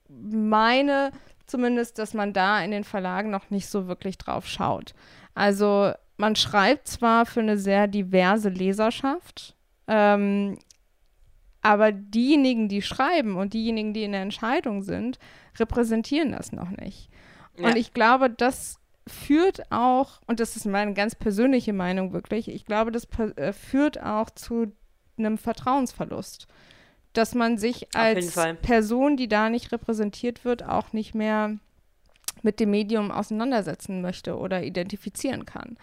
meine 0.08 1.10
zumindest, 1.46 1.98
dass 1.98 2.14
man 2.14 2.32
da 2.32 2.62
in 2.62 2.70
den 2.70 2.84
Verlagen 2.84 3.30
noch 3.30 3.50
nicht 3.50 3.68
so 3.68 3.88
wirklich 3.88 4.18
drauf 4.18 4.46
schaut. 4.46 4.94
Also 5.34 5.92
man 6.16 6.36
schreibt 6.36 6.86
zwar 6.86 7.26
für 7.26 7.40
eine 7.40 7.58
sehr 7.58 7.88
diverse 7.88 8.48
Leserschaft, 8.48 9.56
ähm, 9.88 10.58
aber 11.62 11.92
diejenigen, 11.92 12.68
die 12.68 12.82
schreiben 12.82 13.36
und 13.36 13.52
diejenigen, 13.52 13.92
die 13.92 14.04
in 14.04 14.12
der 14.12 14.22
Entscheidung 14.22 14.82
sind, 14.82 15.18
repräsentieren 15.58 16.32
das 16.32 16.52
noch 16.52 16.70
nicht. 16.70 17.10
Ja. 17.56 17.68
Und 17.68 17.76
ich 17.76 17.92
glaube, 17.92 18.30
das 18.30 18.78
führt 19.06 19.70
auch, 19.70 20.20
und 20.26 20.40
das 20.40 20.56
ist 20.56 20.66
meine 20.66 20.94
ganz 20.94 21.14
persönliche 21.14 21.72
Meinung 21.72 22.12
wirklich, 22.12 22.48
ich 22.48 22.64
glaube, 22.64 22.92
das 22.92 23.08
äh, 23.36 23.52
führt 23.52 24.02
auch 24.02 24.30
zu 24.30 24.72
einem 25.18 25.38
Vertrauensverlust. 25.38 26.46
Dass 27.12 27.34
man 27.34 27.58
sich 27.58 27.88
als 27.94 28.36
Person, 28.62 29.16
die 29.16 29.26
da 29.26 29.50
nicht 29.50 29.72
repräsentiert 29.72 30.44
wird, 30.44 30.62
auch 30.62 30.92
nicht 30.92 31.12
mehr 31.12 31.58
mit 32.42 32.60
dem 32.60 32.70
Medium 32.70 33.10
auseinandersetzen 33.10 34.00
möchte 34.00 34.38
oder 34.38 34.62
identifizieren 34.62 35.44
kann. 35.44 35.76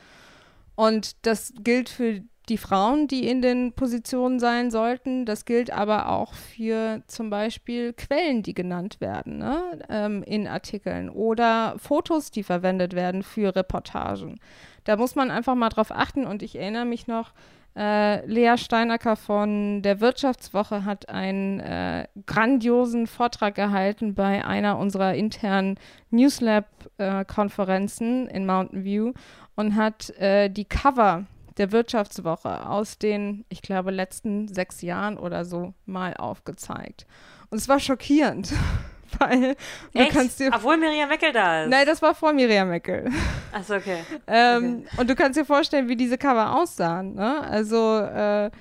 Und 0.76 1.26
das 1.26 1.54
gilt 1.60 1.90
für 1.90 2.24
die 2.50 2.58
Frauen, 2.58 3.08
die 3.08 3.28
in 3.28 3.42
den 3.42 3.74
Positionen 3.74 4.40
sein 4.40 4.72
sollten. 4.72 5.26
Das 5.26 5.46
gilt 5.46 5.72
aber 5.72 6.10
auch 6.10 6.34
für 6.34 7.02
zum 7.08 7.30
Beispiel 7.30 7.94
Quellen, 7.94 8.44
die 8.44 8.54
genannt 8.54 9.02
werden 9.02 9.40
ne? 9.40 9.62
ähm, 9.90 10.24
in 10.24 10.48
Artikeln 10.48 11.10
oder 11.10 11.76
Fotos, 11.78 12.32
die 12.32 12.44
verwendet 12.44 12.94
werden 12.94 13.24
für 13.24 13.56
Reportagen. 13.56 14.40
Da 14.86 14.96
muss 14.96 15.16
man 15.16 15.32
einfach 15.32 15.56
mal 15.56 15.70
drauf 15.70 15.92
achten 15.92 16.26
und 16.26 16.42
ich 16.42 16.56
erinnere 16.56 16.86
mich 16.86 17.08
noch, 17.08 17.34
äh, 17.78 18.26
Lea 18.26 18.58
Steinacker 18.58 19.16
von 19.16 19.84
der 19.84 20.02
Wirtschaftswoche 20.02 20.84
hat 20.84 21.08
einen 21.10 21.60
äh, 21.60 22.08
grandiosen 22.26 23.06
Vortrag 23.06 23.54
gehalten 23.54 24.16
bei 24.16 24.44
einer 24.44 24.80
unserer 24.80 25.14
internen 25.14 25.76
Newslab-Konferenzen 26.10 28.28
äh, 28.28 28.36
in 28.36 28.48
Mountain 28.48 28.84
View 28.84 29.14
und 29.56 29.76
hat 29.76 30.10
äh, 30.18 30.50
die 30.50 30.66
Cover 30.66 31.28
der 31.58 31.72
Wirtschaftswoche 31.72 32.68
aus 32.68 32.98
den, 32.98 33.46
ich 33.50 33.62
glaube, 33.62 33.92
letzten 33.92 34.48
sechs 34.48 34.82
Jahren 34.82 35.18
oder 35.18 35.46
so 35.46 35.74
mal 35.86 36.14
aufgezeigt. 36.16 37.06
Und 37.50 37.58
es 37.58 37.68
war 37.68 37.80
schockierend. 37.80 38.54
Weil 39.20 39.56
du 39.94 40.00
Echt? 40.00 40.12
kannst 40.12 40.40
dir. 40.40 40.52
Obwohl 40.54 40.76
Miriam 40.78 41.08
Meckel 41.08 41.32
da 41.32 41.64
ist. 41.64 41.70
Nein, 41.70 41.86
das 41.86 42.02
war 42.02 42.14
vor 42.14 42.34
Miriam 42.34 42.68
Meckel. 42.68 43.10
Achso, 43.54 43.76
okay. 43.76 44.00
ähm, 44.28 44.84
okay. 44.86 45.02
Und 45.02 45.10
du 45.10 45.16
kannst 45.16 45.40
dir 45.40 45.46
vorstellen, 45.46 45.88
wie 45.88 45.96
diese 45.96 46.18
Cover 46.18 46.56
aussahen. 46.56 47.16
Ne? 47.16 47.42
Also 47.42 48.00
äh, 48.00 48.52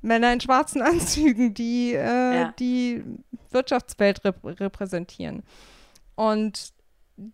Männer 0.00 0.32
in 0.32 0.40
schwarzen 0.40 0.80
Anzügen, 0.82 1.54
die 1.54 1.92
äh, 1.92 2.36
ja. 2.36 2.54
die 2.58 3.02
Wirtschaftswelt 3.50 4.24
rep 4.24 4.36
repräsentieren. 4.44 5.42
Und 6.14 6.73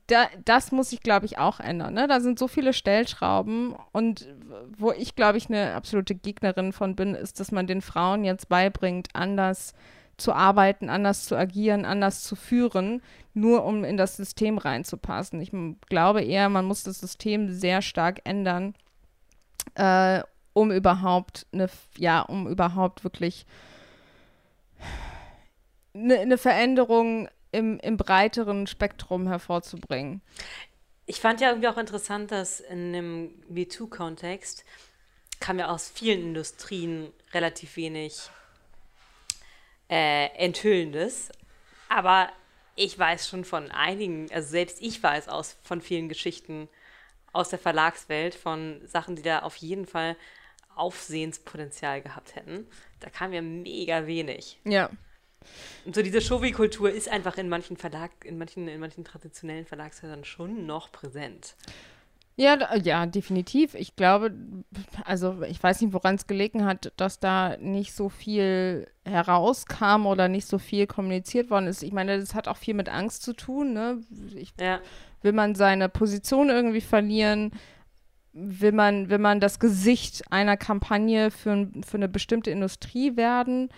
da, 0.06 0.26
das 0.44 0.72
muss 0.72 0.90
sich, 0.90 1.00
glaube 1.00 1.26
ich, 1.26 1.38
auch 1.38 1.58
ändern. 1.58 1.94
Ne? 1.94 2.06
Da 2.06 2.20
sind 2.20 2.38
so 2.38 2.48
viele 2.48 2.72
Stellschrauben 2.72 3.74
und 3.92 4.28
wo 4.76 4.92
ich, 4.92 5.14
glaube 5.14 5.38
ich, 5.38 5.48
eine 5.48 5.74
absolute 5.74 6.14
Gegnerin 6.14 6.72
von 6.72 6.96
bin, 6.96 7.14
ist, 7.14 7.40
dass 7.40 7.50
man 7.50 7.66
den 7.66 7.80
Frauen 7.80 8.24
jetzt 8.24 8.48
beibringt, 8.48 9.08
anders 9.14 9.72
zu 10.18 10.34
arbeiten, 10.34 10.90
anders 10.90 11.24
zu 11.24 11.34
agieren, 11.34 11.86
anders 11.86 12.22
zu 12.24 12.36
führen, 12.36 13.00
nur 13.32 13.64
um 13.64 13.84
in 13.84 13.96
das 13.96 14.16
System 14.16 14.58
reinzupassen. 14.58 15.40
Ich 15.40 15.50
glaube 15.88 16.22
eher, 16.22 16.50
man 16.50 16.66
muss 16.66 16.82
das 16.82 17.00
System 17.00 17.48
sehr 17.48 17.80
stark 17.80 18.20
ändern, 18.24 18.74
äh, 19.76 20.22
um 20.52 20.70
überhaupt 20.70 21.46
eine, 21.52 21.70
ja, 21.96 22.20
um 22.20 22.46
überhaupt 22.46 23.02
wirklich 23.02 23.46
eine, 25.94 26.18
eine 26.18 26.36
Veränderung 26.36 27.28
im, 27.52 27.78
im 27.80 27.96
breiteren 27.96 28.66
Spektrum 28.66 29.26
hervorzubringen. 29.26 30.22
Ich 31.06 31.20
fand 31.20 31.40
ja 31.40 31.48
irgendwie 31.48 31.68
auch 31.68 31.78
interessant, 31.78 32.30
dass 32.30 32.60
in 32.60 32.94
einem 32.94 33.34
MeToo-Kontext 33.48 34.64
kam 35.40 35.58
ja 35.58 35.68
aus 35.68 35.90
vielen 35.90 36.20
Industrien 36.20 37.12
relativ 37.32 37.76
wenig 37.76 38.30
äh, 39.88 40.26
Enthüllendes. 40.36 41.30
Aber 41.88 42.30
ich 42.76 42.98
weiß 42.98 43.28
schon 43.28 43.44
von 43.44 43.70
einigen, 43.70 44.30
also 44.32 44.48
selbst 44.48 44.80
ich 44.80 45.02
weiß 45.02 45.28
aus 45.28 45.56
von 45.62 45.80
vielen 45.80 46.08
Geschichten 46.08 46.68
aus 47.32 47.48
der 47.48 47.58
Verlagswelt, 47.58 48.34
von 48.34 48.80
Sachen, 48.86 49.16
die 49.16 49.22
da 49.22 49.40
auf 49.40 49.56
jeden 49.56 49.86
Fall 49.86 50.16
Aufsehenspotenzial 50.74 52.00
gehabt 52.00 52.36
hätten. 52.36 52.66
Da 53.00 53.10
kam 53.10 53.32
ja 53.32 53.42
mega 53.42 54.06
wenig. 54.06 54.58
Ja. 54.64 54.90
Und 55.84 55.94
so 55.94 56.02
diese 56.02 56.20
Showy-Kultur 56.20 56.90
ist 56.90 57.08
einfach 57.08 57.38
in 57.38 57.48
manchen 57.48 57.76
Verlag, 57.76 58.10
in 58.24 58.38
manchen, 58.38 58.68
in 58.68 58.80
manchen 58.80 59.04
traditionellen 59.04 59.66
Verlagshäusern 59.66 60.24
schon 60.24 60.66
noch 60.66 60.92
präsent. 60.92 61.56
Ja, 62.40 62.74
ja, 62.76 63.04
definitiv. 63.04 63.74
Ich 63.74 63.96
glaube, 63.96 64.32
also 65.04 65.42
ich 65.42 65.62
weiß 65.62 65.82
nicht, 65.82 65.92
woran 65.92 66.14
es 66.14 66.26
gelegen 66.26 66.64
hat, 66.64 66.90
dass 66.96 67.20
da 67.20 67.58
nicht 67.58 67.92
so 67.92 68.08
viel 68.08 68.86
herauskam 69.04 70.06
oder 70.06 70.28
nicht 70.28 70.46
so 70.46 70.56
viel 70.56 70.86
kommuniziert 70.86 71.50
worden 71.50 71.66
ist. 71.66 71.82
Ich 71.82 71.92
meine, 71.92 72.18
das 72.18 72.34
hat 72.34 72.48
auch 72.48 72.56
viel 72.56 72.72
mit 72.72 72.88
Angst 72.88 73.24
zu 73.24 73.34
tun. 73.34 73.74
Ne? 73.74 74.00
Ich, 74.34 74.54
ja. 74.58 74.80
Will 75.20 75.32
man 75.32 75.54
seine 75.54 75.90
Position 75.90 76.48
irgendwie 76.48 76.80
verlieren? 76.80 77.50
Will 78.32 78.72
man, 78.72 79.10
will 79.10 79.18
man 79.18 79.40
das 79.40 79.58
Gesicht 79.58 80.22
einer 80.32 80.56
Kampagne 80.56 81.30
für, 81.30 81.68
für 81.84 81.96
eine 81.98 82.08
bestimmte 82.08 82.50
Industrie 82.50 83.16
werden? 83.16 83.68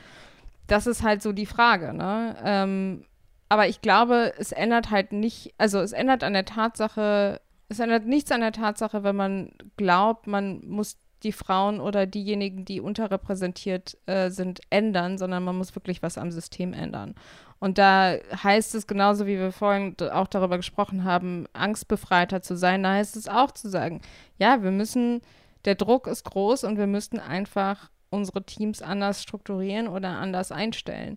Das 0.73 0.87
ist 0.87 1.03
halt 1.03 1.21
so 1.21 1.33
die 1.33 1.45
Frage, 1.45 1.93
ne? 1.93 2.35
Ähm, 2.43 3.05
aber 3.51 3.69
ich 3.69 3.83
glaube, 3.83 4.33
es 4.39 4.51
ändert 4.51 4.91
halt 4.91 5.13
nicht, 5.13 5.53
also 5.59 5.81
es 5.81 5.93
ändert 5.93 6.25
an 6.25 6.33
der 6.33 6.47
Tatsache, 6.47 7.43
es 7.69 7.79
ändert 7.79 8.07
nichts 8.07 8.33
an 8.33 8.41
der 8.41 8.53
Tatsache, 8.53 9.05
wenn 9.05 9.15
man 9.15 9.53
glaubt, 9.77 10.27
man 10.27 10.67
muss 10.67 10.97
die 11.25 11.33
Frauen 11.33 11.79
oder 11.79 12.07
diejenigen, 12.07 12.65
die 12.65 12.81
unterrepräsentiert 12.81 13.99
äh, 14.07 14.31
sind, 14.31 14.61
ändern, 14.71 15.19
sondern 15.19 15.45
man 15.45 15.57
muss 15.57 15.75
wirklich 15.75 16.03
was 16.03 16.17
am 16.17 16.31
System 16.31 16.73
ändern. 16.73 17.15
Und 17.59 17.77
da 17.77 18.17
heißt 18.43 18.75
es 18.75 18.87
genauso, 18.87 19.27
wie 19.27 19.39
wir 19.39 19.53
vorhin 19.53 19.95
auch 20.11 20.27
darüber 20.27 20.57
gesprochen 20.57 21.05
haben, 21.05 21.47
angstbefreiter 21.53 22.41
zu 22.41 22.57
sein, 22.57 22.83
da 22.83 22.95
heißt 22.95 23.17
es 23.17 23.29
auch 23.29 23.51
zu 23.51 23.69
sagen, 23.69 24.01
ja, 24.39 24.63
wir 24.63 24.71
müssen, 24.71 25.21
der 25.67 25.75
Druck 25.75 26.07
ist 26.07 26.25
groß 26.25 26.65
und 26.65 26.79
wir 26.79 26.87
müssten 26.87 27.21
einfach 27.21 27.91
unsere 28.13 28.45
Teams 28.45 28.83
anders 28.83 29.23
strukturieren 29.23 29.89
oder 29.89 30.11
anders 30.11 30.53
einstellen. 30.53 31.17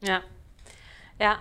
Ja. 0.00 0.22
Ja. 1.18 1.38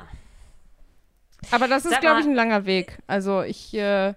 Aber 1.51 1.67
das 1.67 1.86
ist, 1.86 1.99
glaube 1.99 2.21
ich, 2.21 2.26
ein 2.26 2.34
langer 2.34 2.65
Weg. 2.65 2.99
Also 3.07 3.41
ich, 3.41 3.73
äh, 3.73 4.13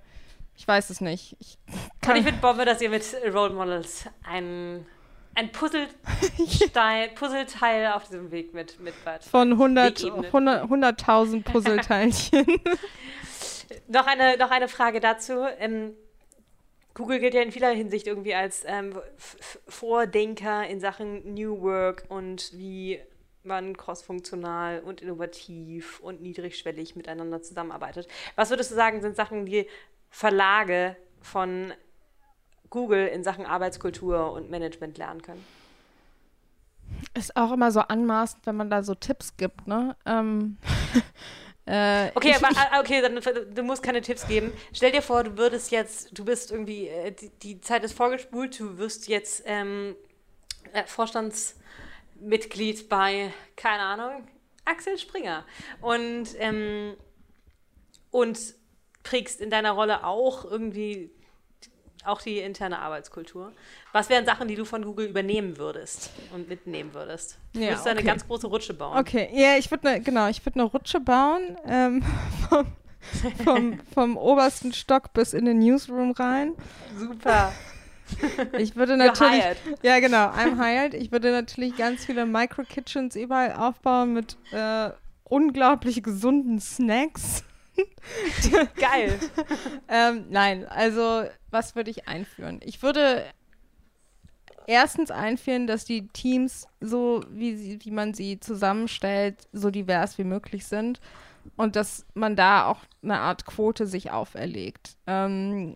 ich 0.56 0.66
weiß 0.66 0.90
es 0.90 1.00
nicht. 1.00 1.36
Ich 1.40 1.58
kann 2.00 2.12
Und 2.14 2.20
ich 2.20 2.26
finde 2.26 2.40
Bombe, 2.40 2.64
dass 2.64 2.80
ihr 2.80 2.90
mit 2.90 3.04
Role 3.32 3.52
Models 3.52 4.06
ein, 4.24 4.86
ein 5.34 5.52
Puzzleteil, 5.52 7.08
Puzzleteil 7.14 7.92
auf 7.92 8.04
diesem 8.04 8.30
Weg 8.30 8.54
mit, 8.54 8.80
mit 8.80 8.94
Von 9.30 9.54
100.000 9.54 10.26
100, 10.26 10.62
100 10.62 11.44
Puzzleteilchen. 11.44 12.46
noch, 13.88 14.06
eine, 14.06 14.38
noch 14.38 14.50
eine 14.50 14.68
Frage 14.68 15.00
dazu. 15.00 15.44
Ähm, 15.58 15.92
Google 16.98 17.20
gilt 17.20 17.34
ja 17.34 17.42
in 17.42 17.52
vieler 17.52 17.70
Hinsicht 17.70 18.08
irgendwie 18.08 18.34
als 18.34 18.64
ähm, 18.66 18.92
Vordenker 19.68 20.66
in 20.66 20.80
Sachen 20.80 21.32
New 21.32 21.62
Work 21.62 22.06
und 22.08 22.50
wie 22.54 22.98
man 23.44 23.76
crossfunktional 23.76 24.80
und 24.80 25.00
innovativ 25.00 26.00
und 26.00 26.20
niedrigschwellig 26.20 26.96
miteinander 26.96 27.40
zusammenarbeitet. 27.40 28.08
Was 28.34 28.50
würdest 28.50 28.72
du 28.72 28.74
sagen, 28.74 29.00
sind 29.00 29.14
Sachen, 29.14 29.46
die 29.46 29.68
Verlage 30.10 30.96
von 31.22 31.72
Google 32.68 33.06
in 33.06 33.22
Sachen 33.22 33.46
Arbeitskultur 33.46 34.32
und 34.32 34.50
Management 34.50 34.98
lernen 34.98 35.22
können? 35.22 35.44
Ist 37.14 37.36
auch 37.36 37.52
immer 37.52 37.70
so 37.70 37.78
anmaßend, 37.78 38.44
wenn 38.44 38.56
man 38.56 38.70
da 38.70 38.82
so 38.82 38.96
Tipps 38.96 39.36
gibt, 39.36 39.68
ne? 39.68 39.94
Ähm, 40.04 40.58
Äh, 41.68 42.10
okay, 42.14 42.30
ich, 42.30 42.36
aber 42.36 42.48
ah, 42.56 42.80
okay, 42.80 43.02
dann, 43.02 43.20
du 43.54 43.62
musst 43.62 43.82
keine 43.82 44.00
Tipps 44.00 44.26
geben. 44.26 44.54
Stell 44.72 44.90
dir 44.90 45.02
vor, 45.02 45.24
du 45.24 45.36
würdest 45.36 45.70
jetzt, 45.70 46.18
du 46.18 46.24
bist 46.24 46.50
irgendwie, 46.50 46.88
äh, 46.88 47.12
die, 47.12 47.28
die, 47.28 47.60
Zeit 47.60 47.84
ist 47.84 47.92
vorgespult, 47.92 48.58
du 48.58 48.78
wirst 48.78 49.06
jetzt 49.06 49.42
ähm, 49.44 49.94
äh, 50.72 50.84
Vorstandsmitglied 50.86 52.88
bei, 52.88 53.34
keine 53.54 53.82
Ahnung, 53.82 54.26
Axel 54.64 54.96
Springer. 54.96 55.44
Und, 55.82 56.28
ähm, 56.38 56.96
und 58.10 58.38
prägst 59.02 59.42
in 59.42 59.50
deiner 59.50 59.72
Rolle 59.72 60.04
auch 60.04 60.46
irgendwie 60.46 61.10
auch 62.08 62.20
die 62.20 62.38
interne 62.38 62.78
Arbeitskultur. 62.80 63.52
Was 63.92 64.08
wären 64.08 64.24
Sachen, 64.24 64.48
die 64.48 64.54
du 64.54 64.64
von 64.64 64.84
Google 64.84 65.06
übernehmen 65.06 65.58
würdest 65.58 66.10
und 66.34 66.48
mitnehmen 66.48 66.92
würdest? 66.94 67.38
Du 67.52 67.60
Ja, 67.60 67.68
würdest 67.68 67.86
du 67.86 67.90
eine 67.90 68.00
okay. 68.00 68.08
ganz 68.08 68.26
große 68.26 68.46
Rutsche 68.46 68.74
bauen. 68.74 68.98
Okay, 68.98 69.28
ja, 69.32 69.56
ich 69.56 69.70
würde 69.70 69.86
ne, 69.86 70.00
genau, 70.00 70.28
ich 70.28 70.44
würde 70.44 70.60
eine 70.60 70.68
Rutsche 70.68 71.00
bauen 71.00 71.56
ähm, 71.66 72.02
vom, 72.48 72.66
vom, 73.44 73.80
vom 73.94 74.16
obersten 74.16 74.72
Stock 74.72 75.12
bis 75.12 75.32
in 75.32 75.44
den 75.44 75.58
Newsroom 75.60 76.12
rein. 76.12 76.54
Super. 76.96 77.52
Ich 78.56 78.74
würde 78.74 78.96
natürlich, 78.96 79.44
ja 79.82 80.00
genau, 80.00 80.28
I'm 80.30 80.56
hired. 80.56 80.94
Ich 80.94 81.12
würde 81.12 81.30
natürlich 81.30 81.76
ganz 81.76 82.06
viele 82.06 82.24
Micro-Kitchens 82.24 83.16
überall 83.16 83.52
aufbauen 83.52 84.14
mit 84.14 84.38
äh, 84.50 84.90
unglaublich 85.24 86.02
gesunden 86.02 86.58
Snacks. 86.58 87.44
Geil. 88.76 89.18
Ähm, 89.88 90.26
nein, 90.30 90.66
also 90.66 91.24
was 91.50 91.76
würde 91.76 91.90
ich 91.90 92.08
einführen? 92.08 92.60
Ich 92.62 92.82
würde 92.82 93.24
erstens 94.66 95.10
einführen, 95.10 95.66
dass 95.66 95.84
die 95.84 96.08
Teams 96.08 96.66
so, 96.80 97.24
wie, 97.30 97.56
sie, 97.56 97.78
wie 97.84 97.90
man 97.90 98.14
sie 98.14 98.38
zusammenstellt, 98.38 99.48
so 99.52 99.70
divers 99.70 100.18
wie 100.18 100.24
möglich 100.24 100.66
sind 100.66 101.00
und 101.56 101.74
dass 101.76 102.06
man 102.14 102.36
da 102.36 102.66
auch 102.66 102.80
eine 103.02 103.18
Art 103.20 103.46
Quote 103.46 103.86
sich 103.86 104.10
auferlegt, 104.10 104.96
ähm, 105.06 105.74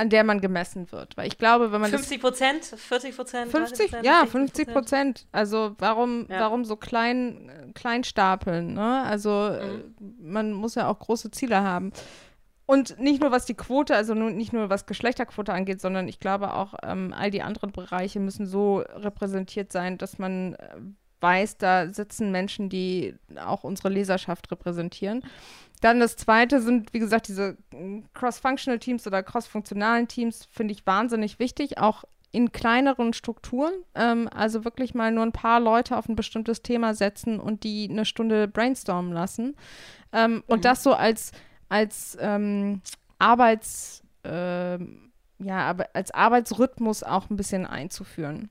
an 0.00 0.08
der 0.08 0.24
man 0.24 0.40
gemessen 0.40 0.90
wird. 0.92 1.16
Weil 1.18 1.28
ich 1.28 1.36
glaube, 1.36 1.72
wenn 1.72 1.80
man 1.80 1.90
das 1.90 2.00
50 2.00 2.20
Prozent, 2.22 2.64
40 2.64 3.14
Prozent, 3.14 3.50
50, 3.50 3.92
ja, 4.02 4.24
50 4.24 4.68
Prozent. 4.68 5.26
Also 5.30 5.74
warum, 5.78 6.26
Ja. 6.30 6.40
warum 6.40 6.64
so 6.64 6.76
klein, 6.76 7.72
klein 7.74 8.02
stapeln? 8.02 8.72
Ne? 8.72 9.02
Also 9.02 9.48
äh, 9.48 9.82
man 10.18 10.54
muss 10.54 10.74
ja 10.74 10.88
auch 10.88 10.98
große 10.98 11.30
Ziele 11.30 11.62
haben. 11.62 11.92
Und 12.64 12.98
nicht 12.98 13.20
nur 13.20 13.30
was 13.30 13.44
die 13.44 13.54
Quote, 13.54 13.94
also 13.94 14.14
nicht 14.14 14.54
nur 14.54 14.70
was 14.70 14.86
Geschlechterquote 14.86 15.52
angeht, 15.52 15.82
sondern 15.82 16.08
ich 16.08 16.18
glaube 16.18 16.54
auch 16.54 16.74
ähm, 16.82 17.12
all 17.14 17.30
die 17.30 17.42
anderen 17.42 17.72
Bereiche 17.72 18.20
müssen 18.20 18.46
so 18.46 18.78
repräsentiert 18.78 19.72
sein, 19.72 19.98
dass 19.98 20.18
man 20.18 20.54
äh, 20.54 20.76
weiß, 21.20 21.58
da 21.58 21.88
sitzen 21.92 22.30
Menschen, 22.30 22.70
die 22.70 23.16
auch 23.44 23.64
unsere 23.64 23.90
Leserschaft 23.90 24.50
repräsentieren. 24.50 25.22
Dann 25.80 26.00
das 26.00 26.16
zweite 26.16 26.60
sind, 26.60 26.92
wie 26.92 26.98
gesagt, 26.98 27.28
diese 27.28 27.56
mm, 27.72 28.00
cross-functional 28.14 28.78
Teams 28.78 29.06
oder 29.06 29.22
cross-funktionalen 29.22 30.08
Teams, 30.08 30.46
finde 30.50 30.72
ich 30.72 30.86
wahnsinnig 30.86 31.38
wichtig, 31.38 31.78
auch 31.78 32.04
in 32.32 32.52
kleineren 32.52 33.12
Strukturen. 33.12 33.72
Ähm, 33.94 34.28
also 34.32 34.64
wirklich 34.64 34.94
mal 34.94 35.10
nur 35.10 35.24
ein 35.24 35.32
paar 35.32 35.60
Leute 35.60 35.96
auf 35.96 36.08
ein 36.08 36.16
bestimmtes 36.16 36.62
Thema 36.62 36.94
setzen 36.94 37.40
und 37.40 37.64
die 37.64 37.88
eine 37.90 38.04
Stunde 38.04 38.46
brainstormen 38.46 39.12
lassen. 39.12 39.56
Ähm, 40.12 40.42
Und 40.46 40.64
das 40.64 40.82
so 40.82 40.92
als, 40.94 41.32
als 41.68 42.16
ähm, 42.20 42.82
Arbeits, 43.18 44.02
ähm, 44.24 45.12
ja, 45.38 45.74
als 45.94 46.10
Arbeitsrhythmus 46.12 47.02
auch 47.02 47.30
ein 47.30 47.36
bisschen 47.36 47.66
einzuführen. 47.66 48.50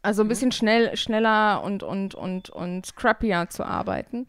Also 0.00 0.22
ein 0.22 0.28
bisschen 0.28 0.50
schnell, 0.50 0.96
schneller 0.96 1.62
und, 1.62 1.82
und, 1.82 2.14
und, 2.14 2.48
und 2.48 2.86
scrappier 2.86 3.48
zu 3.50 3.64
arbeiten. 3.64 4.26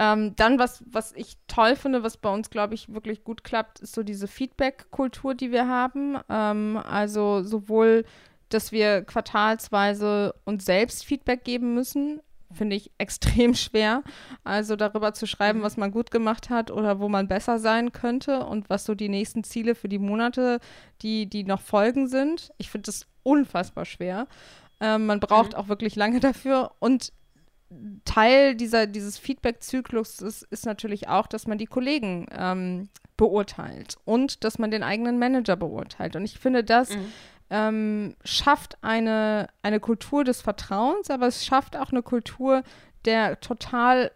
Ähm, 0.00 0.34
dann, 0.36 0.58
was, 0.58 0.82
was 0.90 1.12
ich 1.12 1.36
toll 1.46 1.76
finde, 1.76 2.02
was 2.02 2.16
bei 2.16 2.32
uns, 2.32 2.48
glaube 2.48 2.72
ich, 2.72 2.88
wirklich 2.88 3.22
gut 3.22 3.44
klappt, 3.44 3.80
ist 3.80 3.94
so 3.94 4.02
diese 4.02 4.28
Feedback-Kultur, 4.28 5.34
die 5.34 5.52
wir 5.52 5.68
haben. 5.68 6.16
Ähm, 6.30 6.78
also 6.78 7.42
sowohl, 7.42 8.06
dass 8.48 8.72
wir 8.72 9.02
quartalsweise 9.02 10.34
uns 10.46 10.64
selbst 10.64 11.04
Feedback 11.04 11.44
geben 11.44 11.74
müssen, 11.74 12.22
finde 12.50 12.76
ich 12.76 12.90
extrem 12.96 13.54
schwer. 13.54 14.02
Also 14.42 14.74
darüber 14.74 15.12
zu 15.12 15.26
schreiben, 15.26 15.60
was 15.60 15.76
man 15.76 15.90
gut 15.90 16.10
gemacht 16.10 16.48
hat 16.48 16.70
oder 16.70 16.98
wo 16.98 17.10
man 17.10 17.28
besser 17.28 17.58
sein 17.58 17.92
könnte 17.92 18.46
und 18.46 18.70
was 18.70 18.86
so 18.86 18.94
die 18.94 19.10
nächsten 19.10 19.44
Ziele 19.44 19.74
für 19.74 19.90
die 19.90 19.98
Monate, 19.98 20.60
die, 21.02 21.26
die 21.26 21.44
noch 21.44 21.60
folgen 21.60 22.08
sind. 22.08 22.52
Ich 22.56 22.70
finde 22.70 22.86
das 22.86 23.06
unfassbar 23.22 23.84
schwer. 23.84 24.28
Ähm, 24.80 25.04
man 25.04 25.20
braucht 25.20 25.54
auch 25.54 25.68
wirklich 25.68 25.94
lange 25.94 26.20
dafür. 26.20 26.72
Und 26.78 27.12
Teil 28.04 28.56
dieser, 28.56 28.86
dieses 28.86 29.18
Feedback-Zyklus 29.18 30.20
ist, 30.20 30.42
ist 30.44 30.66
natürlich 30.66 31.08
auch, 31.08 31.26
dass 31.26 31.46
man 31.46 31.58
die 31.58 31.66
Kollegen 31.66 32.26
ähm, 32.36 32.88
beurteilt 33.16 33.96
und 34.04 34.44
dass 34.44 34.58
man 34.58 34.70
den 34.70 34.82
eigenen 34.82 35.18
Manager 35.18 35.56
beurteilt. 35.56 36.16
Und 36.16 36.24
ich 36.24 36.38
finde, 36.38 36.64
das 36.64 36.90
ähm, 37.50 38.16
schafft 38.24 38.78
eine, 38.82 39.48
eine 39.62 39.78
Kultur 39.80 40.24
des 40.24 40.40
Vertrauens, 40.40 41.10
aber 41.10 41.26
es 41.26 41.44
schafft 41.44 41.76
auch 41.76 41.90
eine 41.90 42.02
Kultur 42.02 42.62
der 43.04 43.40
total 43.40 44.10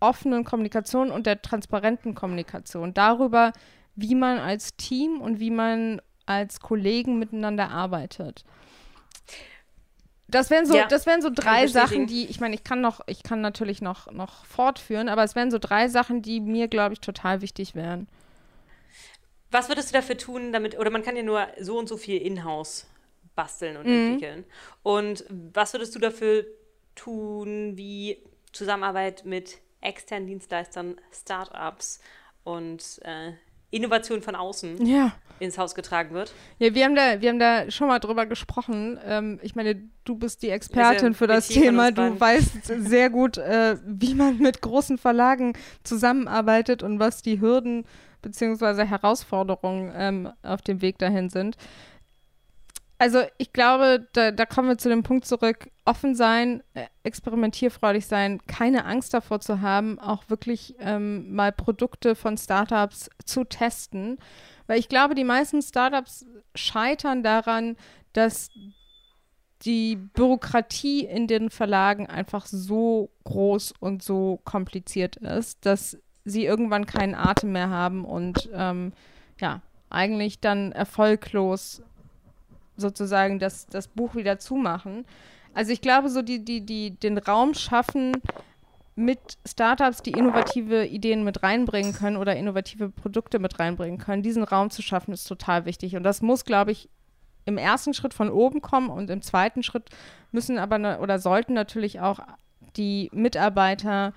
offenen 0.00 0.44
Kommunikation 0.44 1.10
und 1.10 1.26
der 1.26 1.42
transparenten 1.42 2.14
Kommunikation 2.14 2.94
darüber, 2.94 3.52
wie 3.96 4.14
man 4.14 4.38
als 4.38 4.76
Team 4.76 5.20
und 5.20 5.40
wie 5.40 5.50
man 5.50 6.00
als 6.26 6.60
Kollegen 6.60 7.18
miteinander 7.18 7.70
arbeitet. 7.70 8.44
Das 10.28 10.50
wären 10.50 10.66
so, 10.66 10.74
Ja, 10.74 10.86
das 10.86 11.06
wären 11.06 11.20
so 11.22 11.30
drei. 11.30 11.66
Sachen, 11.66 12.06
die, 12.06 12.26
ich 12.26 12.40
meine, 12.40 12.54
ich 12.54 12.64
kann 12.64 12.80
noch, 12.80 13.00
ich 13.06 13.22
kann 13.22 13.40
natürlich 13.40 13.82
noch, 13.82 14.10
noch 14.10 14.44
fortführen, 14.46 15.08
aber 15.08 15.22
es 15.22 15.34
wären 15.34 15.50
so 15.50 15.58
drei 15.58 15.88
Sachen, 15.88 16.22
die 16.22 16.40
mir, 16.40 16.68
glaube 16.68 16.94
ich, 16.94 17.00
total 17.00 17.40
wichtig 17.42 17.74
wären. 17.74 18.08
Was 19.50 19.68
würdest 19.68 19.90
du 19.90 19.92
dafür 19.94 20.16
tun, 20.16 20.52
damit, 20.52 20.78
oder 20.78 20.90
man 20.90 21.02
kann 21.02 21.16
ja 21.16 21.22
nur 21.22 21.46
so 21.60 21.78
und 21.78 21.88
so 21.88 21.96
viel 21.96 22.20
in-house 22.20 22.86
basteln 23.36 23.76
und 23.76 23.86
Mhm. 23.86 24.12
entwickeln. 24.12 24.44
Und 24.82 25.24
was 25.28 25.72
würdest 25.74 25.94
du 25.94 25.98
dafür 25.98 26.44
tun, 26.94 27.76
wie 27.76 28.18
Zusammenarbeit 28.52 29.24
mit 29.24 29.58
externen 29.80 30.26
Dienstleistern, 30.26 30.96
Startups 31.12 32.00
und 32.44 33.00
äh, 33.02 33.32
Innovation 33.74 34.22
von 34.22 34.34
außen 34.34 34.86
Ja. 34.86 35.12
ins 35.40 35.58
Haus 35.58 35.74
getragen 35.74 36.14
wird? 36.14 36.32
Ja, 36.58 36.74
wir 36.74 36.84
haben 36.84 36.94
da, 36.94 37.20
wir 37.20 37.28
haben 37.30 37.38
da 37.40 37.70
schon 37.70 37.88
mal 37.88 37.98
drüber 37.98 38.24
gesprochen. 38.26 38.98
Ähm, 39.04 39.40
ich 39.42 39.54
meine, 39.56 39.76
du 40.04 40.16
bist 40.16 40.42
die 40.42 40.50
Expertin 40.50 41.12
für 41.14 41.26
das 41.26 41.48
Thema. 41.48 41.90
Du 41.90 42.18
weißt 42.18 42.64
sehr 42.78 43.10
gut, 43.10 43.36
äh, 43.38 43.76
wie 43.84 44.14
man 44.14 44.38
mit 44.38 44.60
großen 44.62 44.96
Verlagen 44.98 45.54
zusammenarbeitet 45.82 46.82
und 46.82 46.98
was 47.00 47.22
die 47.22 47.40
Hürden 47.40 47.84
bzw. 48.22 48.86
Herausforderungen 48.86 49.92
ähm, 49.96 50.30
auf 50.42 50.62
dem 50.62 50.80
Weg 50.80 50.98
dahin 50.98 51.28
sind. 51.30 51.56
Also 52.98 53.22
ich 53.38 53.52
glaube, 53.52 54.06
da, 54.12 54.30
da 54.30 54.46
kommen 54.46 54.68
wir 54.68 54.78
zu 54.78 54.88
dem 54.88 55.02
Punkt 55.02 55.26
zurück, 55.26 55.70
offen 55.84 56.14
sein, 56.14 56.62
äh, 56.74 56.86
experimentierfreudig 57.02 58.06
sein, 58.06 58.40
keine 58.46 58.84
Angst 58.84 59.12
davor 59.12 59.40
zu 59.40 59.60
haben, 59.60 59.98
auch 59.98 60.24
wirklich 60.28 60.76
ähm, 60.78 61.34
mal 61.34 61.52
Produkte 61.52 62.14
von 62.14 62.38
Startups 62.38 63.10
zu 63.24 63.44
testen. 63.44 64.18
Weil 64.66 64.78
ich 64.78 64.88
glaube, 64.88 65.14
die 65.14 65.24
meisten 65.24 65.60
Startups 65.60 66.24
scheitern 66.54 67.22
daran, 67.22 67.76
dass 68.12 68.48
die 69.62 69.96
Bürokratie 69.96 71.04
in 71.04 71.26
den 71.26 71.50
Verlagen 71.50 72.06
einfach 72.06 72.46
so 72.46 73.10
groß 73.24 73.74
und 73.80 74.02
so 74.02 74.40
kompliziert 74.44 75.16
ist, 75.16 75.66
dass 75.66 75.98
sie 76.24 76.44
irgendwann 76.44 76.86
keinen 76.86 77.14
Atem 77.14 77.52
mehr 77.52 77.70
haben 77.70 78.04
und 78.04 78.48
ähm, 78.54 78.92
ja, 79.40 79.62
eigentlich 79.90 80.40
dann 80.40 80.72
erfolglos 80.72 81.82
sozusagen 82.76 83.38
das, 83.38 83.66
das 83.66 83.88
Buch 83.88 84.14
wieder 84.14 84.38
zumachen. 84.38 85.04
Also 85.54 85.72
ich 85.72 85.80
glaube, 85.80 86.10
so 86.10 86.22
die, 86.22 86.44
die, 86.44 86.64
die 86.64 86.98
den 86.98 87.18
Raum 87.18 87.54
schaffen 87.54 88.12
mit 88.96 89.38
Startups, 89.46 90.02
die 90.02 90.12
innovative 90.12 90.86
Ideen 90.86 91.24
mit 91.24 91.42
reinbringen 91.42 91.92
können 91.92 92.16
oder 92.16 92.36
innovative 92.36 92.90
Produkte 92.90 93.38
mit 93.38 93.58
reinbringen 93.58 93.98
können, 93.98 94.22
diesen 94.22 94.44
Raum 94.44 94.70
zu 94.70 94.82
schaffen, 94.82 95.12
ist 95.12 95.24
total 95.24 95.64
wichtig. 95.64 95.96
Und 95.96 96.04
das 96.04 96.22
muss, 96.22 96.44
glaube 96.44 96.72
ich, 96.72 96.88
im 97.44 97.58
ersten 97.58 97.94
Schritt 97.94 98.14
von 98.14 98.30
oben 98.30 98.62
kommen 98.62 98.88
und 98.88 99.10
im 99.10 99.22
zweiten 99.22 99.62
Schritt 99.62 99.90
müssen 100.32 100.58
aber 100.58 100.78
ne, 100.78 101.00
oder 101.00 101.18
sollten 101.18 101.52
natürlich 101.52 102.00
auch 102.00 102.20
die 102.76 103.10
Mitarbeiter 103.12 104.12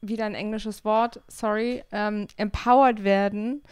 wieder 0.00 0.26
ein 0.26 0.34
englisches 0.34 0.84
Wort, 0.84 1.22
sorry, 1.28 1.82
ähm, 1.92 2.26
empowered 2.36 3.04
werden, 3.04 3.62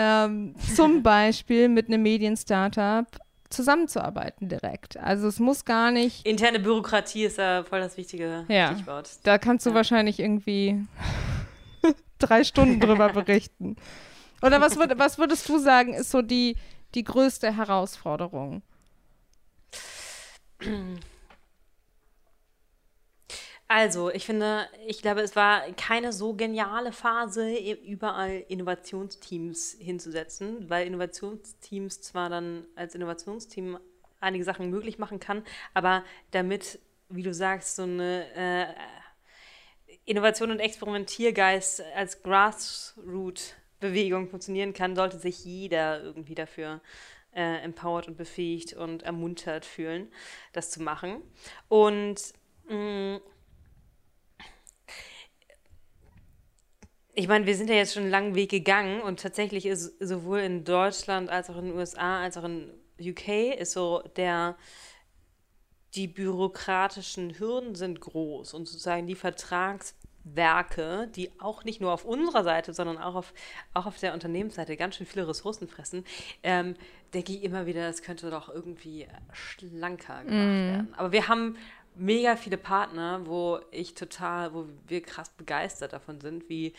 ähm, 0.00 0.54
zum 0.76 1.02
Beispiel 1.02 1.68
mit 1.68 1.88
einem 1.88 2.02
Medien-Startup 2.02 3.06
zusammenzuarbeiten 3.50 4.48
direkt. 4.48 4.96
Also 4.98 5.26
es 5.26 5.40
muss 5.40 5.64
gar 5.64 5.90
nicht, 5.90 6.24
Interne 6.26 6.60
Bürokratie 6.60 7.24
ist 7.24 7.38
ja 7.38 7.64
voll 7.64 7.80
das 7.80 7.96
wichtige 7.96 8.44
Ja. 8.48 8.72
Stichwort. 8.74 9.10
da 9.24 9.38
kannst 9.38 9.66
du 9.66 9.70
Ja. 9.70 9.76
wahrscheinlich 9.76 10.20
irgendwie 10.20 10.84
drei 12.18 12.44
Stunden 12.44 12.78
drüber 12.78 13.08
berichten. 13.12 13.76
Oder 14.42 14.60
was, 14.60 14.76
würd, 14.76 14.98
was 14.98 15.18
würdest 15.18 15.48
du 15.48 15.58
sagen, 15.58 15.94
ist 15.94 16.10
so 16.10 16.22
die, 16.22 16.56
die 16.94 17.02
größte 17.04 17.56
Herausforderung? 17.56 18.62
Also, 23.70 24.10
ich 24.10 24.24
finde, 24.24 24.66
ich 24.86 25.02
glaube, 25.02 25.20
es 25.20 25.36
war 25.36 25.60
keine 25.72 26.10
so 26.14 26.32
geniale 26.32 26.90
Phase, 26.90 27.54
überall 27.84 28.42
Innovationsteams 28.48 29.76
hinzusetzen, 29.78 30.70
weil 30.70 30.86
Innovationsteams 30.86 32.00
zwar 32.00 32.30
dann 32.30 32.64
als 32.76 32.94
Innovationsteam 32.94 33.78
einige 34.20 34.44
Sachen 34.44 34.70
möglich 34.70 34.98
machen 34.98 35.20
kann, 35.20 35.44
aber 35.74 36.02
damit, 36.30 36.78
wie 37.10 37.22
du 37.22 37.34
sagst, 37.34 37.76
so 37.76 37.82
eine 37.82 38.24
äh, 38.34 38.66
Innovation 40.06 40.50
und 40.50 40.60
Experimentiergeist 40.60 41.82
als 41.94 42.22
Grassroot 42.22 43.54
Bewegung 43.80 44.28
funktionieren 44.28 44.72
kann, 44.72 44.96
sollte 44.96 45.18
sich 45.18 45.44
jeder 45.44 46.02
irgendwie 46.02 46.34
dafür 46.34 46.80
äh, 47.34 47.62
empowered 47.62 48.08
und 48.08 48.16
befähigt 48.16 48.72
und 48.72 49.02
ermuntert 49.02 49.66
fühlen, 49.66 50.08
das 50.52 50.70
zu 50.70 50.82
machen. 50.82 51.22
Und 51.68 52.32
mh, 52.68 53.20
ich 57.18 57.26
meine, 57.26 57.46
wir 57.46 57.56
sind 57.56 57.68
ja 57.68 57.74
jetzt 57.74 57.94
schon 57.94 58.04
einen 58.04 58.12
langen 58.12 58.34
Weg 58.36 58.48
gegangen 58.48 59.00
und 59.00 59.18
tatsächlich 59.18 59.66
ist 59.66 59.98
sowohl 59.98 60.38
in 60.38 60.62
Deutschland 60.62 61.30
als 61.30 61.50
auch 61.50 61.56
in 61.56 61.64
den 61.64 61.76
USA 61.76 62.22
als 62.22 62.36
auch 62.36 62.44
in 62.44 62.70
UK 63.00 63.58
ist 63.58 63.72
so 63.72 64.04
der 64.16 64.56
die 65.96 66.06
bürokratischen 66.06 67.36
Hürden 67.36 67.74
sind 67.74 68.00
groß 68.00 68.54
und 68.54 68.68
sozusagen 68.68 69.08
die 69.08 69.16
Vertragswerke, 69.16 71.08
die 71.16 71.32
auch 71.40 71.64
nicht 71.64 71.80
nur 71.80 71.92
auf 71.92 72.04
unserer 72.04 72.44
Seite, 72.44 72.72
sondern 72.72 72.98
auch 72.98 73.16
auf, 73.16 73.34
auch 73.74 73.86
auf 73.86 73.98
der 73.98 74.14
Unternehmensseite 74.14 74.76
ganz 74.76 74.96
schön 74.96 75.06
viele 75.06 75.26
Ressourcen 75.26 75.66
fressen, 75.66 76.04
ähm, 76.44 76.76
denke 77.14 77.32
ich 77.32 77.42
immer 77.42 77.66
wieder, 77.66 77.88
es 77.88 78.02
könnte 78.02 78.30
doch 78.30 78.48
irgendwie 78.48 79.08
schlanker 79.32 80.22
gemacht 80.24 80.34
mm. 80.34 80.70
werden. 80.70 80.94
Aber 80.96 81.10
wir 81.10 81.26
haben 81.26 81.56
mega 81.98 82.36
viele 82.36 82.56
Partner, 82.56 83.26
wo 83.26 83.60
ich 83.70 83.94
total, 83.94 84.54
wo 84.54 84.66
wir 84.86 85.02
krass 85.02 85.30
begeistert 85.30 85.92
davon 85.92 86.20
sind, 86.20 86.48
wie 86.48 86.74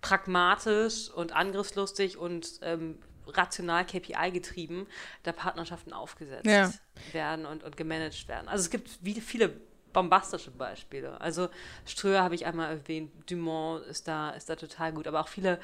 pragmatisch 0.00 1.10
und 1.10 1.32
angriffslustig 1.32 2.18
und 2.18 2.60
ähm, 2.62 2.98
rational 3.26 3.84
KPI 3.86 4.30
getrieben 4.32 4.86
da 5.22 5.32
Partnerschaften 5.32 5.92
aufgesetzt 5.92 6.46
ja. 6.46 6.70
werden 7.12 7.46
und, 7.46 7.64
und 7.64 7.76
gemanagt 7.76 8.28
werden. 8.28 8.48
Also 8.48 8.64
es 8.64 8.70
gibt 8.70 8.98
wie 9.00 9.20
viele 9.20 9.50
bombastische 9.92 10.50
Beispiele. 10.50 11.20
Also 11.20 11.48
Ströer 11.86 12.22
habe 12.22 12.34
ich 12.34 12.44
einmal 12.44 12.70
erwähnt, 12.70 13.12
Dumont 13.30 13.86
ist 13.86 14.06
da, 14.08 14.30
ist 14.30 14.50
da 14.50 14.56
total 14.56 14.92
gut, 14.92 15.06
aber 15.06 15.20
auch 15.20 15.28
viele 15.28 15.58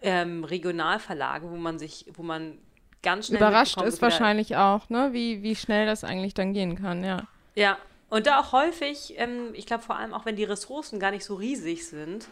ähm, 0.00 0.44
Regionalverlage, 0.44 1.50
wo 1.50 1.56
man 1.56 1.78
sich, 1.78 2.06
wo 2.14 2.22
man 2.22 2.58
ganz 3.02 3.26
schnell 3.26 3.40
überrascht 3.40 3.80
ist 3.82 4.00
wahrscheinlich 4.00 4.56
auch, 4.56 4.88
ne? 4.88 5.10
Wie, 5.12 5.42
wie 5.42 5.56
schnell 5.56 5.84
das 5.86 6.04
eigentlich 6.04 6.32
dann 6.32 6.54
gehen 6.54 6.76
kann, 6.76 7.04
ja. 7.04 7.26
Ja, 7.54 7.78
und 8.14 8.28
da 8.28 8.38
auch 8.38 8.52
häufig, 8.52 9.14
ähm, 9.16 9.50
ich 9.54 9.66
glaube 9.66 9.82
vor 9.82 9.96
allem 9.96 10.14
auch 10.14 10.24
wenn 10.24 10.36
die 10.36 10.44
Ressourcen 10.44 11.00
gar 11.00 11.10
nicht 11.10 11.24
so 11.24 11.34
riesig 11.34 11.88
sind, 11.88 12.28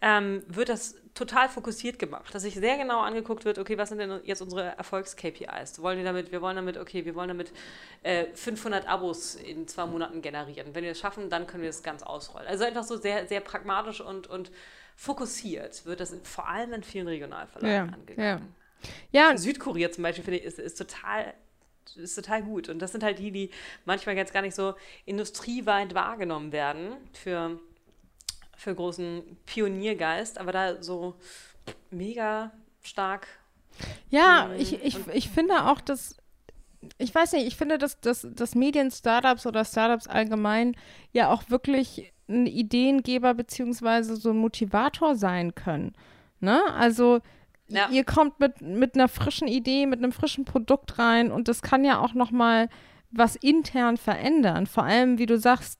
ähm, 0.00 0.44
wird 0.46 0.68
das 0.68 0.94
total 1.12 1.48
fokussiert 1.48 1.98
gemacht, 1.98 2.32
dass 2.32 2.42
sich 2.42 2.54
sehr 2.54 2.76
genau 2.76 3.00
angeguckt 3.00 3.44
wird, 3.44 3.58
okay, 3.58 3.76
was 3.76 3.88
sind 3.88 3.98
denn 3.98 4.20
jetzt 4.22 4.42
unsere 4.42 4.62
Erfolgs-KPIs? 4.78 5.82
Wollen 5.82 5.98
wir 5.98 6.04
damit, 6.04 6.30
wir 6.30 6.40
wollen 6.40 6.54
damit, 6.54 6.76
okay, 6.76 7.04
wir 7.04 7.16
wollen 7.16 7.26
damit 7.26 7.52
äh, 8.04 8.26
500 8.32 8.86
Abos 8.86 9.34
in 9.34 9.66
zwei 9.66 9.86
Monaten 9.86 10.22
generieren. 10.22 10.72
Wenn 10.72 10.84
wir 10.84 10.92
es 10.92 11.00
schaffen, 11.00 11.30
dann 11.30 11.48
können 11.48 11.64
wir 11.64 11.70
es 11.70 11.82
ganz 11.82 12.04
ausrollen. 12.04 12.46
Also 12.46 12.62
einfach 12.62 12.84
so 12.84 12.96
sehr, 12.96 13.26
sehr 13.26 13.40
pragmatisch 13.40 14.00
und, 14.00 14.28
und 14.28 14.52
fokussiert 14.94 15.84
wird 15.84 15.98
das 15.98 16.16
vor 16.22 16.48
allem 16.48 16.74
in 16.74 16.84
vielen 16.84 17.08
Regionalverlagen 17.08 17.88
ja, 17.88 17.92
angegangen. 17.92 18.54
Ja. 19.10 19.30
ja. 19.30 19.36
Südkorea 19.36 19.90
zum 19.90 20.04
Beispiel, 20.04 20.22
finde 20.22 20.38
ich, 20.38 20.44
ist, 20.44 20.60
ist 20.60 20.78
total 20.78 21.34
ist 21.96 22.14
total 22.14 22.42
gut. 22.42 22.68
Und 22.68 22.80
das 22.80 22.92
sind 22.92 23.02
halt 23.02 23.18
die, 23.18 23.30
die 23.30 23.50
manchmal 23.84 24.16
jetzt 24.16 24.32
gar 24.32 24.42
nicht 24.42 24.54
so 24.54 24.74
industrieweit 25.04 25.94
wahrgenommen 25.94 26.52
werden 26.52 26.96
für 27.12 27.58
für 28.56 28.74
großen 28.74 29.22
Pioniergeist, 29.46 30.38
aber 30.38 30.52
da 30.52 30.82
so 30.82 31.14
mega 31.90 32.52
stark. 32.82 33.26
Ja, 34.10 34.48
mhm. 34.48 34.60
ich, 34.60 34.82
ich, 34.82 35.06
ich 35.12 35.28
finde 35.28 35.66
auch, 35.66 35.80
dass 35.80 36.16
ich 36.98 37.14
weiß 37.14 37.32
nicht, 37.32 37.46
ich 37.46 37.56
finde, 37.56 37.78
dass, 37.78 38.00
dass, 38.00 38.26
dass 38.30 38.54
Medien-Startups 38.54 39.46
oder 39.46 39.64
Startups 39.64 40.06
allgemein 40.06 40.76
ja 41.12 41.30
auch 41.30 41.48
wirklich 41.48 42.12
ein 42.28 42.46
Ideengeber 42.46 43.32
beziehungsweise 43.32 44.16
so 44.16 44.30
ein 44.30 44.36
Motivator 44.36 45.16
sein 45.16 45.54
können. 45.54 45.94
Ne? 46.40 46.60
Also 46.74 47.20
ja. 47.68 47.88
ihr 47.90 48.04
kommt 48.04 48.40
mit, 48.40 48.60
mit 48.60 48.94
einer 48.94 49.08
frischen 49.08 49.48
Idee, 49.48 49.86
mit 49.86 49.98
einem 49.98 50.12
frischen 50.12 50.44
Produkt 50.44 50.98
rein 50.98 51.32
und 51.32 51.48
das 51.48 51.62
kann 51.62 51.84
ja 51.84 51.98
auch 52.00 52.14
noch 52.14 52.30
mal 52.30 52.68
was 53.10 53.36
intern 53.36 53.96
verändern. 53.96 54.66
Vor 54.66 54.84
allem, 54.84 55.18
wie 55.18 55.26
du 55.26 55.38
sagst, 55.38 55.78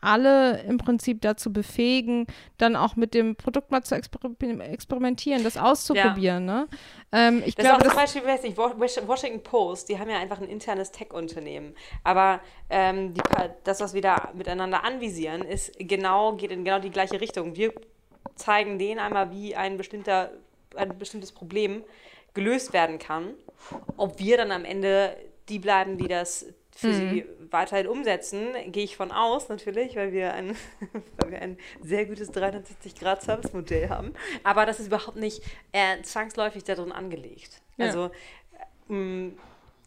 alle 0.00 0.62
im 0.62 0.78
Prinzip 0.78 1.20
dazu 1.20 1.52
befähigen, 1.52 2.26
dann 2.58 2.76
auch 2.76 2.96
mit 2.96 3.14
dem 3.14 3.36
Produkt 3.36 3.70
mal 3.70 3.82
zu 3.82 3.94
exper 3.94 4.18
experimentieren, 4.60 5.44
das 5.44 5.56
auszuprobieren. 5.56 6.48
Ja. 6.48 6.60
Ne? 6.60 6.68
Ähm, 7.12 7.42
ich 7.44 7.54
das 7.54 7.66
glaube, 7.66 7.84
ist 7.84 7.86
auch 7.86 7.92
zum 7.92 8.00
Beispiel, 8.00 8.24
weiß 8.24 8.42
nicht, 8.42 8.56
Washington 8.56 9.42
Post, 9.42 9.88
die 9.88 9.98
haben 9.98 10.08
ja 10.08 10.18
einfach 10.18 10.40
ein 10.40 10.48
internes 10.48 10.90
Tech-Unternehmen. 10.90 11.74
Aber 12.02 12.40
ähm, 12.70 13.14
die, 13.14 13.20
das, 13.64 13.80
was 13.80 13.94
wir 13.94 14.02
da 14.02 14.30
miteinander 14.34 14.84
anvisieren, 14.84 15.42
ist 15.42 15.72
genau, 15.78 16.34
geht 16.34 16.50
in 16.50 16.64
genau 16.64 16.78
die 16.78 16.90
gleiche 16.90 17.20
Richtung. 17.20 17.56
Wir 17.56 17.72
zeigen 18.34 18.78
denen 18.78 19.00
einmal, 19.00 19.30
wie 19.32 19.54
ein, 19.54 19.76
bestimmter, 19.76 20.30
ein 20.76 20.98
bestimmtes 20.98 21.32
Problem 21.32 21.84
gelöst 22.34 22.72
werden 22.72 22.98
kann. 22.98 23.34
Ob 23.96 24.18
wir 24.18 24.36
dann 24.36 24.52
am 24.52 24.64
Ende 24.64 25.16
die 25.48 25.58
bleiben, 25.58 25.98
die 25.98 26.08
das 26.08 26.46
für 26.70 26.88
mhm. 26.88 27.10
sie 27.10 27.26
weiterhin 27.50 27.88
umsetzen, 27.88 28.54
gehe 28.66 28.84
ich 28.84 28.96
von 28.96 29.10
aus 29.10 29.48
natürlich, 29.48 29.96
weil 29.96 30.12
wir 30.12 30.32
ein, 30.32 30.56
weil 31.18 31.32
wir 31.32 31.42
ein 31.42 31.58
sehr 31.82 32.06
gutes 32.06 32.32
360-Grad-Service-Modell 32.32 33.88
haben. 33.88 34.14
Aber 34.44 34.64
das 34.66 34.80
ist 34.80 34.86
überhaupt 34.86 35.16
nicht 35.16 35.42
äh, 35.72 36.00
zwangsläufig 36.02 36.64
darin 36.64 36.92
angelegt. 36.92 37.60
Ja. 37.76 37.86
Also 37.86 38.10
mh, 38.88 39.32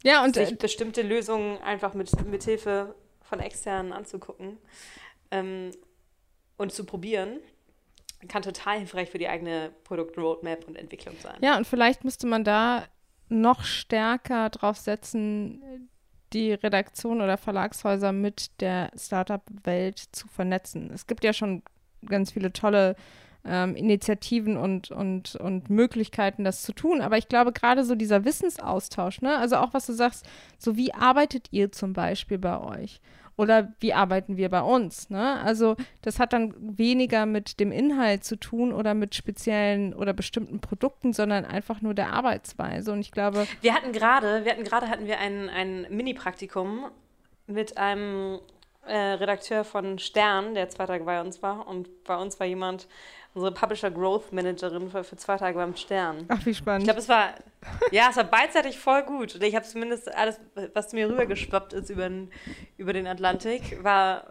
ja, 0.03 0.23
und 0.23 0.35
sich 0.35 0.51
äh, 0.51 0.55
bestimmte 0.55 1.01
Lösungen 1.01 1.57
einfach 1.59 1.93
mit, 1.93 2.25
mit 2.25 2.43
Hilfe 2.43 2.93
von 3.21 3.39
externen 3.39 3.93
anzugucken 3.93 4.57
ähm, 5.31 5.71
und 6.57 6.73
zu 6.73 6.85
probieren 6.85 7.39
kann 8.27 8.41
total 8.41 8.79
hilfreich 8.79 9.09
für 9.09 9.17
die 9.17 9.27
eigene 9.27 9.71
Produkt-Roadmap 9.83 10.67
und 10.67 10.75
Entwicklung 10.75 11.15
sein. 11.21 11.37
Ja, 11.41 11.57
und 11.57 11.67
vielleicht 11.67 12.03
müsste 12.03 12.27
man 12.27 12.43
da 12.43 12.83
noch 13.29 13.63
stärker 13.63 14.49
drauf 14.49 14.77
setzen, 14.77 15.89
die 16.33 16.53
Redaktion 16.53 17.21
oder 17.21 17.37
Verlagshäuser 17.37 18.11
mit 18.11 18.59
der 18.61 18.91
Startup-Welt 18.97 19.99
zu 19.99 20.27
vernetzen. 20.27 20.91
Es 20.93 21.07
gibt 21.07 21.23
ja 21.23 21.33
schon 21.33 21.63
ganz 22.05 22.31
viele 22.31 22.51
tolle 22.51 22.95
ähm, 23.45 23.75
Initiativen 23.75 24.57
und, 24.57 24.91
und, 24.91 25.35
und 25.35 25.69
Möglichkeiten, 25.69 26.43
das 26.43 26.63
zu 26.63 26.73
tun. 26.73 27.01
Aber 27.01 27.17
ich 27.17 27.27
glaube, 27.27 27.51
gerade 27.51 27.83
so 27.83 27.95
dieser 27.95 28.25
Wissensaustausch, 28.25 29.21
ne? 29.21 29.37
also 29.37 29.57
auch 29.57 29.73
was 29.73 29.85
du 29.85 29.93
sagst, 29.93 30.25
so 30.57 30.75
wie 30.77 30.93
arbeitet 30.93 31.47
ihr 31.51 31.71
zum 31.71 31.93
Beispiel 31.93 32.37
bei 32.37 32.59
euch? 32.59 33.01
Oder 33.35 33.73
wie 33.79 33.93
arbeiten 33.93 34.37
wir 34.37 34.49
bei 34.49 34.61
uns? 34.61 35.09
Ne? 35.09 35.39
Also 35.41 35.75
das 36.01 36.19
hat 36.19 36.33
dann 36.33 36.53
weniger 36.77 37.25
mit 37.25 37.59
dem 37.59 37.71
Inhalt 37.71 38.23
zu 38.23 38.35
tun 38.35 38.71
oder 38.71 38.93
mit 38.93 39.15
speziellen 39.15 39.93
oder 39.93 40.13
bestimmten 40.13 40.59
Produkten, 40.59 41.13
sondern 41.13 41.45
einfach 41.45 41.81
nur 41.81 41.93
der 41.93 42.13
Arbeitsweise. 42.13 42.91
Und 42.91 42.99
ich 43.01 43.11
glaube. 43.11 43.47
Wir 43.61 43.73
hatten 43.73 43.91
gerade, 43.91 44.45
wir 44.45 44.51
hatten 44.51 44.63
gerade 44.63 44.87
hatten 44.89 45.07
wir 45.07 45.19
ein, 45.19 45.49
ein 45.49 45.87
Mini-Praktikum 45.89 46.91
mit 47.47 47.77
einem 47.77 48.39
äh, 48.85 48.95
Redakteur 48.95 49.63
von 49.63 49.97
Stern, 49.97 50.53
der 50.53 50.69
zwei 50.69 50.85
Tage 50.85 51.03
bei 51.03 51.19
uns 51.21 51.41
war. 51.41 51.67
Und 51.67 52.03
bei 52.03 52.15
uns 52.15 52.39
war 52.39 52.45
jemand, 52.45 52.87
unsere 53.33 53.51
Publisher 53.51 53.89
Growth 53.89 54.31
Managerin 54.31 54.89
für, 54.89 55.03
für 55.03 55.15
zwei 55.15 55.37
Tage 55.37 55.57
beim 55.57 55.75
Stern. 55.75 56.25
Ach, 56.27 56.45
wie 56.45 56.53
spannend. 56.53 56.83
Ich 56.83 56.87
glaube, 56.87 56.99
es 56.99 57.09
war, 57.09 57.33
ja, 57.91 58.07
es 58.09 58.17
war 58.17 58.25
beidseitig 58.25 58.77
voll 58.77 59.03
gut. 59.03 59.35
Und 59.35 59.43
ich 59.43 59.55
habe 59.55 59.65
zumindest 59.65 60.13
alles, 60.13 60.39
was 60.73 60.89
zu 60.89 60.95
mir 60.95 61.09
rübergeschwappt 61.09 61.73
ist 61.73 61.89
über 61.89 62.09
den, 62.09 62.31
über 62.77 62.93
den 62.93 63.07
Atlantik, 63.07 63.83
war 63.83 64.27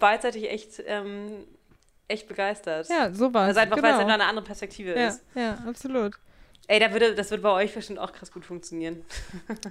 beidseitig 0.00 0.50
echt, 0.50 0.82
ähm, 0.86 1.46
echt 2.08 2.26
begeistert. 2.26 2.88
Ja, 2.88 3.12
so 3.12 3.32
war 3.32 3.44
es. 3.44 3.48
Also 3.48 3.60
einfach, 3.60 3.76
genau. 3.76 3.88
weil 3.88 3.94
es 3.94 4.00
einfach 4.00 4.14
eine 4.14 4.24
andere 4.24 4.44
Perspektive 4.44 4.94
ja, 4.96 5.08
ist. 5.08 5.24
Ja, 5.34 5.58
absolut. 5.66 6.18
Ey, 6.66 6.78
da 6.78 6.92
würde, 6.92 7.14
das 7.14 7.30
wird 7.30 7.42
bei 7.42 7.50
euch 7.50 7.74
bestimmt 7.74 7.98
auch 7.98 8.12
krass 8.12 8.30
gut 8.30 8.44
funktionieren. 8.44 9.04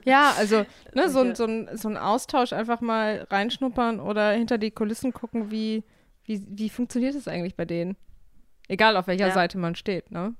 Ja, 0.04 0.34
also 0.38 0.66
ne, 0.94 1.10
so, 1.10 1.34
so, 1.34 1.46
ein, 1.46 1.70
so 1.78 1.88
ein 1.88 1.98
Austausch 1.98 2.52
einfach 2.54 2.82
mal 2.82 3.26
reinschnuppern 3.30 4.00
oder 4.00 4.32
hinter 4.32 4.58
die 4.58 4.72
Kulissen 4.72 5.14
gucken, 5.14 5.50
wie, 5.52 5.84
wie, 6.26 6.46
wie 6.48 6.70
funktioniert 6.70 7.16
das 7.16 7.28
eigentlich 7.28 7.56
bei 7.56 7.66
denen? 7.66 7.96
Egal 8.70 8.96
auf 8.96 9.08
welcher 9.08 9.28
ja. 9.28 9.34
Seite 9.34 9.58
man 9.58 9.76
steht, 9.76 10.12
ne? 10.12 10.36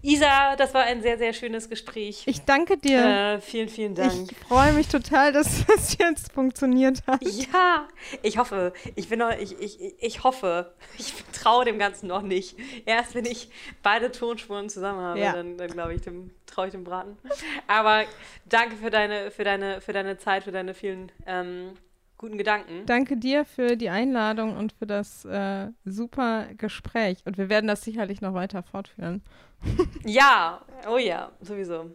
Isa, 0.00 0.54
das 0.54 0.72
war 0.72 0.84
ein 0.84 1.02
sehr, 1.02 1.18
sehr 1.18 1.32
schönes 1.32 1.68
Gespräch. 1.68 2.22
Ich 2.26 2.42
danke 2.42 2.76
dir. 2.76 3.04
Äh, 3.04 3.40
vielen, 3.40 3.68
vielen 3.68 3.96
Dank. 3.96 4.30
Ich 4.30 4.36
freue 4.36 4.72
mich 4.72 4.86
total, 4.86 5.32
dass 5.32 5.66
das 5.66 5.98
jetzt 5.98 6.32
funktioniert 6.32 7.02
hat. 7.08 7.20
Ja, 7.24 7.88
ich 8.22 8.38
hoffe. 8.38 8.72
Ich 8.94 9.08
bin 9.08 9.18
noch, 9.18 9.32
ich, 9.36 9.58
ich, 9.60 10.00
ich 10.00 10.22
hoffe. 10.22 10.72
Ich 10.98 11.12
traue 11.32 11.64
dem 11.64 11.78
Ganzen 11.78 12.06
noch 12.06 12.22
nicht. 12.22 12.56
Erst 12.86 13.14
wenn 13.14 13.26
ich 13.26 13.50
beide 13.82 14.12
Tonspuren 14.12 14.68
zusammen 14.68 15.00
habe, 15.00 15.18
ja. 15.18 15.32
dann, 15.32 15.58
dann 15.58 15.68
glaube 15.68 15.94
ich, 15.94 16.00
dem 16.00 16.30
traue 16.46 16.66
ich 16.66 16.72
dem 16.72 16.84
Braten. 16.84 17.18
Aber 17.66 18.04
danke 18.46 18.76
für 18.76 18.90
deine, 18.90 19.30
für 19.30 19.44
deine, 19.44 19.80
für 19.80 19.92
deine 19.92 20.16
Zeit, 20.16 20.44
für 20.44 20.52
deine 20.52 20.72
vielen 20.72 21.12
ähm, 21.26 21.72
guten 22.18 22.38
Gedanken. 22.38 22.86
Danke 22.86 23.16
dir 23.16 23.44
für 23.44 23.76
die 23.76 23.90
Einladung 23.90 24.56
und 24.56 24.72
für 24.72 24.86
das 24.86 25.24
äh, 25.24 25.68
super 25.84 26.46
Gespräch. 26.56 27.18
Und 27.24 27.38
wir 27.38 27.48
werden 27.48 27.66
das 27.66 27.82
sicherlich 27.82 28.20
noch 28.20 28.34
weiter 28.34 28.62
fortführen. 28.62 29.22
ja, 30.04 30.60
oh 30.88 30.98
ja, 30.98 31.30
sowieso. 31.40 31.94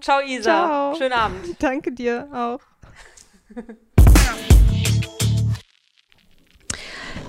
Ciao, 0.00 0.20
Isa. 0.20 0.42
Ciao. 0.42 0.94
Schönen 0.94 1.12
Abend. 1.12 1.56
Danke 1.58 1.92
dir 1.92 2.28
auch. 2.32 2.60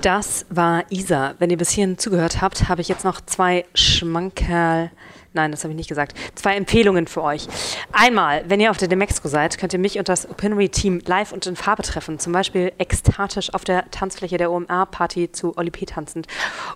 Das 0.02 0.46
war 0.50 0.86
Isa. 0.90 1.36
Wenn 1.40 1.50
ihr 1.50 1.58
bis 1.58 1.70
hierhin 1.72 1.98
zugehört 1.98 2.42
habt, 2.42 2.70
habe 2.70 2.82
ich 2.82 2.88
jetzt 2.88 3.06
noch 3.06 3.22
zwei 3.22 3.66
Schmankerl. 3.76 4.92
Nein, 5.34 5.52
das 5.52 5.64
habe 5.64 5.72
ich 5.72 5.78
nicht 5.78 5.88
gesagt. 5.88 6.18
Zwei 6.36 6.56
Empfehlungen 6.56 7.08
für 7.08 7.24
euch. 7.24 7.48
Einmal, 7.94 8.44
wenn 8.50 8.60
ihr 8.60 8.70
auf 8.70 8.78
der 8.78 8.90
Demexco 8.90 9.30
seid, 9.30 9.58
könnt 9.58 9.72
ihr 9.72 9.80
mich 9.80 9.98
und 9.98 10.10
das 10.10 10.30
Opinory-Team 10.30 11.02
live 11.06 11.32
und 11.32 11.48
in 11.48 11.56
Farbe 11.56 11.84
treffen. 11.84 12.20
Zum 12.20 12.34
Beispiel 12.34 12.74
ekstatisch 12.78 13.54
auf 13.54 13.64
der 13.64 13.90
Tanzfläche 13.92 14.38
der 14.38 14.52
OMR-Party 14.52 15.32
zu 15.32 15.58
Oli 15.58 15.72
P. 15.72 15.86
tanzend. 15.86 16.28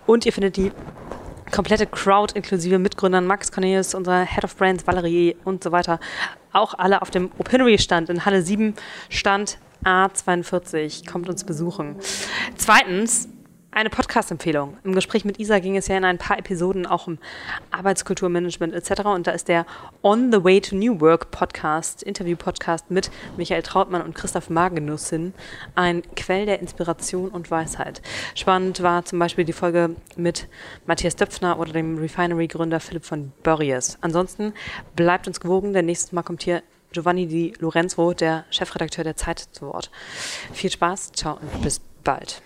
Und 0.06 0.24
ihr 0.24 0.32
findet 0.32 0.56
die 0.56 0.72
komplette 1.52 1.86
Crowd 1.86 2.34
inklusive 2.34 2.78
Mitgründern 2.78 3.26
Max 3.26 3.52
Cornelius, 3.52 3.94
unser 3.94 4.24
Head 4.24 4.44
of 4.44 4.56
Brands 4.56 4.86
Valerie 4.86 5.36
und 5.44 5.62
so 5.62 5.70
weiter. 5.70 6.00
Auch 6.52 6.72
alle 6.74 7.02
auf 7.02 7.10
dem 7.10 7.30
Opinory-Stand 7.38 8.08
in 8.08 8.24
Halle 8.24 8.40
7, 8.40 8.74
Stand 9.10 9.58
A42. 9.84 11.06
Kommt 11.10 11.28
uns 11.28 11.44
besuchen. 11.44 11.96
Zweitens, 12.56 13.28
eine 13.76 13.90
Podcast-Empfehlung. 13.90 14.78
Im 14.84 14.94
Gespräch 14.94 15.26
mit 15.26 15.38
Isa 15.38 15.58
ging 15.58 15.76
es 15.76 15.86
ja 15.86 15.98
in 15.98 16.04
ein 16.06 16.16
paar 16.16 16.38
Episoden 16.38 16.86
auch 16.86 17.06
um 17.06 17.18
Arbeitskulturmanagement 17.70 18.72
etc. 18.72 19.02
Und 19.04 19.26
da 19.26 19.32
ist 19.32 19.48
der 19.48 19.66
On 20.02 20.32
the 20.32 20.42
Way 20.42 20.62
to 20.62 20.76
New 20.76 20.98
Work 20.98 21.30
Podcast, 21.30 22.02
Interview-Podcast 22.02 22.90
mit 22.90 23.10
Michael 23.36 23.62
Trautmann 23.62 24.00
und 24.00 24.14
Christoph 24.14 24.48
Magenussin 24.48 25.34
ein 25.74 26.02
Quell 26.14 26.46
der 26.46 26.60
Inspiration 26.60 27.28
und 27.28 27.50
Weisheit. 27.50 28.00
Spannend 28.34 28.82
war 28.82 29.04
zum 29.04 29.18
Beispiel 29.18 29.44
die 29.44 29.52
Folge 29.52 29.94
mit 30.16 30.48
Matthias 30.86 31.16
Döpfner 31.16 31.58
oder 31.58 31.74
dem 31.74 31.98
Refinery-Gründer 31.98 32.80
Philipp 32.80 33.04
von 33.04 33.32
Börries. 33.42 33.98
Ansonsten 34.00 34.54
bleibt 34.94 35.26
uns 35.26 35.38
gewogen, 35.38 35.74
denn 35.74 35.84
nächstes 35.84 36.12
Mal 36.12 36.22
kommt 36.22 36.42
hier 36.42 36.62
Giovanni 36.92 37.26
Di 37.26 37.52
Lorenzo, 37.58 38.14
der 38.14 38.46
Chefredakteur 38.48 39.04
der 39.04 39.16
Zeit, 39.16 39.38
zu 39.38 39.66
Wort. 39.66 39.90
Viel 40.54 40.70
Spaß, 40.70 41.12
ciao 41.12 41.34
und 41.34 41.60
bis 41.60 41.82
bald. 42.02 42.40